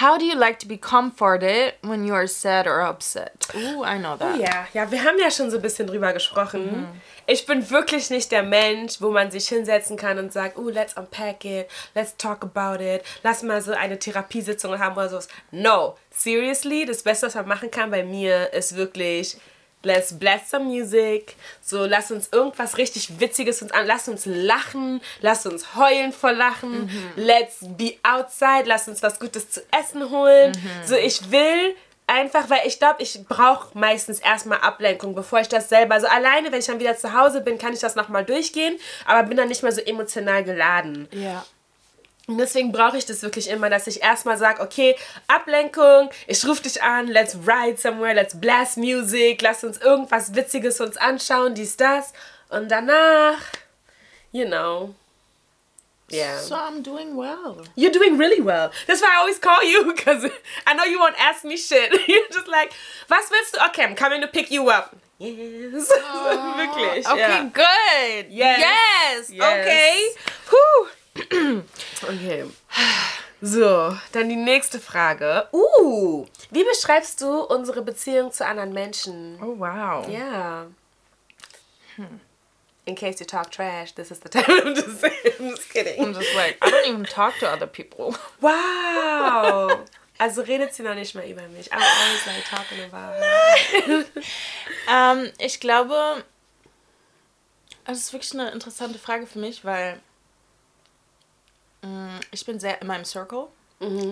How 0.00 0.18
do 0.18 0.24
you 0.24 0.34
like 0.34 0.58
to 0.60 0.66
be 0.66 0.76
comforted 0.76 1.74
when 1.82 2.06
you 2.06 2.14
are 2.14 2.26
sad 2.26 2.66
or 2.66 2.80
upset? 2.80 3.46
Ooh, 3.54 3.84
I 3.84 3.98
know 3.98 4.16
that. 4.16 4.38
Ja, 4.38 4.66
ja, 4.72 4.90
wir 4.90 5.04
haben 5.04 5.18
ja 5.18 5.30
schon 5.30 5.50
so 5.50 5.56
ein 5.56 5.62
bisschen 5.62 5.86
drüber 5.86 6.12
gesprochen. 6.12 6.88
Ich 7.26 7.46
bin 7.46 7.68
wirklich 7.70 8.10
nicht 8.10 8.32
der 8.32 8.42
Mensch, 8.42 9.00
wo 9.00 9.10
man 9.10 9.30
sich 9.30 9.48
hinsetzen 9.48 9.96
kann 9.96 10.18
und 10.18 10.32
sagt, 10.32 10.58
oh, 10.58 10.68
let's 10.68 10.96
unpack 10.96 11.44
it, 11.44 11.68
let's 11.94 12.16
talk 12.16 12.42
about 12.42 12.82
it, 12.82 13.02
lass 13.22 13.42
mal 13.42 13.60
so 13.60 13.72
eine 13.72 13.98
Therapiesitzung 13.98 14.78
haben 14.78 14.96
oder 14.96 15.08
sowas. 15.08 15.28
No, 15.50 15.96
seriously, 16.10 16.84
das 16.84 17.02
Beste, 17.02 17.26
was 17.26 17.34
man 17.34 17.48
machen 17.48 17.70
kann 17.70 17.90
bei 17.90 18.02
mir, 18.02 18.52
ist 18.52 18.76
wirklich 18.76 19.36
Let's 19.82 20.12
blast 20.18 20.50
some 20.50 20.66
music. 20.66 21.36
So, 21.60 21.84
lass 21.84 22.10
uns 22.10 22.28
irgendwas 22.32 22.78
richtig 22.78 23.20
Witziges 23.20 23.62
uns 23.62 23.72
an. 23.72 23.86
Lass 23.86 24.08
uns 24.08 24.26
lachen. 24.26 25.00
Lass 25.20 25.46
uns 25.46 25.74
heulen 25.74 26.12
vor 26.12 26.32
Lachen. 26.32 26.90
Let's 27.16 27.58
be 27.60 27.94
outside. 28.02 28.64
Lass 28.66 28.88
uns 28.88 29.02
was 29.02 29.18
Gutes 29.18 29.50
zu 29.50 29.62
essen 29.70 30.10
holen. 30.10 30.52
So, 30.84 30.96
ich 30.96 31.30
will 31.30 31.74
einfach, 32.06 32.50
weil 32.50 32.60
ich 32.66 32.78
glaube, 32.78 33.02
ich 33.02 33.24
brauche 33.28 33.76
meistens 33.76 34.20
erstmal 34.20 34.58
Ablenkung, 34.58 35.14
bevor 35.14 35.40
ich 35.40 35.48
das 35.48 35.68
selber. 35.68 36.00
So, 36.00 36.06
alleine, 36.06 36.52
wenn 36.52 36.58
ich 36.58 36.66
dann 36.66 36.80
wieder 36.80 36.96
zu 36.96 37.18
Hause 37.18 37.40
bin, 37.40 37.58
kann 37.58 37.72
ich 37.72 37.80
das 37.80 37.94
nochmal 37.94 38.24
durchgehen. 38.24 38.78
Aber 39.06 39.26
bin 39.26 39.36
dann 39.36 39.48
nicht 39.48 39.62
mehr 39.62 39.72
so 39.72 39.80
emotional 39.80 40.44
geladen. 40.44 41.08
Ja. 41.12 41.44
Und 42.28 42.38
deswegen 42.38 42.70
brauche 42.70 42.96
ich 42.96 43.04
das 43.04 43.22
wirklich 43.22 43.48
immer, 43.50 43.68
dass 43.68 43.86
ich 43.88 44.02
erstmal 44.02 44.38
sage, 44.38 44.62
okay, 44.62 44.96
Ablenkung, 45.26 46.10
ich 46.28 46.46
rufe 46.46 46.62
dich 46.62 46.80
an, 46.82 47.08
let's 47.08 47.36
ride 47.46 47.76
somewhere, 47.76 48.14
let's 48.14 48.38
blast 48.40 48.76
music, 48.76 49.42
lass 49.42 49.64
uns 49.64 49.78
irgendwas 49.78 50.34
Witziges 50.34 50.80
uns 50.80 50.96
anschauen, 50.96 51.54
dies, 51.54 51.76
das. 51.76 52.12
Und 52.48 52.70
danach, 52.70 53.38
you 54.30 54.46
know, 54.46 54.94
yeah. 56.12 56.38
So 56.38 56.54
I'm 56.54 56.82
doing 56.82 57.16
well. 57.16 57.64
You're 57.74 57.90
doing 57.90 58.16
really 58.18 58.40
well. 58.40 58.70
That's 58.86 59.00
why 59.00 59.08
I 59.12 59.18
always 59.18 59.38
call 59.40 59.64
you, 59.64 59.92
because 59.92 60.24
I 60.66 60.74
know 60.74 60.84
you 60.84 61.00
won't 61.00 61.18
ask 61.18 61.44
me 61.44 61.56
shit. 61.56 61.90
You're 62.08 62.28
just 62.32 62.46
like, 62.46 62.72
was 63.08 63.30
willst 63.30 63.54
du? 63.54 63.64
Okay, 63.66 63.82
I'm 63.82 63.96
coming 63.96 64.20
to 64.20 64.28
pick 64.28 64.50
you 64.52 64.70
up. 64.70 64.96
Yes. 65.18 65.90
Wirklich. 66.56 67.06
Okay, 67.06 67.18
ja. 67.18 67.42
good. 67.52 68.30
Yes. 68.30 68.58
Yes. 68.58 69.30
Yes. 69.30 69.40
Okay. 69.40 70.08
Whew. 70.50 70.88
Okay. 72.02 72.44
So, 73.40 73.96
dann 74.12 74.28
die 74.28 74.36
nächste 74.36 74.78
Frage. 74.78 75.48
Uh, 75.52 76.26
wie 76.50 76.64
beschreibst 76.64 77.20
du 77.20 77.42
unsere 77.42 77.82
Beziehung 77.82 78.30
zu 78.30 78.46
anderen 78.46 78.72
Menschen? 78.72 79.36
Oh 79.42 79.58
wow. 79.58 80.08
Ja. 80.08 80.66
In 82.84 82.94
case 82.94 83.20
you 83.20 83.26
talk 83.26 83.50
trash, 83.50 83.92
this 83.94 84.10
is 84.10 84.20
the 84.20 84.28
time. 84.30 84.44
I'm 84.46 84.74
just, 84.74 85.00
saying, 85.00 85.34
I'm 85.38 85.50
just 85.50 85.70
kidding. 85.70 86.00
I'm 86.00 86.14
just 86.14 86.34
like 86.34 86.56
I 86.62 86.70
don't 86.70 86.86
even 86.86 87.04
talk 87.04 87.36
to 87.40 87.48
other 87.48 87.66
people. 87.66 88.14
Wow. 88.40 89.84
Also 90.18 90.42
redet 90.42 90.72
sie 90.72 90.84
noch 90.84 90.94
nicht 90.94 91.14
mal 91.16 91.24
über 91.24 91.46
mich. 91.48 91.72
I'm 91.72 91.80
always 91.80 92.26
like 92.26 92.44
talking 92.44 92.80
about 92.84 93.14
her. 93.20 94.04
Ähm, 94.88 95.32
ich 95.38 95.60
glaube, 95.60 96.24
das 97.84 97.98
ist 97.98 98.12
wirklich 98.12 98.32
eine 98.34 98.50
interessante 98.50 98.98
Frage 98.98 99.26
für 99.26 99.38
mich, 99.38 99.64
weil 99.64 100.00
ich 102.30 102.44
bin 102.46 102.60
sehr 102.60 102.80
in 102.80 102.86
meinem 102.86 103.04
Circle. 103.04 103.48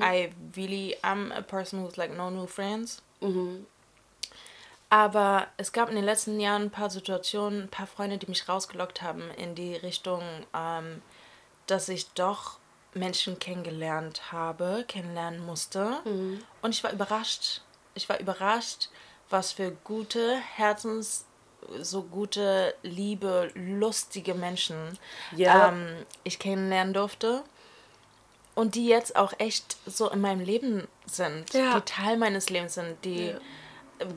I 0.02 0.32
really 0.56 0.96
am 1.02 1.30
a 1.32 1.42
person 1.42 1.82
who's 1.84 1.96
like 1.96 2.16
no 2.16 2.28
new 2.30 2.46
friends. 2.46 3.02
Aber 4.88 5.46
es 5.56 5.70
gab 5.72 5.88
in 5.88 5.94
den 5.94 6.04
letzten 6.04 6.40
Jahren 6.40 6.62
ein 6.62 6.70
paar 6.70 6.90
Situationen, 6.90 7.62
ein 7.64 7.68
paar 7.68 7.86
Freunde, 7.86 8.18
die 8.18 8.26
mich 8.26 8.48
rausgelockt 8.48 9.02
haben 9.02 9.30
in 9.36 9.54
die 9.54 9.76
Richtung, 9.76 10.22
ähm, 10.52 11.00
dass 11.68 11.88
ich 11.88 12.10
doch 12.14 12.58
Menschen 12.94 13.38
kennengelernt 13.38 14.32
habe, 14.32 14.84
kennenlernen 14.88 15.46
musste. 15.46 15.98
Und 16.62 16.74
ich 16.74 16.82
war 16.82 16.92
überrascht. 16.92 17.60
Ich 17.94 18.08
war 18.08 18.18
überrascht, 18.18 18.88
was 19.28 19.52
für 19.52 19.70
gute 19.84 20.36
Herzens, 20.56 21.24
so 21.80 22.02
gute, 22.02 22.74
liebe, 22.82 23.52
lustige 23.54 24.34
Menschen 24.34 24.98
Ja. 25.36 25.68
ähm, 25.68 26.04
ich 26.24 26.40
kennenlernen 26.40 26.94
durfte. 26.94 27.44
Und 28.54 28.74
die 28.74 28.86
jetzt 28.86 29.16
auch 29.16 29.32
echt 29.38 29.76
so 29.86 30.10
in 30.10 30.20
meinem 30.20 30.40
Leben 30.40 30.86
sind, 31.06 31.52
Ja. 31.54 31.78
die 31.78 31.84
Teil 31.84 32.16
meines 32.16 32.50
Lebens 32.50 32.74
sind, 32.74 32.96
die, 33.04 33.34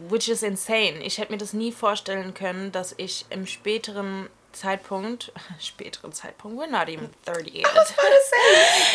which 0.09 0.27
is 0.27 0.43
insane. 0.43 1.03
Ich 1.03 1.17
hätte 1.17 1.31
mir 1.31 1.37
das 1.37 1.53
nie 1.53 1.71
vorstellen 1.71 2.33
können, 2.33 2.71
dass 2.71 2.93
ich 2.97 3.25
im 3.29 3.45
späteren 3.47 4.29
Zeitpunkt, 4.51 5.31
späteren 5.59 6.13
Zeitpunkt, 6.13 6.59
we're 6.61 6.67
not 6.69 6.89
even 6.89 7.09
30 7.25 7.53
yet, 7.55 7.65
dass 7.73 7.91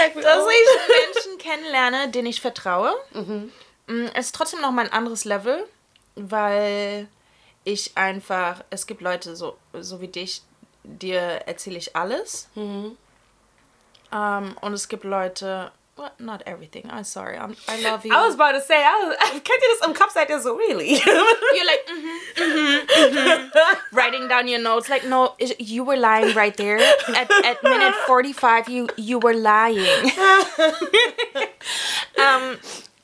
ich 0.07 0.15
Menschen 0.15 1.39
kennenlerne, 1.39 2.11
denen 2.11 2.27
ich 2.29 2.41
vertraue. 2.41 2.93
Mm, 3.15 4.07
Es 4.15 4.27
ist 4.27 4.35
trotzdem 4.35 4.61
noch 4.61 4.71
mal 4.73 4.87
ein 4.87 4.93
anderes 4.93 5.25
Level, 5.25 5.67
weil 6.15 7.09
ich 7.65 7.97
einfach, 7.97 8.63
es 8.71 8.87
gibt 8.87 9.01
Leute 9.03 9.37
so, 9.37 9.57
so 9.73 10.01
wie 10.01 10.09
dich, 10.09 10.43
dir 10.85 11.21
erzähle 11.47 11.79
ich 11.79 11.95
alles. 11.97 12.49
Ähm, 14.13 14.57
und 14.61 14.73
es 14.73 14.89
gibt 14.89 15.05
Leute, 15.05 15.71
well, 15.99 16.11
not 16.19 16.43
everything, 16.47 16.89
I'm 16.91 17.05
sorry, 17.05 17.37
I'm, 17.37 17.57
I 17.67 17.83
love 17.83 18.05
you. 18.05 18.13
I 18.15 18.25
was 18.25 18.35
about 18.35 18.53
to 18.53 18.61
say, 18.61 18.77
I 18.77 19.05
was, 19.05 19.17
kennt 19.43 19.63
ihr 19.63 19.69
das 19.79 19.89
im 19.89 19.95
Kopf 19.95 20.13
seid 20.13 20.31
ihr 20.31 20.41
so, 20.41 20.55
really? 20.55 20.95
You're 20.97 21.67
like, 21.67 21.87
mm-hmm, 21.87 22.43
mm-hmm, 22.43 23.19
mm-hmm. 23.19 23.97
writing 23.97 24.29
down 24.29 24.49
your 24.49 24.61
notes. 24.61 24.89
Like, 24.89 25.05
no, 25.05 25.35
you 25.59 25.85
were 25.85 25.97
lying 25.97 26.35
right 26.35 26.57
there. 26.57 26.79
At, 26.79 27.31
at 27.45 27.63
minute 27.63 27.95
45, 28.07 28.69
you, 28.69 28.89
you 28.97 29.19
were 29.19 29.35
lying. 29.35 30.13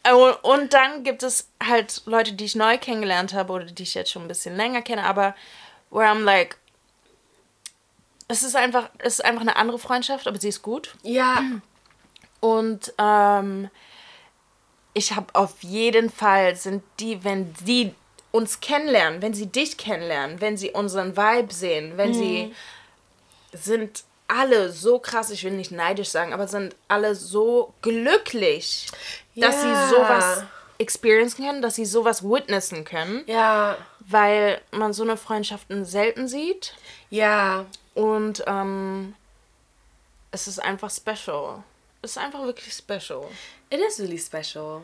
und, 0.04 0.44
und 0.44 0.72
dann 0.72 1.02
gibt 1.02 1.22
es 1.22 1.48
halt 1.62 2.02
Leute, 2.06 2.32
die 2.32 2.44
ich 2.44 2.54
neu 2.54 2.78
kennengelernt 2.78 3.34
habe 3.34 3.52
oder 3.52 3.64
die 3.64 3.82
ich 3.82 3.94
jetzt 3.94 4.10
schon 4.12 4.22
ein 4.22 4.28
bisschen 4.28 4.56
länger 4.56 4.82
kenne, 4.82 5.04
aber 5.04 5.34
where 5.90 6.06
I'm 6.06 6.24
like, 6.24 6.56
es 8.28 8.42
ist 8.42 8.56
einfach, 8.56 8.88
es 8.98 9.14
ist 9.14 9.24
einfach 9.24 9.42
eine 9.42 9.56
andere 9.56 9.78
Freundschaft, 9.78 10.26
aber 10.26 10.40
sie 10.40 10.48
ist 10.48 10.62
gut. 10.62 10.94
ja. 11.02 11.42
Und 12.40 12.92
ähm, 12.98 13.70
ich 14.92 15.16
habe 15.16 15.34
auf 15.34 15.62
jeden 15.62 16.10
Fall 16.10 16.56
sind 16.56 16.82
die, 17.00 17.24
wenn 17.24 17.54
die 17.66 17.94
uns 18.32 18.60
kennenlernen, 18.60 19.22
wenn 19.22 19.32
sie 19.32 19.46
dich 19.46 19.78
kennenlernen, 19.78 20.42
wenn 20.42 20.58
sie 20.58 20.70
unseren 20.72 21.16
Vibe 21.16 21.54
sehen, 21.54 21.96
wenn 21.96 22.12
sie 22.12 22.54
sind 23.52 24.04
alle 24.28 24.70
so 24.72 24.98
krass, 24.98 25.30
ich 25.30 25.42
will 25.44 25.52
nicht 25.52 25.70
neidisch 25.70 26.08
sagen, 26.08 26.32
aber 26.32 26.46
sind 26.48 26.74
alle 26.88 27.14
so 27.14 27.72
glücklich, 27.82 28.88
dass 29.36 29.62
Ja. 29.62 29.88
sie 29.88 29.94
sowas 29.94 30.44
experiencen 30.78 31.44
können, 31.46 31.62
dass 31.62 31.76
sie 31.76 31.84
sowas 31.84 32.22
witnessen 32.22 32.84
können, 32.84 33.22
Ja. 33.26 33.76
weil 34.00 34.60
man 34.72 34.92
so 34.92 35.02
eine 35.02 35.16
Freundschaften 35.16 35.84
selten 35.84 36.28
sieht 36.28 36.74
Ja. 37.10 37.64
Und 37.94 38.42
ähm, 38.46 39.14
es 40.30 40.46
ist 40.48 40.58
einfach 40.58 40.90
special. 40.90 41.62
Es 42.02 42.12
ist 42.12 42.18
einfach 42.18 42.42
wirklich 42.42 42.72
special. 42.74 43.26
It 43.70 43.80
is 43.80 43.98
really 44.00 44.18
special. 44.18 44.82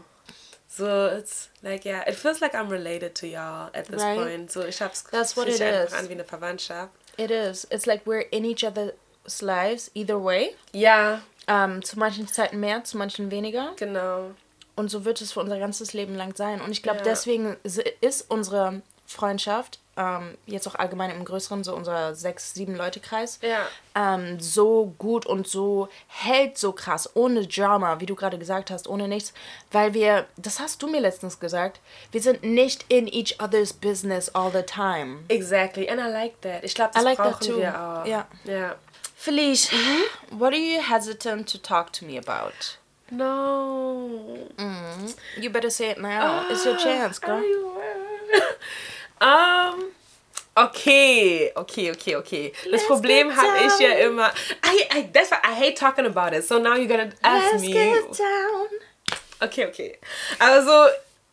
So 0.69 1.09
it's 1.09 1.49
like 1.63 1.85
yeah, 1.85 2.09
it 2.09 2.15
feels 2.15 2.41
like 2.41 2.55
I'm 2.55 2.69
related 2.71 3.15
to 3.17 3.27
y'all 3.27 3.71
at 3.75 3.87
this 3.89 4.01
Right. 4.01 4.17
point. 4.19 4.53
So 4.53 4.65
ich 4.65 4.81
hab's 4.81 5.05
That's 5.11 5.37
what 5.37 5.47
fühlt 5.47 5.55
it 5.55 5.59
sich 5.59 5.67
einfach 5.67 5.93
is. 5.95 5.99
an 6.05 6.09
wie 6.09 6.13
eine 6.13 6.25
Verwandtschaft. 6.25 6.91
It 7.17 7.31
is. 7.31 7.65
It's 7.71 7.87
like 7.87 8.05
we're 8.07 8.25
in 8.31 8.45
each 8.45 8.65
other's 8.65 9.43
lives, 9.43 9.91
either 9.95 10.23
way. 10.23 10.55
Ja, 10.73 11.21
Ähm, 11.49 11.83
zu 11.83 11.99
manchen 11.99 12.29
Zeiten 12.29 12.61
mehr, 12.61 12.85
zu 12.85 12.97
manchen 12.97 13.31
weniger. 13.33 13.73
genau. 13.77 14.31
Und 14.77 14.89
so 14.89 15.05
wird 15.05 15.21
es 15.21 15.33
für 15.33 15.41
unser 15.41 15.59
ganzes 15.59 15.93
Leben 15.93 16.15
lang 16.15 16.35
sein. 16.37 16.61
Und 16.61 16.71
ich 16.71 16.83
glaube, 16.83 16.99
Ja. 16.99 17.05
deswegen 17.05 17.57
ist 17.65 18.31
unsere 18.31 18.83
Freundschaft, 19.05 19.81
ähm, 20.01 20.39
jetzt 20.47 20.67
auch 20.67 20.77
allgemein 20.77 21.11
im 21.11 21.25
größeren, 21.27 21.63
so 21.63 21.75
unser 21.75 22.15
sechs, 22.15 22.55
sieben 22.55 22.75
Leute-Kreis, 22.75 23.39
Ja. 23.43 23.67
ähm, 23.95 24.41
so 24.41 24.95
gut 24.97 25.27
und 25.27 25.47
so 25.47 25.89
hält 26.07 26.57
so 26.57 26.73
krass, 26.73 27.11
ohne 27.15 27.47
Drama, 27.47 28.01
wie 28.01 28.07
du 28.07 28.15
gerade 28.15 28.39
gesagt 28.39 28.71
hast, 28.71 28.89
ohne 28.89 29.09
nichts, 29.09 29.35
weil 29.73 29.93
wir, 29.93 30.27
das 30.39 30.59
hast 30.59 30.81
du 30.83 30.89
mir 30.89 31.01
letztens 31.01 31.39
gesagt, 31.39 31.81
wir 32.13 32.23
sind 32.23 32.43
nicht 32.43 32.87
in 32.89 33.07
each 33.09 33.37
other's 33.43 33.73
business 33.75 34.35
all 34.35 34.51
the 34.51 34.63
time. 34.63 35.19
Exactly. 35.29 35.89
And 35.91 36.01
I 36.01 36.09
like 36.11 36.41
that. 36.41 36.65
Ich 36.65 36.75
glaube, 36.75 36.93
das 36.95 37.03
I 37.03 37.05
like 37.05 37.17
that 37.19 37.33
brauchen 37.41 37.47
too. 37.53 37.59
wir 37.59 37.75
auch. 37.79 38.07
Ja. 38.07 38.27
Ja. 38.45 38.77
Felice, 39.17 39.71
what 40.31 40.55
are 40.55 40.57
you 40.61 40.81
hesitant 40.81 41.51
to 41.53 41.59
talk 41.59 41.93
to 41.93 42.07
me 42.07 42.17
about? 42.17 42.79
No. 43.11 44.09
Mm, 44.57 45.13
you 45.43 45.51
better 45.51 45.69
say 45.69 45.91
it 45.91 45.99
now. 45.99 46.49
It's 46.49 46.65
your 46.65 46.77
chance, 46.79 47.21
girl. 47.21 47.43
Um, 49.21 49.85
okay, 50.55 51.53
okay, 51.55 51.91
okay, 51.91 52.17
okay. 52.17 52.53
Das 52.65 52.73
Let's 52.73 52.87
Problem 52.87 53.29
get 53.29 53.37
habe 53.37 53.67
ich 53.67 53.79
ja 53.81 53.93
immer. 54.07 54.33
I, 54.65 54.99
I, 54.99 55.11
that's 55.13 55.31
why 55.31 55.39
I 55.43 55.55
hate 55.55 55.77
talking 55.77 56.07
about 56.07 56.35
it. 56.35 56.47
So 56.47 56.59
now 56.59 56.75
you're 56.75 56.87
gonna 56.87 57.13
ask 57.23 57.53
Let's 57.53 57.63
me. 57.63 57.73
get 57.73 58.19
down. 58.19 58.69
Okay, 59.43 59.67
okay. 59.67 59.99
Also, 60.39 60.89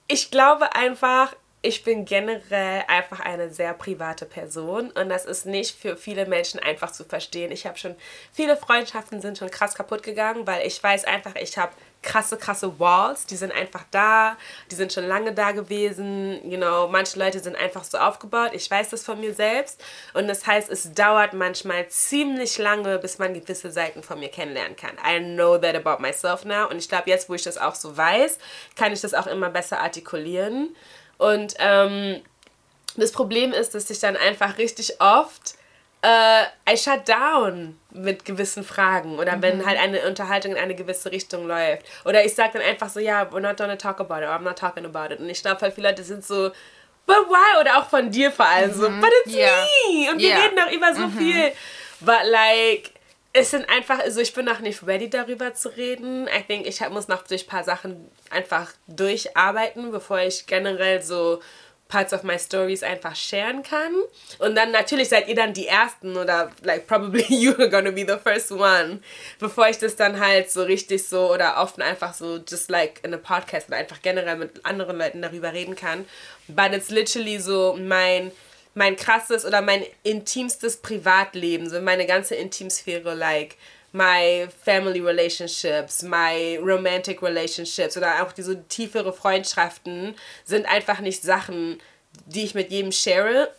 ich 0.08 0.32
glaube 0.32 0.74
einfach, 0.76 1.36
ich 1.62 1.84
bin 1.84 2.06
generell 2.06 2.84
einfach 2.88 3.20
eine 3.20 3.50
sehr 3.50 3.74
private 3.74 4.26
Person 4.26 4.92
und 4.92 5.10
das 5.10 5.26
ist 5.26 5.46
nicht 5.46 5.78
für 5.78 5.98
viele 5.98 6.26
Menschen 6.26 6.60
einfach 6.60 6.92
zu 6.92 7.04
verstehen. 7.04 7.52
Ich 7.52 7.66
habe 7.66 7.78
schon, 7.78 7.96
viele 8.32 8.56
Freundschaften 8.56 9.22
sind 9.22 9.38
schon 9.38 9.52
krass 9.52 9.76
kaputt 9.76 10.04
gegangen, 10.04 10.48
weil 10.48 10.66
ich 10.66 10.82
weiß 10.82 11.04
einfach, 11.06 11.36
ich 11.36 11.58
habe 11.58 11.74
krasse, 12.02 12.38
krasse 12.38 12.80
Walls, 12.80 13.26
die 13.26 13.36
sind 13.36 13.52
einfach 13.52 13.84
da, 13.92 14.38
die 14.72 14.76
sind 14.76 14.94
schon 14.94 15.06
lange 15.08 15.34
da 15.34 15.52
gewesen, 15.52 16.40
you 16.50 16.58
know, 16.58 16.88
manche 16.88 17.20
Leute 17.20 17.40
sind 17.40 17.56
einfach 17.56 17.84
so 17.84 17.98
aufgebaut, 17.98 18.52
ich 18.54 18.70
weiß 18.70 18.90
das 18.90 19.04
von 19.04 19.20
mir 19.20 19.34
selbst 19.34 19.84
und 20.14 20.28
das 20.28 20.46
heißt, 20.48 20.70
es 20.70 20.94
dauert 20.94 21.34
manchmal 21.34 21.88
ziemlich 21.90 22.58
lange, 22.58 23.00
bis 23.00 23.18
man 23.20 23.34
gewisse 23.34 23.72
Seiten 23.72 24.04
von 24.04 24.20
mir 24.20 24.30
kennenlernen 24.30 24.76
kann. 24.76 24.98
I 25.06 25.20
know 25.20 25.58
that 25.58 25.76
about 25.76 26.02
myself 26.02 26.46
now 26.46 26.70
und 26.70 26.78
ich 26.78 26.88
glaube, 26.88 27.10
jetzt, 27.10 27.30
wo 27.30 27.34
ich 27.34 27.44
das 27.44 27.58
auch 27.58 27.76
so 27.76 27.98
weiß, 27.98 28.38
kann 28.76 28.94
ich 28.94 29.02
das 29.02 29.14
auch 29.14 29.28
immer 29.28 29.50
besser 29.50 29.80
artikulieren 29.82 30.76
und 31.18 31.56
ähm, 31.60 32.22
das 32.96 33.12
Problem 33.12 33.54
ist, 33.54 33.76
dass 33.76 33.90
ich 33.90 34.00
dann 34.00 34.18
einfach 34.18 34.58
richtig 34.58 35.00
oft 35.02 35.57
äh, 36.02 36.44
I 36.70 36.78
shut 36.78 37.08
down 37.08 37.80
mit 37.92 38.26
gewissen 38.26 38.64
Fragen 38.64 39.18
oder 39.20 39.42
wenn 39.42 39.66
halt 39.66 39.80
eine 39.80 40.02
Unterhaltung 40.08 40.52
in 40.54 40.58
eine 40.58 40.76
gewisse 40.76 41.12
Richtung 41.12 41.48
läuft. 41.48 41.84
Oder 42.06 42.24
ich 42.24 42.36
sage 42.36 42.54
dann 42.60 42.62
einfach 42.62 42.90
so, 42.90 43.00
ja, 43.00 43.24
we're 43.24 43.40
not 43.40 43.58
gonna 43.58 43.76
talk 43.76 44.00
about 44.00 44.18
it, 44.18 44.24
or 44.24 44.36
I'm 44.36 44.44
not 44.44 44.58
talking 44.60 44.86
about 44.86 45.14
it. 45.14 45.20
Und 45.20 45.30
ich 45.30 45.42
glaube, 45.42 45.62
halt 45.62 45.74
viele 45.74 45.90
Leute 45.90 46.04
sind 46.04 46.24
so, 46.24 46.50
but 47.06 47.16
why? 47.28 47.60
Oder 47.62 47.78
auch 47.80 47.90
von 47.90 48.12
dir 48.12 48.32
vor 48.32 48.46
allem 48.46 48.74
so, 48.74 48.84
but 48.90 49.10
it's 49.24 49.34
Ja. 49.34 49.48
me! 49.92 50.12
Und 50.12 50.20
wir 50.20 50.30
Ja. 50.30 50.38
reden 50.42 50.56
doch 50.58 50.72
über 50.72 50.94
so 50.94 51.08
viel. 51.10 51.52
But 52.00 52.24
like, 52.26 52.92
es 53.34 53.52
sind 53.52 53.68
einfach, 53.70 54.00
also 54.00 54.20
ich 54.20 54.34
bin 54.34 54.46
noch 54.46 54.60
nicht 54.60 54.86
ready 54.86 55.10
darüber 55.10 55.54
zu 55.54 55.70
reden. 55.70 56.28
I 56.28 56.44
think, 56.44 56.68
ich 56.68 56.80
muss 56.90 57.08
noch 57.08 57.24
durch 57.24 57.46
ein 57.46 57.50
paar 57.50 57.64
Sachen 57.64 58.10
einfach 58.30 58.72
durcharbeiten, 58.88 59.92
bevor 59.92 60.20
ich 60.20 60.46
generell 60.48 61.02
so 61.02 61.42
Parts 61.88 62.14
of 62.14 62.24
my 62.24 62.38
Stories 62.38 62.84
einfach 62.84 63.16
sharen 63.16 63.64
kann. 63.64 63.94
Und 64.40 64.56
dann 64.56 64.72
natürlich 64.72 65.10
seid 65.10 65.28
ihr 65.28 65.36
dann 65.36 65.54
die 65.54 65.68
Ersten 65.68 66.18
oder 66.18 66.52
like 66.64 66.88
probably 66.88 67.24
you're 67.30 67.70
gonna 67.70 67.92
be 67.92 68.06
the 68.06 68.18
first 68.22 68.52
one, 68.52 69.00
bevor 69.40 69.70
ich 69.70 69.78
das 69.78 69.96
dann 69.96 70.20
halt 70.20 70.52
so 70.52 70.64
richtig 70.64 71.08
so 71.08 71.32
oder 71.34 71.58
oft 71.58 71.82
einfach 71.82 72.14
so 72.14 72.38
just 72.38 72.70
like 72.70 73.02
in 73.04 73.14
a 73.14 73.18
podcast 73.18 73.68
oder 73.70 73.78
einfach 73.78 74.02
generell 74.02 74.38
mit 74.38 74.66
anderen 74.66 74.98
Leuten 74.98 75.22
darüber 75.22 75.54
reden 75.54 75.76
kann. 75.76 76.06
But 76.48 76.74
it's 76.74 76.90
literally 76.90 77.40
so 77.40 77.78
mein 77.80 78.32
mein 78.74 78.96
krasses 78.96 79.44
oder 79.44 79.62
mein 79.62 79.84
intimstes 80.04 80.78
Privatleben, 80.78 81.68
so 81.68 81.82
meine 81.82 82.06
ganze 82.06 82.36
Intimsphäre, 82.36 83.16
like 83.16 83.56
my 83.94 84.48
family 84.64 85.02
relationships, 85.02 86.04
my 86.04 86.58
romantic 86.62 87.22
relationships 87.22 87.98
oder 87.98 88.24
auch 88.24 88.32
diese 88.32 88.64
tiefere 88.68 89.14
Freundschaften 89.14 90.16
sind 90.44 90.66
einfach 90.66 91.00
nicht 91.00 91.24
Sachen, 91.24 91.80
die 92.26 92.44
ich 92.44 92.54
mit 92.54 92.72
jedem 92.72 92.92
share. 92.92 93.52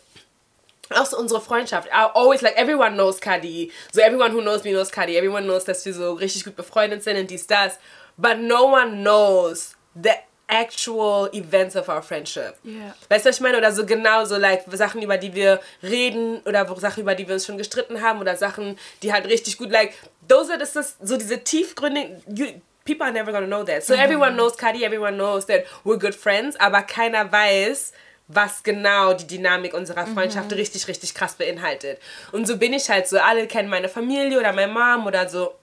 Auch 0.91 1.05
so 1.05 1.17
unsere 1.17 1.41
Freundschaft. 1.41 1.87
I 1.89 2.07
always 2.13 2.41
like 2.41 2.57
everyone 2.57 2.93
knows 2.93 3.19
Kadi. 3.19 3.71
So 3.91 4.01
everyone 4.01 4.33
who 4.33 4.41
knows 4.41 4.63
me 4.63 4.71
knows 4.71 4.91
Kadi. 4.91 5.15
Everyone 5.15 5.43
knows, 5.43 5.63
dass 5.65 5.85
wir 5.85 5.93
so 5.93 6.13
richtig 6.13 6.45
gut 6.45 6.55
befreundet 6.55 7.03
sind 7.03 7.17
und 7.17 7.29
dies, 7.29 7.45
das. 7.45 7.77
But 8.17 8.39
no 8.39 8.65
one 8.65 9.03
knows 9.03 9.75
the 9.93 10.13
actual 10.49 11.29
events 11.31 11.75
of 11.75 11.87
our 11.87 12.01
friendship. 12.01 12.55
Yeah. 12.65 12.93
Weißt 13.07 13.25
du, 13.25 13.29
was 13.29 13.35
ich 13.37 13.41
meine? 13.41 13.57
Oder 13.57 13.71
so 13.71 13.85
genau 13.85 14.25
so, 14.25 14.35
like, 14.35 14.63
Sachen, 14.71 15.01
über 15.01 15.17
die 15.17 15.33
wir 15.33 15.59
reden 15.83 16.41
oder 16.45 16.67
Sachen, 16.77 17.01
über 17.01 17.15
die 17.15 17.27
wir 17.27 17.35
uns 17.35 17.45
schon 17.45 17.57
gestritten 17.57 18.01
haben 18.01 18.19
oder 18.19 18.35
Sachen, 18.35 18.77
die 19.03 19.13
halt 19.13 19.25
richtig 19.25 19.57
gut, 19.57 19.69
like, 19.69 19.93
those 20.27 20.51
are, 20.51 20.59
das 20.59 20.75
ist 20.75 20.97
so 21.01 21.17
diese 21.17 21.43
tiefgründigen, 21.43 22.21
you, 22.35 22.47
people 22.83 23.05
are 23.05 23.13
never 23.13 23.31
gonna 23.31 23.47
know 23.47 23.63
that. 23.63 23.83
So 23.83 23.93
everyone 23.93 24.33
knows 24.33 24.57
Kadi, 24.57 24.83
everyone 24.83 25.15
knows 25.15 25.45
that 25.45 25.65
we're 25.83 25.99
good 25.99 26.15
friends, 26.15 26.59
aber 26.59 26.81
keiner 26.81 27.31
weiß, 27.31 27.93
was 28.27 28.61
genau 28.61 29.13
die 29.13 29.25
Dynamik 29.25 29.73
unserer 29.73 30.05
Freundschaft 30.05 30.53
richtig, 30.53 30.87
richtig 30.87 31.15
krass 31.15 31.33
beinhaltet. 31.33 31.99
Und 32.31 32.47
so 32.47 32.57
bin 32.57 32.73
ich 32.73 32.89
halt 32.89 33.07
so, 33.07 33.17
alle 33.17 33.47
kennen 33.47 33.69
meine 33.69 33.89
Familie 33.89 34.39
oder 34.39 34.53
meine 34.53 34.71
Mom 34.71 35.07
oder 35.07 35.27
so. 35.27 35.53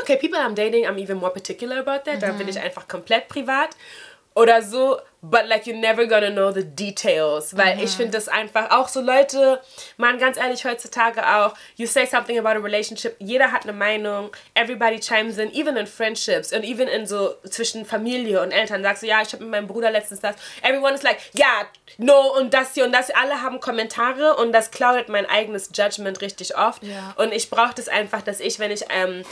Okay, 0.00 0.16
people 0.16 0.38
I'm 0.38 0.54
dating, 0.54 0.86
I'm 0.86 0.98
even 0.98 1.18
more 1.18 1.30
particular 1.30 1.78
about 1.78 2.04
that. 2.04 2.20
Da 2.20 2.32
bin 2.32 2.48
ich 2.48 2.58
einfach 2.58 2.86
komplett 2.88 3.28
privat. 3.28 3.70
Oder 4.34 4.62
so, 4.62 5.00
but 5.20 5.48
like 5.48 5.66
you're 5.66 5.76
never 5.76 6.06
gonna 6.06 6.30
know 6.30 6.52
the 6.52 6.62
details. 6.62 7.56
Weil 7.56 7.82
ich 7.82 7.90
finde 7.90 8.12
das 8.12 8.28
einfach 8.28 8.70
auch 8.70 8.86
so 8.86 9.00
Leute, 9.00 9.60
man, 9.96 10.16
ganz 10.20 10.36
ehrlich, 10.36 10.64
heutzutage 10.64 11.26
auch, 11.26 11.54
you 11.74 11.88
say 11.88 12.06
something 12.06 12.38
about 12.38 12.50
a 12.50 12.62
relationship, 12.62 13.16
jeder 13.18 13.50
hat 13.50 13.64
eine 13.64 13.72
Meinung, 13.72 14.30
everybody 14.54 15.00
chimes 15.00 15.38
in, 15.38 15.52
even 15.52 15.76
in 15.76 15.88
friendships 15.88 16.52
und 16.52 16.62
even 16.62 16.86
in 16.86 17.04
so 17.04 17.34
zwischen 17.50 17.84
Familie 17.84 18.40
und 18.40 18.52
Eltern. 18.52 18.84
Sagst 18.84 19.02
du, 19.02 19.08
ja, 19.08 19.22
ich 19.22 19.32
habe 19.32 19.42
mit 19.42 19.50
meinem 19.50 19.66
Bruder 19.66 19.90
letztens 19.90 20.20
das. 20.20 20.36
Everyone 20.62 20.94
is 20.94 21.02
like, 21.02 21.18
ja, 21.32 21.66
no 21.96 22.32
und 22.38 22.54
das 22.54 22.74
hier 22.74 22.84
und 22.84 22.92
das. 22.92 23.10
Alle 23.10 23.42
haben 23.42 23.58
Kommentare 23.58 24.36
und 24.36 24.52
das 24.52 24.70
cloudet 24.70 25.08
mein 25.08 25.26
eigenes 25.26 25.70
Judgment 25.74 26.20
richtig 26.20 26.56
oft. 26.56 26.84
Ja. 26.84 27.12
Und 27.16 27.32
ich 27.32 27.50
brauche 27.50 27.74
das 27.74 27.88
einfach, 27.88 28.22
dass 28.22 28.38
ich, 28.38 28.60
wenn 28.60 28.70
ich 28.70 28.84
ähm, 28.90 29.24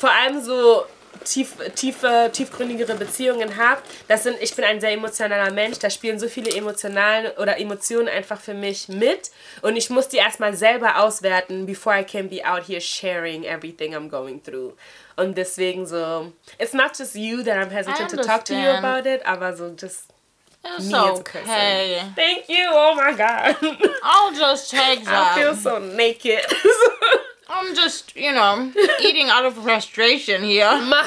vor 0.00 0.10
allem 0.10 0.42
so 0.42 0.86
tief, 1.24 1.56
tiefe, 1.74 2.30
tiefgründigere 2.32 2.94
Beziehungen 2.94 3.56
habe, 3.58 3.82
das 4.08 4.22
sind, 4.22 4.40
ich 4.40 4.56
bin 4.56 4.64
ein 4.64 4.80
sehr 4.80 4.92
emotionaler 4.92 5.52
Mensch, 5.52 5.78
da 5.78 5.90
spielen 5.90 6.18
so 6.18 6.28
viele 6.28 6.50
emotionalen 6.56 7.32
oder 7.36 7.60
Emotionen 7.60 8.08
einfach 8.08 8.40
für 8.40 8.54
mich 8.54 8.88
mit 8.88 9.30
und 9.60 9.76
ich 9.76 9.90
muss 9.90 10.08
die 10.08 10.16
erstmal 10.16 10.54
selber 10.54 11.02
auswerten, 11.02 11.66
before 11.66 12.00
I 12.00 12.04
can 12.04 12.30
be 12.30 12.42
out 12.42 12.66
here 12.66 12.80
sharing 12.80 13.44
everything 13.44 13.94
I'm 13.94 14.08
going 14.08 14.42
through. 14.42 14.72
Und 15.16 15.36
deswegen 15.36 15.86
so, 15.86 16.32
it's 16.58 16.72
not 16.72 16.96
just 16.98 17.14
you 17.14 17.42
that 17.42 17.58
I'm 17.58 17.70
hesitant 17.70 18.10
to 18.10 18.16
talk 18.22 18.44
to 18.46 18.54
you 18.54 18.70
about 18.70 19.06
it, 19.06 19.24
aber 19.26 19.54
so 19.54 19.70
just 19.70 20.04
It's 20.64 20.90
me 20.90 20.94
as 20.94 21.20
a 21.20 21.22
person. 21.22 21.50
okay. 21.50 22.02
Thank 22.14 22.48
you, 22.48 22.66
oh 22.70 22.94
my 22.94 23.12
god. 23.14 23.56
I'll 24.02 24.32
just 24.34 24.70
take 24.70 25.06
I 25.06 25.34
feel 25.34 25.54
that. 25.54 25.62
so 25.62 25.78
naked. 25.78 26.40
I'm 27.50 27.74
just, 27.74 28.14
you 28.16 28.32
know, 28.32 28.70
eating 29.00 29.28
out 29.28 29.44
of 29.44 29.54
frustration 29.54 30.42
here. 30.44 30.70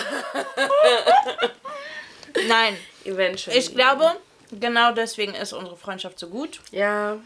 Nein, 2.47 2.75
Eventually. 3.05 3.57
ich 3.57 3.73
glaube, 3.73 4.15
genau 4.51 4.91
deswegen 4.93 5.35
ist 5.35 5.53
unsere 5.53 5.77
Freundschaft 5.77 6.19
so 6.19 6.27
gut. 6.27 6.59
Ja. 6.71 7.19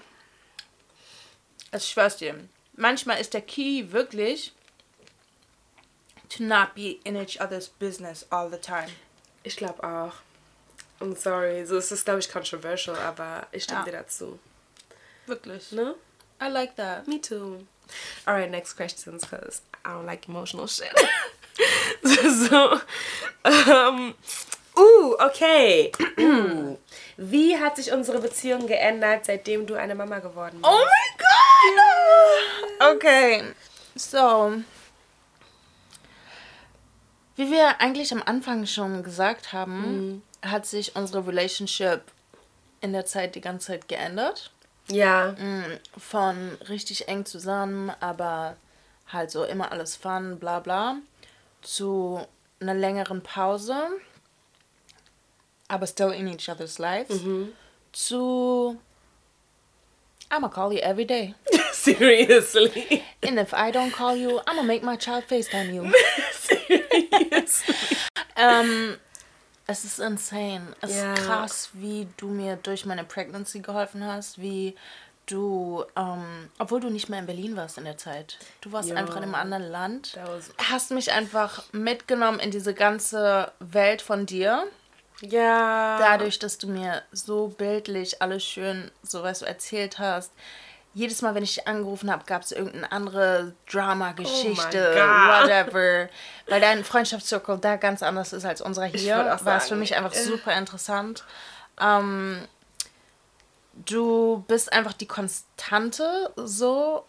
Also 1.72 1.84
ich 1.84 1.91
schwör's 1.91 2.18
dir. 2.18 2.36
Manchmal 2.76 3.20
ist 3.20 3.34
der 3.34 3.41
Key 3.41 3.91
wirklich 3.91 4.51
to 6.30 6.43
not 6.43 6.76
be 6.76 6.99
in 7.03 7.15
each 7.15 7.39
other's 7.41 7.68
business 7.70 8.26
all 8.30 8.49
the 8.49 8.57
time. 8.57 8.89
Ich 9.43 9.55
glaube 9.55 9.84
auch. 9.84 10.13
I'm 10.99 11.15
sorry, 11.15 11.65
so 11.65 11.78
es 11.78 11.91
ist 11.91 12.05
glaube 12.05 12.20
ich 12.20 12.30
controversial, 12.30 12.95
aber 12.97 13.47
ich 13.51 13.63
stimme 13.63 13.80
Ja. 13.80 13.86
dir 13.86 13.91
dazu. 13.93 14.39
Wirklich. 15.26 15.72
Ne? 15.72 15.95
I 16.41 16.47
like 16.49 16.76
that. 16.76 17.07
Me 17.07 17.20
too. 17.22 17.65
Alright, 18.28 18.52
next 18.52 18.74
questions, 18.74 19.24
because 19.24 19.62
I 19.86 19.94
don't 19.94 20.06
like 20.06 20.28
emotional 20.28 20.68
shit. 20.68 20.94
so, 22.04 22.80
ähm, 23.46 24.14
uh, 24.76 25.26
okay. 25.26 25.92
Wie 27.18 27.58
hat 27.58 27.78
sich 27.78 27.92
unsere 27.92 28.20
Beziehung 28.20 28.68
geändert, 28.68 29.26
seitdem 29.26 29.66
du 29.66 29.76
eine 29.76 29.96
Mama 29.96 30.20
geworden 30.20 30.62
bist? 30.62 30.72
Oh 30.72 30.86
my 30.86 31.08
god! 32.80 32.96
Okay, 32.96 33.44
so. 33.96 34.62
Wie 37.36 37.52
wir 37.52 37.82
eigentlich 37.82 38.12
am 38.12 38.24
Anfang 38.24 38.66
schon 38.66 39.04
gesagt 39.04 39.54
haben, 39.54 40.24
hat 40.44 40.66
sich 40.66 40.96
unsere 40.96 41.26
Relationship 41.26 42.02
in 42.82 42.94
der 42.94 43.06
Zeit 43.06 43.36
die 43.36 43.42
ganze 43.42 43.68
Zeit 43.68 43.88
geändert. 43.88 44.52
Ja. 44.90 45.36
Von 45.98 46.58
richtig 46.70 47.08
eng 47.08 47.26
zusammen, 47.26 47.92
aber 48.00 48.56
halt 49.12 49.32
so 49.32 49.44
immer 49.44 49.72
alles 49.72 49.96
fun, 49.96 50.40
bla 50.40 50.60
bla, 50.60 50.98
zu 51.62 52.26
einer 52.60 52.74
längeren 52.74 53.22
Pause, 53.22 53.76
aber 55.68 55.88
still 55.88 56.12
in 56.12 56.28
each 56.28 56.50
other's 56.50 56.78
lives, 56.80 57.20
zu 57.92 58.78
I'ma 60.30 60.50
call 60.50 60.74
you 60.74 60.80
every 60.80 61.06
day. 61.06 61.36
Seriously. 61.72 63.04
And 63.24 63.40
if 63.40 63.54
I 63.54 63.72
don't 63.72 63.92
call 63.92 64.16
you, 64.16 64.40
I'm 64.46 64.58
gonna 64.58 64.64
make 64.64 64.84
my 64.84 64.98
child 64.98 65.24
FaceTime 65.30 65.74
you. 65.74 65.90
Seriously. 66.34 67.76
ähm, 68.36 68.98
es 69.68 69.84
ist 69.84 69.99
insane. 69.99 70.76
Es 70.82 70.95
Ja. 70.95 71.13
ist 71.13 71.26
krass, 71.26 71.70
wie 71.74 72.07
du 72.18 72.28
mir 72.30 72.55
durch 72.55 72.86
meine 72.86 73.03
Pregnancy 73.03 73.59
geholfen 73.59 74.03
hast, 74.05 74.41
wie 74.41 74.76
du, 75.26 75.84
ähm, 75.97 76.49
obwohl 76.57 76.80
du 76.80 76.89
nicht 76.89 77.09
mehr 77.09 77.20
in 77.20 77.26
Berlin 77.26 77.55
warst 77.57 77.78
in 77.78 77.84
der 77.84 77.97
Zeit, 77.97 78.38
du 78.61 78.72
warst 78.72 78.89
ja. 78.89 78.95
einfach 78.95 79.18
in 79.18 79.24
einem 79.24 79.36
anderen 79.36 79.70
Land, 79.70 80.18
hast 80.72 80.91
mich 80.91 81.11
einfach 81.11 81.63
mitgenommen 81.74 82.39
in 82.39 82.49
diese 82.49 82.74
ganze 82.74 83.51
Welt 83.59 84.01
von 84.01 84.26
dir. 84.26 84.63
Ja. 85.22 85.97
Dadurch, 85.99 86.39
dass 86.39 86.57
du 86.57 86.68
mir 86.68 87.01
so 87.11 87.49
bildlich 87.49 88.22
alles 88.22 88.43
schön, 88.45 88.89
so 89.03 89.24
was 89.24 89.39
du 89.39 89.45
erzählt 89.45 89.99
hast. 89.99 90.32
Jedes 90.98 91.22
Mal, 91.22 91.36
wenn 91.36 91.43
ich 91.43 91.54
dich 91.54 91.68
angerufen 91.68 92.10
habe, 92.10 92.24
gab 92.26 92.41
es 92.41 92.52
irgendeine 92.52 92.91
andere 92.91 93.54
Drama-Geschichte, 93.72 94.95
oh 94.95 95.43
whatever. 95.43 96.10
Weil 96.48 96.60
dein 96.60 96.84
Freundschaftszirkel 96.84 97.60
da 97.60 97.76
ganz 97.76 98.02
anders 98.02 98.34
ist 98.34 98.45
als 98.45 98.62
unserer 98.62 98.86
hier, 98.86 99.38
war 99.43 99.58
es 99.58 99.68
für 99.68 99.76
mich 99.76 99.95
einfach 99.95 100.12
super 100.16 100.58
interessant. 100.58 101.24
Ähm, 101.80 102.39
du 103.86 104.43
bist 104.48 104.74
einfach 104.74 104.93
die 104.93 105.06
Konstante 105.06 106.32
so 106.36 107.06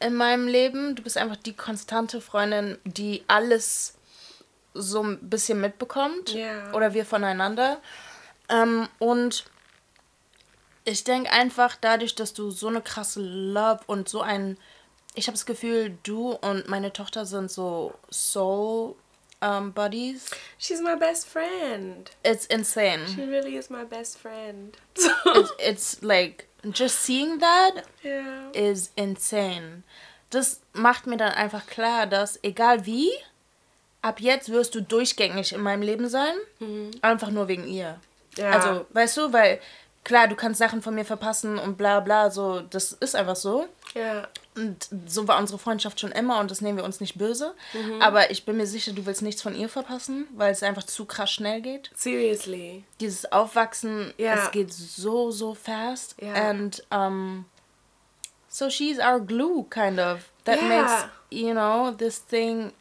in 0.00 0.16
meinem 0.16 0.48
Leben. 0.48 0.96
Du 0.96 1.04
bist 1.04 1.16
einfach 1.16 1.36
die 1.36 1.54
konstante 1.54 2.20
Freundin, 2.20 2.76
die 2.82 3.22
alles 3.28 3.94
so 4.74 5.04
ein 5.04 5.30
bisschen 5.30 5.60
mitbekommt. 5.60 6.34
Yeah. 6.34 6.74
Oder 6.74 6.92
wir 6.92 7.06
voneinander. 7.06 7.80
Ähm, 8.48 8.88
und 8.98 9.44
ich 10.86 11.04
denke 11.04 11.30
einfach, 11.30 11.76
dadurch, 11.78 12.14
dass 12.14 12.32
du 12.32 12.50
so 12.50 12.68
eine 12.68 12.80
krasse 12.80 13.20
Love 13.20 13.80
und 13.86 14.08
so 14.08 14.22
ein. 14.22 14.56
Ich 15.14 15.26
habe 15.26 15.34
das 15.34 15.46
Gefühl, 15.46 15.98
du 16.04 16.32
und 16.32 16.68
meine 16.68 16.92
Tochter 16.92 17.26
sind 17.26 17.50
so 17.50 17.94
Soul 18.10 18.94
um, 19.40 19.72
buddies. 19.72 20.30
She's 20.58 20.80
my 20.80 20.96
best 20.96 21.26
friend. 21.26 22.10
It's 22.22 22.46
insane. 22.46 23.06
She 23.08 23.22
really 23.22 23.56
is 23.56 23.68
my 23.68 23.84
best 23.84 24.18
friend. 24.18 24.76
it's, 24.94 25.52
it's 25.58 26.02
like 26.02 26.46
just 26.72 27.02
seeing 27.02 27.40
that 27.40 27.84
yeah. 28.04 28.50
is 28.52 28.92
insane. 28.94 29.82
Das 30.30 30.60
macht 30.72 31.06
mir 31.06 31.16
dann 31.16 31.32
einfach 31.32 31.66
klar, 31.66 32.06
dass 32.06 32.38
egal 32.42 32.86
wie, 32.86 33.10
ab 34.02 34.20
jetzt 34.20 34.50
wirst 34.50 34.74
du 34.74 34.82
durchgängig 34.82 35.52
in 35.52 35.62
meinem 35.62 35.82
Leben 35.82 36.08
sein, 36.08 36.34
mhm. 36.58 36.90
einfach 37.02 37.30
nur 37.30 37.48
wegen 37.48 37.66
ihr. 37.66 37.98
Ja. 38.36 38.50
Also, 38.50 38.86
weißt 38.90 39.16
du, 39.16 39.32
weil 39.32 39.60
klar, 40.06 40.28
du 40.28 40.36
kannst 40.36 40.58
Sachen 40.58 40.82
von 40.82 40.94
mir 40.94 41.04
verpassen 41.04 41.58
und 41.58 41.76
bla 41.76 41.98
bla, 41.98 42.30
so, 42.30 42.60
das 42.60 42.92
ist 42.92 43.16
einfach 43.16 43.34
so. 43.34 43.66
Ja. 43.92 44.28
Und 44.54 44.88
so 45.06 45.26
war 45.26 45.38
unsere 45.38 45.58
Freundschaft 45.58 45.98
schon 45.98 46.12
immer 46.12 46.38
und 46.38 46.50
das 46.50 46.60
nehmen 46.60 46.78
wir 46.78 46.84
uns 46.84 47.00
nicht 47.00 47.18
böse. 47.18 47.54
Mhm. 47.74 48.00
Aber 48.00 48.30
ich 48.30 48.44
bin 48.46 48.56
mir 48.56 48.68
sicher, 48.68 48.92
du 48.92 49.04
willst 49.04 49.22
nichts 49.22 49.42
von 49.42 49.56
ihr 49.56 49.68
verpassen, 49.68 50.28
weil 50.36 50.52
es 50.52 50.62
einfach 50.62 50.84
zu 50.84 51.06
krass 51.06 51.32
schnell 51.32 51.60
geht. 51.60 51.90
Seriously. 51.94 52.84
Dieses 53.00 53.30
Aufwachsen, 53.32 54.14
yeah. 54.16 54.44
es 54.44 54.52
geht 54.52 54.72
so, 54.72 55.32
so 55.32 55.54
fast. 55.54 56.14
Yeah. 56.22 56.50
And 56.50 56.82
um, 56.90 57.44
so 58.48 58.70
she's 58.70 59.00
our 59.00 59.18
glue, 59.18 59.64
kind 59.68 59.98
of. 59.98 60.20
That 60.44 60.58
yeah. 60.62 60.68
makes, 60.68 60.92
you 61.30 61.52
know, 61.52 61.90
this 61.90 62.24
thing 62.24 62.72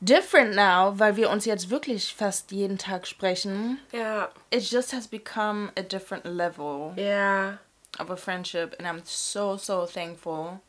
different 0.00 0.54
now, 0.54 0.98
weil 0.98 1.16
wir 1.16 1.30
uns 1.30 1.44
jetzt 1.44 1.70
wirklich 1.70 2.14
fast 2.14 2.52
jeden 2.52 2.78
Tag 2.78 3.06
sprechen. 3.06 3.78
Yeah. 3.92 4.28
It 4.50 4.70
just 4.70 4.92
has 4.92 5.06
become 5.06 5.70
a 5.76 5.82
different 5.82 6.24
level. 6.24 6.94
Yeah. 6.96 7.58
Of 7.98 8.10
a 8.10 8.16
friendship, 8.16 8.74
and 8.78 8.86
I'm 8.86 9.02
so 9.04 9.56
so 9.56 9.86
thankful 9.86 10.60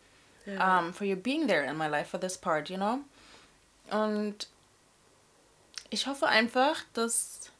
yeah. 0.45 0.79
um, 0.79 0.93
for 0.93 1.05
you 1.05 1.15
being 1.15 1.47
there 1.47 1.63
in 1.63 1.75
my 1.75 1.87
life 1.87 2.07
for 2.07 2.17
this 2.17 2.37
part, 2.37 2.69
you 2.69 2.77
know. 2.77 3.01
Und 3.91 4.47
ich 5.89 6.07
hoffe 6.07 6.27
einfach, 6.27 6.83
dass 6.93 7.51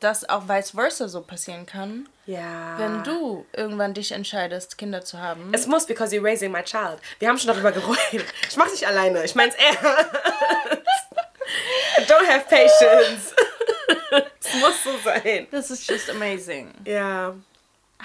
das 0.00 0.28
auch 0.28 0.48
vice 0.48 0.72
versa 0.72 1.08
so 1.08 1.22
passieren 1.22 1.66
kann. 1.66 2.08
Ja. 2.26 2.78
Wenn 2.78 3.04
du 3.04 3.46
irgendwann 3.52 3.94
dich 3.94 4.12
entscheidest, 4.12 4.78
Kinder 4.78 5.04
zu 5.04 5.20
haben. 5.20 5.50
Es 5.52 5.66
muss, 5.66 5.86
because 5.86 6.14
you're 6.14 6.24
raising 6.24 6.50
my 6.50 6.62
child. 6.62 6.98
Wir 7.18 7.28
haben 7.28 7.38
schon 7.38 7.48
darüber 7.48 7.72
geredet. 7.72 8.26
Ich 8.48 8.56
mach's 8.56 8.72
nicht 8.72 8.86
alleine. 8.86 9.24
Ich 9.24 9.34
mein's 9.34 9.54
ernst. 9.54 9.80
Don't 12.08 12.26
have 12.26 12.44
patience. 12.48 13.34
es 14.40 14.54
muss 14.60 14.84
so 14.84 14.90
sein. 15.04 15.46
This 15.50 15.70
is 15.70 15.86
just 15.86 16.10
amazing. 16.10 16.72
Ja. 16.84 17.34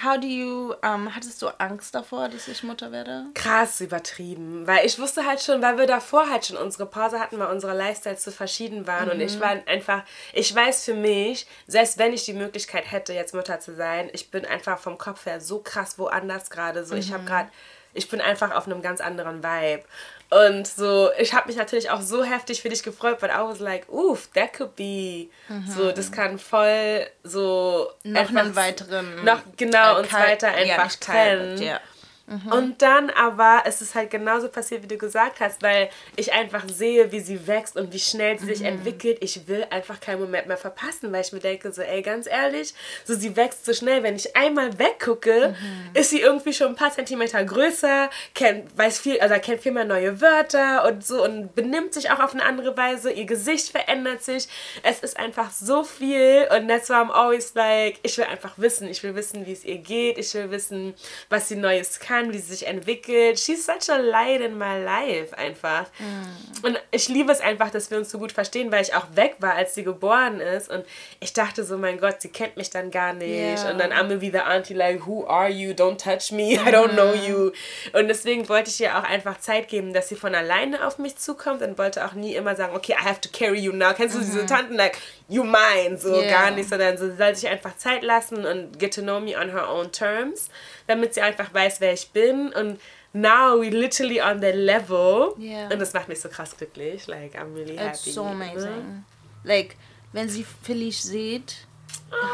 How 0.00 0.18
do 0.18 0.26
you, 0.26 0.74
um, 0.82 1.14
hattest 1.14 1.42
du 1.42 1.48
Angst 1.58 1.94
davor, 1.94 2.28
dass 2.28 2.48
ich 2.48 2.62
Mutter 2.62 2.92
werde? 2.92 3.26
Krass 3.34 3.80
übertrieben, 3.80 4.66
weil 4.66 4.86
ich 4.86 4.98
wusste 4.98 5.26
halt 5.26 5.40
schon, 5.40 5.60
weil 5.60 5.76
wir 5.76 5.86
davor 5.86 6.30
halt 6.30 6.46
schon 6.46 6.56
unsere 6.56 6.86
Pause 6.86 7.20
hatten, 7.20 7.38
weil 7.38 7.48
unsere 7.48 7.76
Lifestyles 7.76 8.24
so 8.24 8.30
verschieden 8.30 8.86
waren 8.86 9.06
mhm. 9.06 9.12
und 9.12 9.20
ich 9.20 9.36
mhm. 9.36 9.40
war 9.40 9.56
einfach, 9.66 10.02
ich 10.32 10.54
weiß 10.54 10.86
für 10.86 10.94
mich, 10.94 11.46
selbst 11.66 11.98
wenn 11.98 12.12
ich 12.14 12.24
die 12.24 12.32
Möglichkeit 12.32 12.90
hätte, 12.90 13.12
jetzt 13.12 13.34
Mutter 13.34 13.60
zu 13.60 13.74
sein, 13.74 14.08
ich 14.12 14.30
bin 14.30 14.46
einfach 14.46 14.78
vom 14.78 14.96
Kopf 14.96 15.26
her 15.26 15.40
so 15.40 15.58
krass 15.58 15.98
woanders 15.98 16.48
gerade, 16.48 16.84
so 16.84 16.94
mhm. 16.94 17.00
ich 17.00 17.12
habe 17.12 17.24
gerade 17.24 17.50
ich 17.94 18.08
bin 18.08 18.20
einfach 18.20 18.52
auf 18.52 18.66
einem 18.66 18.82
ganz 18.82 19.00
anderen 19.00 19.42
Vibe. 19.42 19.84
Und 20.32 20.66
so, 20.66 21.10
ich 21.18 21.34
habe 21.34 21.48
mich 21.48 21.56
natürlich 21.56 21.90
auch 21.90 22.00
so 22.00 22.24
heftig 22.24 22.62
für 22.62 22.70
dich 22.70 22.82
gefreut, 22.82 23.18
weil 23.20 23.28
I 23.28 23.34
was 23.40 23.58
like, 23.58 23.86
oof, 23.90 24.28
that 24.28 24.54
could 24.54 24.74
be. 24.76 25.28
Mhm. 25.48 25.66
So, 25.68 25.92
das 25.92 26.10
kann 26.10 26.38
voll 26.38 27.06
so. 27.22 27.90
Noch 28.02 28.30
einen 28.30 28.56
weiteren. 28.56 29.24
Noch, 29.24 29.40
genau, 29.58 29.98
uns 29.98 30.10
weiter 30.10 30.48
einfach 30.48 30.90
ja, 30.90 30.98
trennen. 30.98 31.60
Ja. 31.60 31.80
Mhm. 32.26 32.52
Und 32.52 32.82
dann 32.82 33.10
aber 33.10 33.64
ist 33.66 33.82
es 33.82 33.94
halt 33.94 34.10
genauso 34.10 34.48
passiert, 34.48 34.82
wie 34.82 34.86
du 34.86 34.96
gesagt 34.96 35.40
hast, 35.40 35.62
weil 35.62 35.90
ich 36.16 36.32
einfach 36.32 36.64
sehe, 36.68 37.10
wie 37.10 37.20
sie 37.20 37.46
wächst 37.46 37.76
und 37.76 37.92
wie 37.92 37.98
schnell 37.98 38.38
sie 38.38 38.46
mhm. 38.46 38.54
sich 38.54 38.62
entwickelt. 38.64 39.18
Ich 39.20 39.48
will 39.48 39.66
einfach 39.70 40.00
keinen 40.00 40.20
Moment 40.20 40.46
mehr 40.46 40.56
verpassen, 40.56 41.12
weil 41.12 41.22
ich 41.22 41.32
mir 41.32 41.40
denke, 41.40 41.72
so, 41.72 41.82
ey, 41.82 42.00
ganz 42.02 42.26
ehrlich, 42.26 42.74
so 43.04 43.14
sie 43.14 43.36
wächst 43.36 43.64
so 43.64 43.72
schnell. 43.72 44.02
Wenn 44.02 44.16
ich 44.16 44.36
einmal 44.36 44.78
weggucke, 44.78 45.56
mhm. 45.58 45.96
ist 45.98 46.10
sie 46.10 46.20
irgendwie 46.20 46.52
schon 46.52 46.68
ein 46.68 46.76
paar 46.76 46.92
Zentimeter 46.92 47.42
größer, 47.44 48.08
kennt, 48.34 48.76
weiß 48.78 48.98
viel, 48.98 49.20
also 49.20 49.34
kennt 49.40 49.60
viel 49.60 49.72
mehr 49.72 49.84
neue 49.84 50.20
Wörter 50.20 50.86
und 50.86 51.04
so 51.04 51.24
und 51.24 51.54
benimmt 51.54 51.92
sich 51.92 52.10
auch 52.10 52.20
auf 52.20 52.34
eine 52.34 52.44
andere 52.44 52.76
Weise. 52.76 53.10
Ihr 53.10 53.26
Gesicht 53.26 53.70
verändert 53.70 54.22
sich. 54.22 54.48
Es 54.82 55.00
ist 55.00 55.18
einfach 55.18 55.50
so 55.50 55.82
viel 55.82 56.46
und 56.56 56.68
that's 56.68 56.88
why 56.88 56.94
I'm 56.94 57.10
always 57.10 57.54
like, 57.54 57.98
ich 58.02 58.16
will 58.16 58.26
einfach 58.26 58.54
wissen. 58.58 58.88
Ich 58.88 59.02
will 59.02 59.14
wissen, 59.14 59.44
wie 59.46 59.52
es 59.52 59.64
ihr 59.64 59.78
geht. 59.78 60.18
Ich 60.18 60.32
will 60.34 60.50
wissen, 60.50 60.94
was 61.28 61.48
sie 61.48 61.56
Neues 61.56 61.98
kann 61.98 62.11
kann, 62.12 62.32
wie 62.32 62.38
sie 62.38 62.52
sich 62.52 62.66
entwickelt. 62.66 63.38
She's 63.38 63.64
such 63.64 63.88
a 63.88 63.96
light 63.96 64.40
in 64.40 64.58
my 64.58 64.78
life 64.78 65.36
einfach. 65.36 65.86
Mm. 65.98 66.66
Und 66.66 66.82
ich 66.90 67.08
liebe 67.08 67.32
es 67.32 67.40
einfach, 67.40 67.70
dass 67.70 67.90
wir 67.90 67.98
uns 67.98 68.10
so 68.10 68.18
gut 68.18 68.32
verstehen, 68.32 68.70
weil 68.70 68.82
ich 68.82 68.94
auch 68.94 69.06
weg 69.14 69.36
war, 69.40 69.54
als 69.54 69.74
sie 69.74 69.82
geboren 69.82 70.40
ist. 70.40 70.70
Und 70.70 70.84
ich 71.20 71.32
dachte 71.32 71.64
so, 71.64 71.78
mein 71.78 71.98
Gott, 71.98 72.20
sie 72.20 72.28
kennt 72.28 72.56
mich 72.56 72.70
dann 72.70 72.90
gar 72.90 73.14
nicht. 73.14 73.30
Yeah. 73.30 73.70
Und 73.70 73.78
dann 73.78 73.92
I'm 73.92 74.20
wie 74.20 74.30
the 74.30 74.40
auntie 74.40 74.74
like, 74.74 75.06
who 75.06 75.26
are 75.26 75.48
you? 75.48 75.72
Don't 75.72 75.96
touch 75.96 76.32
me. 76.32 76.52
I 76.52 76.70
don't 76.70 76.92
know 76.92 77.14
mm. 77.14 77.28
you. 77.28 77.52
Und 77.98 78.08
deswegen 78.08 78.48
wollte 78.48 78.70
ich 78.70 78.80
ihr 78.80 78.98
auch 78.98 79.04
einfach 79.04 79.38
Zeit 79.40 79.68
geben, 79.68 79.94
dass 79.94 80.08
sie 80.08 80.16
von 80.16 80.34
alleine 80.34 80.86
auf 80.86 80.98
mich 80.98 81.16
zukommt 81.16 81.62
und 81.62 81.78
wollte 81.78 82.04
auch 82.04 82.12
nie 82.12 82.34
immer 82.34 82.54
sagen, 82.56 82.76
okay, 82.76 82.92
I 82.92 83.04
have 83.04 83.20
to 83.22 83.30
carry 83.32 83.58
you 83.58 83.72
now. 83.72 83.94
Kennst 83.94 84.14
du 84.14 84.18
mm 84.18 84.22
-hmm. 84.22 84.26
diese 84.26 84.46
Tanten, 84.46 84.74
like, 84.74 84.98
you 85.32 85.44
mine, 85.44 85.96
so 85.98 86.20
yeah. 86.20 86.30
gar 86.30 86.50
nicht, 86.50 86.68
sondern 86.68 86.96
so, 86.96 87.10
sie 87.10 87.16
soll 87.16 87.34
sich 87.34 87.48
einfach 87.48 87.76
Zeit 87.76 88.02
lassen 88.02 88.44
und 88.44 88.78
get 88.78 88.94
to 88.94 89.02
know 89.02 89.20
me 89.20 89.36
on 89.36 89.50
her 89.50 89.68
own 89.68 89.90
terms 89.90 90.48
damit 90.86 91.14
sie 91.14 91.20
einfach 91.20 91.52
weiß, 91.52 91.80
wer 91.80 91.92
ich 91.92 92.10
bin. 92.10 92.52
Und 92.52 92.80
now 93.12 93.60
we 93.60 93.70
literally 93.70 94.20
on 94.20 94.40
the 94.40 94.50
level. 94.50 95.34
Yeah. 95.38 95.68
und 95.72 95.78
das 95.78 95.92
macht 95.92 96.08
mich 96.08 96.20
so 96.20 96.28
krass 96.28 96.56
glücklich. 96.56 97.06
Like 97.06 97.34
I'm 97.34 97.54
really 97.54 97.76
happy. 97.76 97.96
It's 97.96 98.14
so 98.14 98.24
amazing. 98.24 98.64
Ne? 98.64 99.04
like 99.44 99.76
wenn 100.12 100.28
sie 100.28 100.44
Felice 100.62 101.02
sieht 101.02 101.66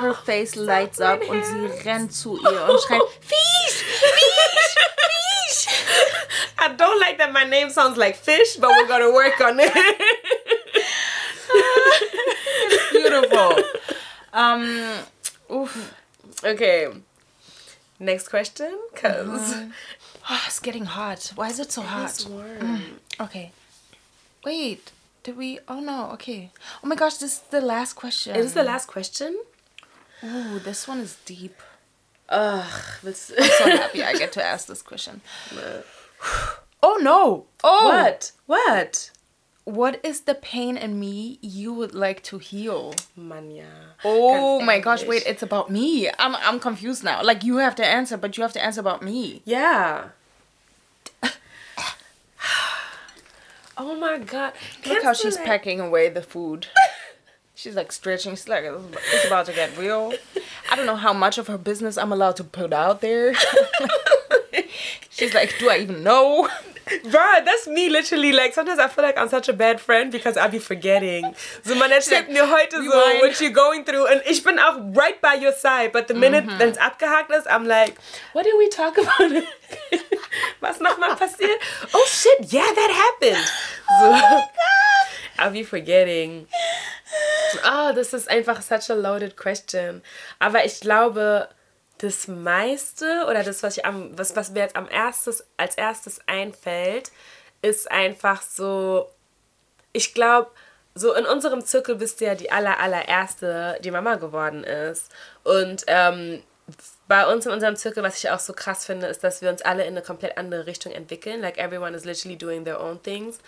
her 0.00 0.10
oh, 0.10 0.24
face 0.24 0.56
lights 0.56 1.00
up 1.00 1.26
und 1.28 1.44
sie 1.44 1.88
rennt 1.88 2.12
zu 2.12 2.38
ihr 2.38 2.68
und 2.68 2.80
schreit 2.80 3.00
Fisch 3.20 3.84
Fisch 3.84 4.76
Fisch 5.48 5.68
I 6.60 6.68
don't 6.76 6.98
like 6.98 7.18
that 7.18 7.32
my 7.32 7.44
name 7.44 7.70
sounds 7.70 7.96
like 7.96 8.16
fish 8.16 8.56
but 8.60 8.70
we're 8.70 8.86
gonna 8.86 9.10
work 9.10 9.40
on 9.40 9.58
it 9.58 9.72
beautiful 13.08 13.64
um 14.32 14.98
oof. 15.50 15.94
okay 16.44 16.88
Next 18.00 18.28
question, 18.28 18.78
because 18.92 19.54
uh, 19.54 19.66
oh, 20.30 20.42
it's 20.46 20.60
getting 20.60 20.84
hot. 20.84 21.32
Why 21.34 21.48
is 21.48 21.58
it 21.58 21.72
so 21.72 21.82
it 21.82 21.86
hot? 21.86 22.10
Mm. 22.10 22.80
Okay. 23.20 23.50
Wait, 24.44 24.92
did 25.24 25.36
we? 25.36 25.58
Oh 25.66 25.80
no. 25.80 26.10
Okay. 26.12 26.50
Oh 26.84 26.86
my 26.86 26.94
gosh, 26.94 27.16
this 27.16 27.32
is 27.32 27.40
the 27.50 27.60
last 27.60 27.94
question. 27.94 28.36
Is 28.36 28.46
this 28.46 28.54
the 28.54 28.62
last 28.62 28.86
question? 28.86 29.36
Ooh, 30.22 30.60
this 30.60 30.86
one 30.86 31.00
is 31.00 31.16
deep. 31.24 31.60
Ugh, 32.28 32.82
this. 33.02 33.32
I'm 33.36 33.50
so 33.50 33.64
happy 33.82 34.04
I 34.04 34.12
get 34.14 34.30
to 34.32 34.44
ask 34.44 34.68
this 34.68 34.82
question. 34.82 35.20
oh 36.82 36.98
no! 37.02 37.46
Oh, 37.64 37.84
what? 37.88 38.30
What? 38.46 39.10
What 39.68 40.00
is 40.02 40.22
the 40.22 40.34
pain 40.34 40.78
in 40.78 40.98
me 40.98 41.38
you 41.42 41.74
would 41.74 41.94
like 41.94 42.22
to 42.22 42.38
heal? 42.38 42.94
Mania. 43.14 43.66
Oh 44.02 44.60
my 44.60 44.78
gosh, 44.78 45.04
wait, 45.04 45.24
it's 45.26 45.42
about 45.42 45.70
me. 45.70 46.08
I'm 46.18 46.34
I'm 46.36 46.58
confused 46.58 47.04
now. 47.04 47.22
Like 47.22 47.44
you 47.44 47.58
have 47.58 47.74
to 47.76 47.84
answer, 47.84 48.16
but 48.16 48.36
you 48.36 48.42
have 48.42 48.54
to 48.54 48.64
answer 48.64 48.80
about 48.80 49.02
me. 49.02 49.42
Yeah. 49.44 50.08
oh 53.76 53.94
my 53.96 54.18
god. 54.18 54.54
Look 54.86 55.02
how 55.02 55.12
she's 55.12 55.36
packing 55.36 55.80
away 55.80 56.08
the 56.08 56.22
food. 56.22 56.68
She's 57.54 57.74
like 57.74 57.90
stretching. 57.90 58.36
She's 58.36 58.46
like, 58.46 58.62
it's 58.64 59.26
about 59.26 59.46
to 59.46 59.52
get 59.52 59.76
real. 59.76 60.12
I 60.70 60.76
don't 60.76 60.86
know 60.86 60.94
how 60.94 61.12
much 61.12 61.38
of 61.38 61.48
her 61.48 61.58
business 61.58 61.98
I'm 61.98 62.12
allowed 62.12 62.36
to 62.36 62.44
put 62.44 62.72
out 62.72 63.00
there. 63.00 63.34
She's 65.10 65.34
like, 65.34 65.58
do 65.58 65.68
I 65.68 65.78
even 65.78 66.04
know? 66.04 66.48
Bruh, 67.04 67.44
that's 67.44 67.66
me 67.66 67.88
literally. 67.88 68.32
Like, 68.32 68.54
sometimes 68.54 68.78
I 68.78 68.88
feel 68.88 69.04
like 69.04 69.18
I'm 69.18 69.28
such 69.28 69.48
a 69.48 69.52
bad 69.52 69.80
friend 69.80 70.10
because 70.10 70.36
I 70.36 70.48
be 70.48 70.58
forgetting. 70.58 71.34
So, 71.64 71.74
man 71.74 71.90
erzählt 71.90 72.28
mir 72.30 72.48
heute 72.50 72.76
so, 72.76 73.18
what 73.20 73.40
you're 73.40 73.50
going 73.50 73.84
through. 73.84 74.06
Und 74.10 74.22
ich 74.26 74.42
bin 74.42 74.58
auch 74.58 74.78
right 74.96 75.20
by 75.20 75.34
your 75.34 75.52
side. 75.52 75.92
But 75.92 76.08
the 76.08 76.14
minute, 76.14 76.44
mm 76.44 76.50
-hmm. 76.50 76.58
wenn 76.58 76.70
es 76.70 76.78
abgehakt 76.78 77.30
ist, 77.30 77.46
I'm 77.46 77.66
like, 77.66 77.94
what 78.32 78.44
did 78.44 78.54
we 78.58 78.68
talk 78.68 78.98
about? 78.98 79.44
Was 80.60 80.80
nochmal 80.80 81.16
passiert? 81.16 81.60
Oh 81.92 82.06
shit, 82.06 82.52
yeah, 82.52 82.74
that 82.74 82.90
happened. 82.90 83.46
So, 84.00 84.06
oh 84.06 84.12
my 84.12 84.20
God. 84.20 84.48
I'll 85.38 85.52
be 85.52 85.64
forgetting. 85.64 86.48
Oh, 87.64 87.92
das 87.94 88.12
ist 88.12 88.28
einfach 88.28 88.60
such 88.60 88.90
a 88.90 88.94
loaded 88.94 89.36
question. 89.36 90.02
Aber 90.38 90.64
ich 90.64 90.80
glaube, 90.80 91.48
das 91.98 92.28
meiste 92.28 93.24
oder 93.28 93.42
das, 93.42 93.62
was, 93.62 93.76
ich 93.76 93.84
am, 93.84 94.16
was, 94.16 94.36
was 94.36 94.50
mir 94.50 94.60
jetzt 94.60 94.76
am 94.76 94.88
erstes, 94.88 95.44
als 95.56 95.76
erstes 95.76 96.20
einfällt, 96.26 97.10
ist 97.62 97.90
einfach 97.90 98.42
so, 98.42 99.10
ich 99.92 100.14
glaube, 100.14 100.50
so 100.94 101.14
in 101.14 101.26
unserem 101.26 101.64
Zirkel 101.64 101.96
bist 101.96 102.20
du 102.20 102.26
ja 102.26 102.34
die 102.34 102.50
aller, 102.50 102.80
allererste, 102.80 103.78
die 103.82 103.90
Mama 103.90 104.16
geworden 104.16 104.64
ist. 104.64 105.12
Und 105.44 105.84
ähm, 105.86 106.42
bei 107.06 107.26
uns 107.32 107.46
in 107.46 107.52
unserem 107.52 107.76
Zirkel, 107.76 108.02
was 108.02 108.18
ich 108.18 108.30
auch 108.30 108.40
so 108.40 108.52
krass 108.52 108.84
finde, 108.84 109.06
ist, 109.06 109.24
dass 109.24 109.40
wir 109.40 109.50
uns 109.50 109.62
alle 109.62 109.82
in 109.82 109.90
eine 109.90 110.02
komplett 110.02 110.36
andere 110.36 110.66
Richtung 110.66 110.92
entwickeln. 110.92 111.40
Like 111.40 111.58
everyone 111.58 111.96
is 111.96 112.04
literally 112.04 112.36
doing 112.36 112.64
their 112.64 112.80
own 112.80 113.02
things 113.02 113.38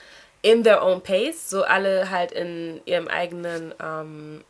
in 0.43 0.63
their 0.65 0.83
own 0.83 1.03
pace. 1.03 1.51
So 1.51 1.65
alle 1.65 2.11
halt 2.11 2.33
in 2.33 2.81
ihrem 2.85 3.09
eigenen 3.09 3.75
ähm, 3.83 4.45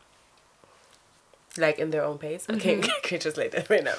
like 1.56 1.78
in 1.78 1.90
their 1.90 2.06
own 2.06 2.18
pace. 2.18 2.46
Okay, 2.48 2.76
mhm. 2.76 2.88
can 3.02 3.20
just 3.20 3.36
like 3.36 3.52
that 3.52 3.68
right 3.70 3.84
now. 3.84 3.96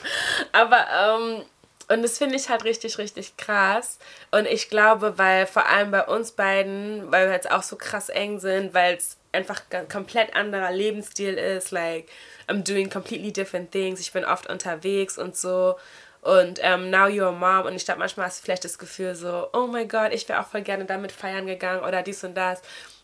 Aber 0.54 0.86
ähm, 0.92 1.46
und 1.92 2.04
das 2.04 2.18
finde 2.18 2.36
ich 2.36 2.48
halt 2.48 2.64
richtig, 2.64 2.98
richtig 2.98 3.36
krass. 3.36 4.00
Und 4.32 4.46
ich 4.46 4.70
glaube, 4.70 5.18
weil 5.18 5.46
vor 5.46 5.68
allem 5.68 5.92
bei 5.92 6.06
uns 6.06 6.32
beiden, 6.32 7.12
weil 7.12 7.28
wir 7.28 7.34
jetzt 7.34 7.52
auch 7.52 7.64
so 7.64 7.76
krass 7.76 8.08
eng 8.08 8.40
sind, 8.40 8.74
weil 8.74 8.96
es 8.96 9.18
einfach 9.34 9.62
ein 9.72 9.90
komplett 9.90 10.34
anderer 10.34 10.72
Lebensstil 10.72 11.34
ist, 11.34 11.72
like 11.72 12.08
I'm 12.48 12.64
doing 12.64 12.90
completely 12.90 13.32
different 13.32 13.72
things, 13.72 14.00
ich 14.00 14.14
bin 14.14 14.24
oft 14.24 14.48
unterwegs 14.48 15.18
und 15.18 15.36
so. 15.36 15.76
Und 16.22 16.60
ähm, 16.62 16.92
now 16.92 17.08
you're 17.08 17.30
a 17.30 17.32
mom. 17.32 17.66
Und 17.66 17.76
ich 17.76 17.84
glaube, 17.84 18.00
manchmal 18.00 18.28
hast 18.28 18.40
du 18.40 18.44
vielleicht 18.46 18.64
das 18.64 18.78
Gefühl 18.78 19.16
so, 19.16 19.50
oh 19.54 19.68
mein 19.68 19.90
Gott, 19.90 20.14
ich 20.14 20.30
wäre 20.30 20.40
auch 20.40 20.48
voll 20.48 20.62
gerne 20.62 20.86
damit 20.86 21.12
feiern 21.12 21.48
gegangen 21.48 21.84
oder 21.84 22.04
dies 22.04 22.24
und 22.24 22.36
das. 22.36 22.62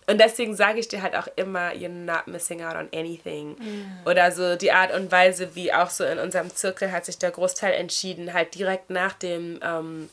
Und 0.10 0.20
deswegen 0.20 0.56
sage 0.56 0.80
ich 0.80 0.88
dir 0.88 1.02
halt 1.02 1.16
auch 1.16 1.28
immer, 1.36 1.72
you're 1.74 1.90
not 1.90 2.28
missing 2.28 2.64
out 2.64 2.76
on 2.76 2.88
anything. 2.94 3.56
Mm. 3.60 4.08
Oder 4.08 4.32
so 4.32 4.56
die 4.56 4.72
Art 4.72 4.94
und 4.94 5.12
Weise, 5.12 5.54
wie 5.54 5.74
auch 5.74 5.90
so 5.90 6.06
in 6.06 6.18
unserem 6.18 6.54
Zirkel 6.56 6.94
hat 6.94 7.06
sich 7.06 7.18
der 7.18 7.32
Großteil 7.32 7.74
entschieden, 7.74 8.34
halt 8.34 8.56
direkt 8.56 8.90
nach 8.90 9.14
dem, 9.14 9.60
ähm, 9.62 10.10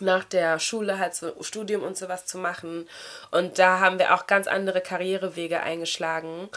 nach 0.00 0.24
der 0.24 0.58
Schule 0.58 0.98
halt 0.98 1.14
so 1.14 1.32
Studium 1.40 1.82
und 1.82 1.96
sowas 1.96 2.26
zu 2.26 2.36
machen. 2.36 2.86
Und 3.30 3.58
da 3.58 3.80
haben 3.80 3.98
wir 3.98 4.14
auch 4.14 4.26
ganz 4.26 4.46
andere 4.46 4.82
Karrierewege 4.82 5.60
eingeschlagen. 5.60 6.50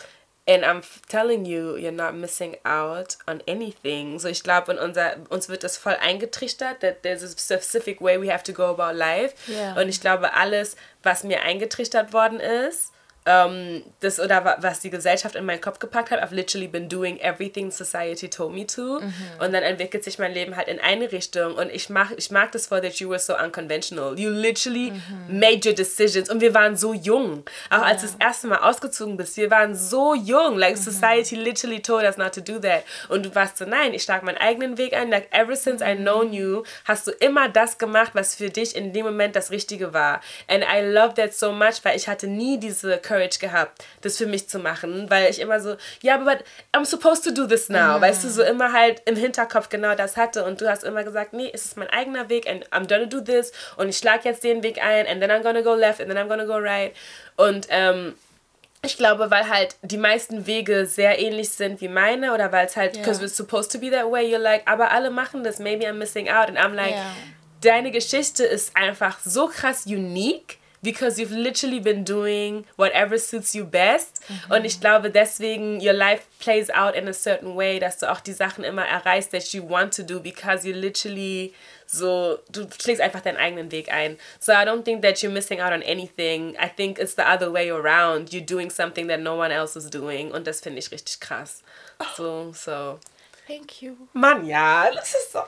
And 0.50 0.66
I'm 0.66 0.82
telling 1.08 1.46
you, 1.46 1.76
you're 1.76 1.92
not 1.92 2.16
missing 2.16 2.56
out 2.66 3.18
on 3.28 3.44
anything. 3.46 4.18
So 4.18 4.28
ich 4.30 4.42
glaube, 4.42 4.76
unser, 4.82 5.18
uns 5.30 5.48
wird 5.48 5.64
das 5.64 5.78
voll 5.78 5.96
eingetrichtert, 6.02 6.80
that 6.82 7.04
there's 7.04 7.22
a 7.22 7.28
specific 7.28 8.02
way 8.02 8.20
we 8.20 8.32
have 8.32 8.42
to 8.46 8.52
go 8.52 8.72
about 8.72 8.98
life. 8.98 9.36
Yeah. 9.48 9.80
Und 9.80 9.90
ich 9.90 10.02
glaube, 10.02 10.34
alles, 10.34 10.76
was 11.04 11.24
mir 11.24 11.44
eingetrichtert 11.44 12.14
worden 12.14 12.40
ist, 12.40 12.92
ähm, 13.30 13.84
das 14.00 14.20
oder 14.20 14.58
was 14.60 14.80
die 14.80 14.90
Gesellschaft 14.90 15.36
in 15.36 15.46
meinen 15.46 15.62
Kopf 15.62 15.78
gepackt 15.78 16.10
hat, 16.10 16.20
I've 16.20 16.34
literally 16.34 16.68
been 16.68 16.90
doing 16.90 17.20
everything 17.20 17.70
society 17.70 18.28
told 18.28 18.54
me 18.54 18.66
to. 18.66 19.00
Mhm. 19.00 19.14
Und 19.40 19.54
dann 19.54 19.62
entwickelt 19.62 20.04
sich 20.04 20.18
mein 20.18 20.34
Leben 20.34 20.58
halt 20.58 20.68
in 20.68 20.80
eine 20.80 21.12
Richtung. 21.12 21.54
Und 21.54 21.72
ich 21.72 21.90
mag, 21.90 22.08
ich 22.18 22.32
mag 22.32 22.52
das 22.52 22.68
vor, 22.68 22.82
that 22.82 22.96
you 22.96 23.08
were 23.08 23.20
so 23.20 23.38
unconventional. 23.38 24.18
You 24.18 24.32
literally 24.32 24.92
mhm. 24.92 25.40
made 25.40 25.68
your 25.68 25.76
decisions. 25.76 26.28
Und 26.30 26.42
wir 26.42 26.56
waren 26.56 26.76
so 26.76 26.94
jung. 26.94 27.44
Auch 27.70 27.84
als 27.84 28.02
du 28.02 28.08
das 28.08 28.16
erste 28.20 28.48
Mal 28.48 28.58
ausgezogen 28.58 29.16
bist, 29.16 29.38
wir 29.38 29.52
waren 29.52 29.76
so 29.76 30.16
jung. 30.16 30.58
Like 30.58 30.78
mhm. 30.78 30.82
society 30.82 31.36
literally 31.36 31.82
told 31.82 32.04
us 32.04 32.18
not 32.18 32.34
to 32.34 32.42
do 32.42 32.58
that. 32.60 32.84
Und 33.10 33.28
du 33.28 33.36
warst 33.36 33.58
so, 33.58 33.66
nein, 33.66 33.94
ich 33.94 34.02
schlage 34.02 34.26
meinen 34.26 34.38
eigenen 34.38 34.80
Weg 34.80 34.94
ein. 34.94 35.12
Like 35.12 35.28
ever 35.32 35.56
since 35.56 35.86
I 35.86 35.96
known 35.96 36.34
you, 36.34 36.64
hast 36.86 37.06
du 37.06 37.12
immer 37.12 37.48
das 37.48 37.78
gemacht, 37.78 38.12
was 38.14 38.34
für 38.34 38.50
dich 38.50 38.76
in 38.76 38.92
dem 38.92 39.06
Moment 39.06 39.36
das 39.36 39.52
Richtige 39.52 39.94
war. 39.94 40.20
And 40.48 40.64
I 40.64 40.82
love 40.82 41.14
that 41.14 41.36
so 41.36 41.52
much, 41.52 41.84
weil 41.84 41.96
ich 41.96 42.08
hatte 42.08 42.26
nie 42.26 42.60
diese 42.60 42.98
Courage 42.98 43.19
Courage 43.20 43.40
gehabt, 43.40 43.84
das 44.02 44.18
für 44.18 44.26
mich 44.26 44.48
zu 44.48 44.60
machen, 44.60 45.10
weil 45.10 45.30
ich 45.30 45.40
immer 45.40 45.60
so, 45.60 45.76
ja, 46.02 46.16
aber 46.16 46.38
I'm 46.74 46.86
supposed 46.86 47.24
to 47.24 47.32
do 47.32 47.46
this 47.46 47.70
now, 47.70 47.98
mm. 47.98 48.02
weißt 48.02 48.24
du, 48.24 48.30
so 48.30 48.44
immer 48.44 48.74
halt 48.74 49.02
im 49.06 49.16
Hinterkopf 49.16 49.70
genau 49.70 49.96
das 49.96 50.18
hatte 50.18 50.46
und 50.46 50.62
du 50.62 50.70
hast 50.70 50.84
immer 50.84 51.04
gesagt, 51.04 51.34
nee, 51.34 51.50
es 51.54 51.66
ist 51.66 51.78
mein 51.78 51.90
eigener 51.90 52.30
Weg 52.30 52.50
and 52.50 52.66
I'm 52.70 52.88
gonna 52.88 53.06
do 53.06 53.22
this 53.22 53.52
und 53.78 53.90
ich 53.90 53.98
schlage 53.98 54.30
jetzt 54.30 54.44
den 54.44 54.64
Weg 54.64 54.82
ein 54.82 55.08
and 55.08 55.22
then 55.22 55.32
I'm 55.32 55.44
gonna 55.44 55.62
go 55.62 55.74
left 55.74 56.00
and 56.02 56.10
then 56.10 56.18
I'm 56.18 56.28
gonna 56.28 56.46
go 56.46 56.58
right 56.58 56.94
und 57.36 57.68
ähm, 57.70 58.16
ich 58.82 58.96
glaube, 58.96 59.30
weil 59.30 59.50
halt 59.50 59.76
die 59.82 59.98
meisten 59.98 60.48
Wege 60.48 60.86
sehr 60.86 61.20
ähnlich 61.20 61.50
sind 61.50 61.82
wie 61.82 61.90
meine 61.90 62.34
oder 62.34 62.54
weil 62.54 62.66
es 62.66 62.78
halt, 62.78 62.94
because 62.94 63.20
yeah. 63.20 63.28
we're 63.28 63.34
supposed 63.34 63.72
to 63.74 63.78
be 63.78 63.92
that 63.92 64.10
way, 64.10 64.34
you're 64.34 64.40
like, 64.40 64.62
aber 64.66 64.92
alle 64.92 65.10
machen 65.10 65.44
das, 65.44 65.60
maybe 65.60 65.86
I'm 65.86 65.96
missing 65.96 66.30
out. 66.30 66.48
And 66.48 66.58
I'm 66.58 66.74
like, 66.74 66.92
yeah. 66.92 67.12
deine 67.60 67.92
Geschichte 67.92 68.46
ist 68.46 68.78
einfach 68.78 69.20
so 69.20 69.48
krass 69.48 69.86
unique 69.86 70.59
because 70.82 71.20
you've 71.20 71.32
literally 71.32 71.80
been 71.80 72.04
doing 72.04 72.66
whatever 72.78 73.18
suits 73.18 73.54
you 73.54 73.66
best. 73.66 74.22
Mhm. 74.28 74.56
Und 74.56 74.66
ich 74.66 74.80
glaube, 74.80 75.12
deswegen 75.12 75.80
your 75.82 75.94
life 75.94 76.24
plays 76.40 76.70
out 76.70 76.96
in 76.96 77.08
a 77.08 77.14
certain 77.14 77.56
way, 77.56 77.80
dass 77.80 77.98
du 77.98 78.12
auch 78.12 78.22
die 78.22 78.34
Sachen 78.34 78.64
immer 78.64 78.86
erreichst, 78.86 79.32
that 79.32 79.54
you 79.54 79.68
want 79.68 79.94
to 79.94 80.04
do, 80.04 80.20
because 80.20 80.68
you 80.68 80.74
literally 80.74 81.54
so, 81.92 82.38
du 82.52 82.68
schlägst 82.80 83.02
einfach 83.02 83.22
deinen 83.22 83.38
eigenen 83.38 83.72
Weg 83.72 83.92
ein. 83.92 84.20
So 84.40 84.52
I 84.52 84.64
don't 84.64 84.84
think 84.84 85.02
that 85.02 85.24
you're 85.24 85.32
missing 85.32 85.60
out 85.60 85.74
on 85.74 85.82
anything. 85.82 86.56
I 86.60 86.70
think 86.70 87.00
it's 87.00 87.16
the 87.16 87.24
other 87.24 87.52
way 87.52 87.72
around. 87.72 88.30
You're 88.32 88.46
doing 88.46 88.70
something 88.70 89.08
that 89.08 89.22
no 89.22 89.36
one 89.36 89.52
else 89.52 89.76
is 89.76 89.90
doing. 89.90 90.32
Und 90.32 90.46
das 90.46 90.62
finde 90.62 90.78
ich 90.80 90.92
richtig 90.92 91.20
krass. 91.20 91.64
So, 92.16 92.54
so. 92.54 93.00
Thank 93.48 93.82
you. 93.82 93.96
Mann, 94.14 94.46
ja, 94.46 94.92
das 94.92 95.16
ist 95.16 95.32
so. 95.32 95.40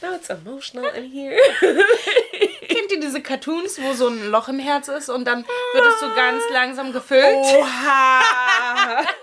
Now 0.00 0.14
it's 0.14 0.30
emotional 0.30 0.86
in 0.94 1.04
here. 1.04 1.36
Kennt 2.74 2.90
ihr 2.90 2.98
diese 2.98 3.22
Cartoons, 3.22 3.80
wo 3.80 3.92
so 3.92 4.08
ein 4.08 4.30
Loch 4.30 4.48
im 4.48 4.58
Herz 4.58 4.88
ist 4.88 5.08
und 5.08 5.24
dann 5.26 5.44
wird 5.44 5.84
es 5.86 6.00
so 6.00 6.12
ganz 6.16 6.42
langsam 6.52 6.92
gefüllt? 6.92 7.36
Oha! 7.36 9.04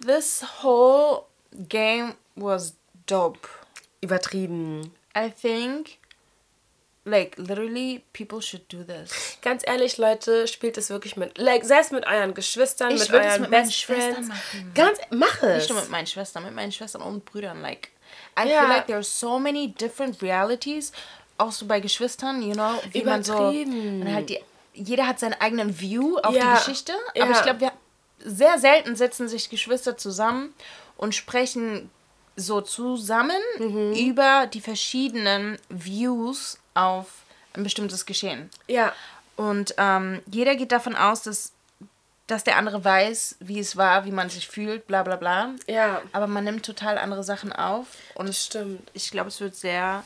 This 0.00 0.44
whole 0.62 1.24
game 1.68 2.14
was 2.36 2.74
dope. 3.06 3.48
Übertrieben. 4.00 4.92
I 5.16 5.30
think 5.30 5.98
Like, 7.06 7.36
literally, 7.36 8.02
people 8.14 8.40
should 8.40 8.66
do 8.72 8.82
this. 8.82 9.38
Ganz 9.42 9.62
ehrlich, 9.66 9.98
Leute, 9.98 10.48
spielt 10.48 10.78
es 10.78 10.88
wirklich 10.88 11.16
mit. 11.16 11.36
Like, 11.36 11.64
selbst 11.64 11.92
mit 11.92 12.06
euren 12.06 12.32
Geschwistern, 12.32 12.92
ich 12.92 13.00
mit 13.00 13.12
euren 13.12 13.42
mit 13.42 13.50
Best 13.50 13.84
Friends. 13.84 14.28
Machen. 14.28 14.72
Ganz, 14.74 14.98
mach 15.10 15.42
es. 15.42 15.58
Nicht 15.58 15.70
nur 15.70 15.80
mit 15.80 15.90
meinen 15.90 16.06
Schwestern, 16.06 16.44
mit 16.44 16.54
meinen 16.54 16.72
Schwestern 16.72 17.02
und 17.02 17.26
Brüdern. 17.26 17.60
Like, 17.60 17.90
I 18.38 18.48
ja. 18.48 18.60
feel 18.60 18.68
like 18.68 18.86
there 18.86 18.96
are 18.96 19.04
so 19.04 19.38
many 19.38 19.68
different 19.68 20.22
realities. 20.22 20.92
Auch 21.36 21.52
so 21.52 21.66
bei 21.66 21.80
Geschwistern, 21.80 22.40
you 22.40 22.54
know, 22.54 22.80
wie 22.92 23.02
man 23.02 23.22
so. 23.22 23.52
Man 23.52 24.14
halt 24.14 24.30
die, 24.30 24.40
jeder 24.72 25.06
hat 25.06 25.18
seinen 25.18 25.34
eigenen 25.34 25.78
View 25.78 26.16
auf 26.18 26.34
ja. 26.34 26.52
die 26.52 26.58
Geschichte. 26.58 26.92
Aber 27.14 27.30
ja. 27.30 27.36
ich 27.36 27.42
glaube, 27.42 27.72
sehr 28.18 28.58
selten 28.58 28.96
setzen 28.96 29.28
sich 29.28 29.50
Geschwister 29.50 29.96
zusammen 29.96 30.54
und 30.96 31.14
sprechen 31.14 31.90
so 32.36 32.60
zusammen 32.60 33.40
mhm. 33.58 33.92
über 33.92 34.46
die 34.46 34.60
verschiedenen 34.60 35.58
Views 35.68 36.58
auf 36.74 37.06
ein 37.54 37.62
bestimmtes 37.62 38.06
Geschehen. 38.06 38.50
Ja. 38.66 38.92
Und 39.36 39.74
ähm, 39.78 40.22
jeder 40.26 40.54
geht 40.56 40.72
davon 40.72 40.94
aus, 40.94 41.22
dass, 41.22 41.52
dass 42.26 42.44
der 42.44 42.56
andere 42.56 42.84
weiß, 42.84 43.36
wie 43.40 43.58
es 43.58 43.76
war, 43.76 44.04
wie 44.04 44.12
man 44.12 44.30
sich 44.30 44.48
fühlt, 44.48 44.86
bla 44.86 45.02
bla 45.02 45.16
bla. 45.16 45.50
Ja. 45.66 46.02
Aber 46.12 46.26
man 46.26 46.44
nimmt 46.44 46.64
total 46.64 46.98
andere 46.98 47.24
Sachen 47.24 47.52
auf. 47.52 47.86
Und 48.14 48.28
das 48.28 48.44
stimmt. 48.44 48.90
Ich 48.92 49.10
glaube, 49.10 49.28
es 49.28 49.40
wird 49.40 49.56
sehr. 49.56 50.04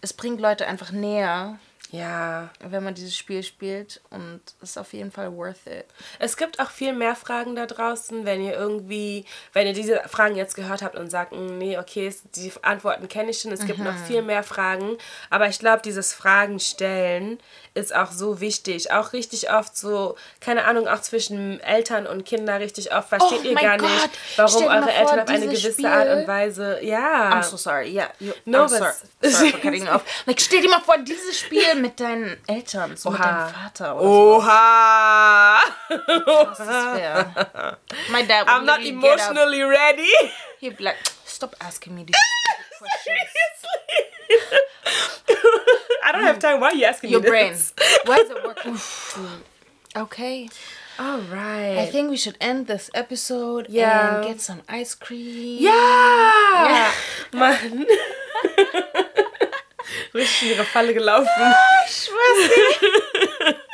Es 0.00 0.12
bringt 0.12 0.40
Leute 0.40 0.66
einfach 0.66 0.90
näher. 0.90 1.58
Ja. 1.94 2.50
Wenn 2.60 2.82
man 2.82 2.94
dieses 2.94 3.16
Spiel 3.16 3.42
spielt 3.44 4.00
und 4.10 4.40
es 4.60 4.70
ist 4.70 4.78
auf 4.78 4.92
jeden 4.92 5.12
Fall 5.12 5.32
worth 5.36 5.66
it. 5.66 5.84
Es 6.18 6.36
gibt 6.36 6.58
auch 6.58 6.70
viel 6.70 6.92
mehr 6.92 7.14
Fragen 7.14 7.54
da 7.54 7.66
draußen, 7.66 8.24
wenn 8.24 8.42
ihr 8.44 8.54
irgendwie, 8.54 9.24
wenn 9.52 9.66
ihr 9.68 9.72
diese 9.74 10.00
Fragen 10.08 10.34
jetzt 10.34 10.56
gehört 10.56 10.82
habt 10.82 10.96
und 10.96 11.08
sagt, 11.10 11.32
"Mm, 11.32 11.58
nee, 11.58 11.78
okay, 11.78 12.12
die 12.34 12.52
Antworten 12.62 13.06
kenne 13.08 13.30
ich 13.30 13.40
schon, 13.40 13.52
es 13.52 13.64
gibt 13.64 13.78
noch 13.78 13.96
viel 14.06 14.22
mehr 14.22 14.42
Fragen. 14.42 14.98
Aber 15.30 15.46
ich 15.48 15.58
glaube, 15.60 15.82
dieses 15.82 16.12
Fragen 16.12 16.58
stellen 16.58 17.38
ist 17.74 17.94
auch 17.94 18.10
so 18.12 18.40
wichtig. 18.40 18.90
Auch 18.92 19.12
richtig 19.12 19.52
oft 19.52 19.76
so, 19.76 20.16
keine 20.40 20.64
Ahnung, 20.64 20.88
auch 20.88 21.00
zwischen 21.00 21.60
Eltern 21.60 22.06
und 22.06 22.24
Kindern 22.24 22.60
richtig 22.60 22.92
oft 22.94 23.08
versteht 23.08 23.40
Oh 23.44 23.48
ihr 23.48 23.54
gar 23.54 23.78
Gott. 23.78 23.88
nicht, 23.90 24.10
warum 24.36 24.64
eure 24.66 24.82
vor, 24.82 24.92
Eltern 24.92 25.20
auf 25.20 25.28
eine 25.28 25.46
gewisse 25.46 25.72
Spiel- 25.72 25.86
Art 25.86 26.08
und 26.08 26.26
Weise, 26.28 26.78
ja. 26.82 27.32
I'm 27.40 27.42
so 27.42 27.56
sorry. 27.56 27.88
Yeah, 27.92 28.08
you, 28.20 28.32
No, 28.44 28.64
I'm 28.64 28.68
sorry, 28.68 28.92
sorry 29.22 29.50
for 29.52 29.60
cutting 29.60 29.88
off. 29.88 30.02
Like, 30.26 30.40
stell 30.40 30.60
dir 30.60 30.68
mal 30.70 30.80
vor, 30.80 30.98
dieses 30.98 31.38
Spiel 31.38 31.62
mit 31.84 32.00
deinen 32.00 32.38
Eltern, 32.46 32.96
so 32.96 33.10
mit 33.10 33.20
deinem 33.20 33.48
Vater 33.52 33.96
oder 33.96 34.02
so. 34.02 34.36
Oha! 34.38 35.60
Das 35.90 36.58
wär. 36.96 37.76
My 38.10 38.22
dad 38.22 38.46
I'm 38.48 38.64
not 38.64 38.80
get 38.80 38.94
up. 38.94 39.04
emotionally 39.04 39.60
ready. 39.62 40.08
He'd 40.60 40.78
be 40.78 40.84
like, 40.84 40.96
stop 41.26 41.54
asking 41.60 41.94
me 41.94 42.04
these 42.04 42.16
questions. 42.78 43.30
I 46.06 46.12
don't 46.12 46.24
have 46.24 46.38
time. 46.38 46.60
Why 46.60 46.68
are 46.68 46.74
you 46.74 46.86
asking 46.86 47.10
Your 47.10 47.20
me 47.20 47.28
brain. 47.28 47.52
this? 47.52 47.74
Why 48.06 48.16
is 48.16 48.30
it 48.30 48.42
working? 48.44 48.78
okay. 50.04 50.48
All 50.98 51.18
right. 51.32 51.78
I 51.80 51.86
think 51.92 52.08
we 52.08 52.16
should 52.16 52.36
end 52.40 52.66
this 52.66 52.88
episode 52.94 53.66
Yeah. 53.68 54.16
and 54.16 54.24
get 54.24 54.40
some 54.40 54.62
ice 54.68 54.94
cream. 54.94 55.58
Yeah. 55.60 56.92
Mann. 57.32 57.84
Richtig 60.14 60.42
in 60.42 60.48
ihre 60.56 60.64
Falle 60.64 60.94
gelaufen. 60.94 61.28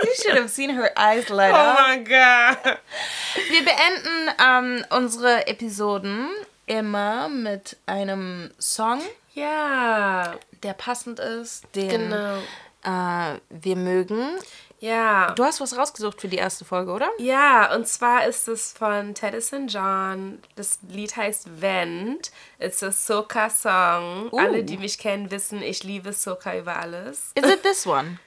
You 0.03 0.11
should 0.23 0.37
have 0.37 0.49
seen 0.49 0.71
her 0.71 0.91
eyes 0.97 1.29
light 1.29 1.53
Oh 1.55 1.57
up. 1.57 1.79
mein 1.81 2.05
Gott. 2.05 2.79
Wir 3.49 3.65
beenden 3.65 4.31
ähm, 4.43 4.85
unsere 4.91 5.47
Episoden 5.47 6.29
immer 6.67 7.29
mit 7.29 7.77
einem 7.87 8.51
Song, 8.59 9.01
Ja. 9.35 10.35
der 10.63 10.73
passend 10.75 11.19
ist, 11.21 11.65
den 11.75 12.11
Genau. 12.11 12.37
äh, 12.85 13.39
wir 13.51 13.77
mögen. 13.77 14.39
Ja. 14.81 15.33
Du 15.33 15.45
hast 15.45 15.61
was 15.61 15.77
rausgesucht 15.77 16.21
für 16.21 16.29
die 16.29 16.39
erste 16.39 16.65
Folge, 16.65 16.91
oder? 16.93 17.11
Ja, 17.19 17.75
und 17.75 17.87
zwar 17.87 18.27
ist 18.27 18.49
es 18.49 18.73
von 18.73 19.15
Teddyson 19.15 19.69
John. 19.69 20.41
Das 20.57 20.79
Lied 20.89 21.17
heißt 21.17 21.61
Vent. 21.61 22.31
It's 22.59 22.83
a 22.83 22.91
Soca-Song. 22.91 24.31
Alle, 24.33 24.65
die 24.65 24.79
mich 24.79 24.99
kennen, 24.99 25.31
wissen, 25.31 25.63
ich 25.63 25.85
liebe 25.85 26.13
Soca 26.13 26.57
über 26.57 26.77
alles. 26.77 27.31
Is 27.35 27.49
it 27.49 27.63
this 27.63 27.87
one? 27.87 28.19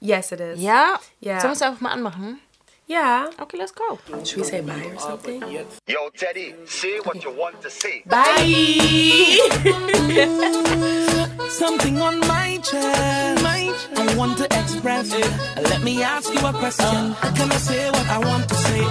Yes, 0.00 0.32
it 0.32 0.40
is. 0.40 0.60
Ja? 0.60 0.98
Ja. 1.20 1.40
Sollen 1.40 1.52
wir 1.52 1.56
es 1.56 1.62
einfach 1.62 1.80
mal 1.80 1.92
anmachen? 1.92 2.40
Ja. 2.86 3.30
Okay, 3.38 3.56
let's 3.56 3.72
go. 3.72 3.98
Should 4.24 4.38
we 4.38 4.44
say 4.44 4.60
bye 4.60 4.72
or 4.92 4.98
something? 4.98 5.40
Yo, 5.86 6.10
Teddy, 6.16 6.56
say 6.66 6.98
what 7.04 7.22
you 7.22 7.30
want 7.30 7.60
to 7.62 7.70
say. 7.70 8.02
Something 11.50 12.00
on 12.00 12.18
my 12.20 12.58
chest. 12.62 13.39
I 13.96 14.14
want 14.16 14.38
to 14.38 14.44
express 14.44 15.12
it. 15.12 15.30
Let 15.70 15.82
me 15.82 16.02
ask 16.02 16.28
you 16.32 16.40
a 16.46 16.52
question. 16.52 17.14
Can 17.36 17.50
I 17.52 17.56
say 17.56 17.90
what 17.90 18.06
I 18.08 18.18
want 18.18 18.48
to 18.48 18.54
say? 18.54 18.84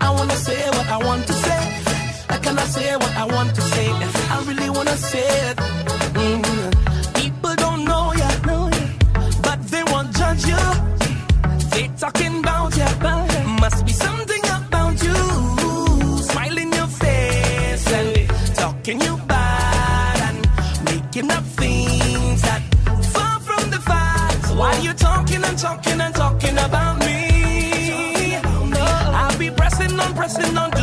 I 0.00 0.10
want 0.10 0.30
to 0.30 0.36
say 0.36 0.68
what 0.70 0.88
I 0.88 0.98
want 0.98 1.26
to 1.26 1.32
say. 1.32 1.60
Can 2.42 2.58
I 2.58 2.64
say 2.64 2.96
what 2.96 3.14
I 3.16 3.24
want 3.26 3.54
to 3.54 3.60
say? 3.60 3.88
I 4.34 4.44
really 4.46 4.70
want 4.70 4.88
to 4.88 4.96
say 4.96 5.26
it. 5.48 5.56
Mm. 6.14 7.14
People 7.14 7.54
don't 7.56 7.84
know 7.84 8.12
ya, 8.20 8.30
but 9.42 9.58
they 9.72 9.84
won't 9.92 10.14
judge 10.16 10.44
you. 10.46 10.64
They 11.72 11.88
talking 11.98 12.38
about 12.40 12.76
ya. 12.76 12.88
Must 13.02 13.29
passing 30.32 30.56
on. 30.56 30.79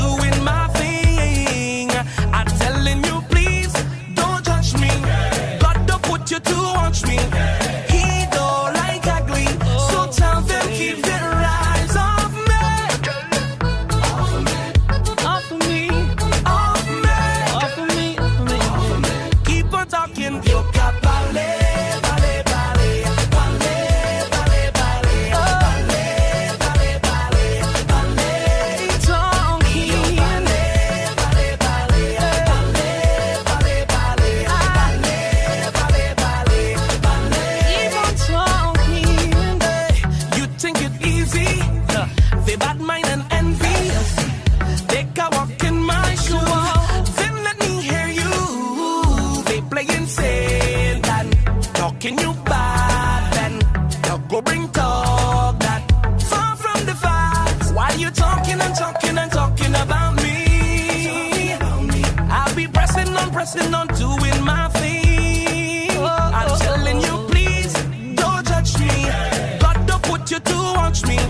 touch 70.89 71.05
me 71.05 71.26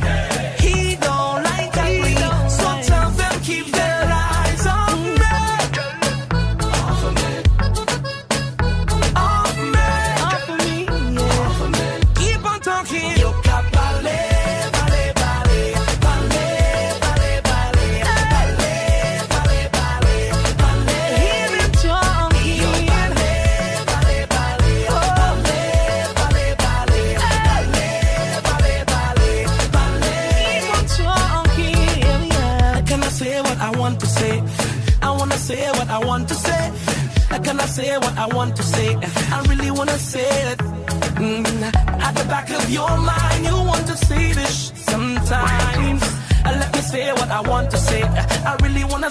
I 49.08 49.10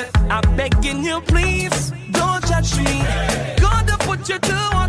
it. 0.00 0.10
I'm 0.28 0.56
begging 0.56 1.02
you, 1.02 1.22
please 1.22 1.90
don't 2.10 2.46
judge 2.46 2.76
me. 2.76 3.00
God 3.58 3.88
to 3.88 3.96
put 4.00 4.28
you 4.28 4.38
to 4.38 4.70
watch 4.74 4.87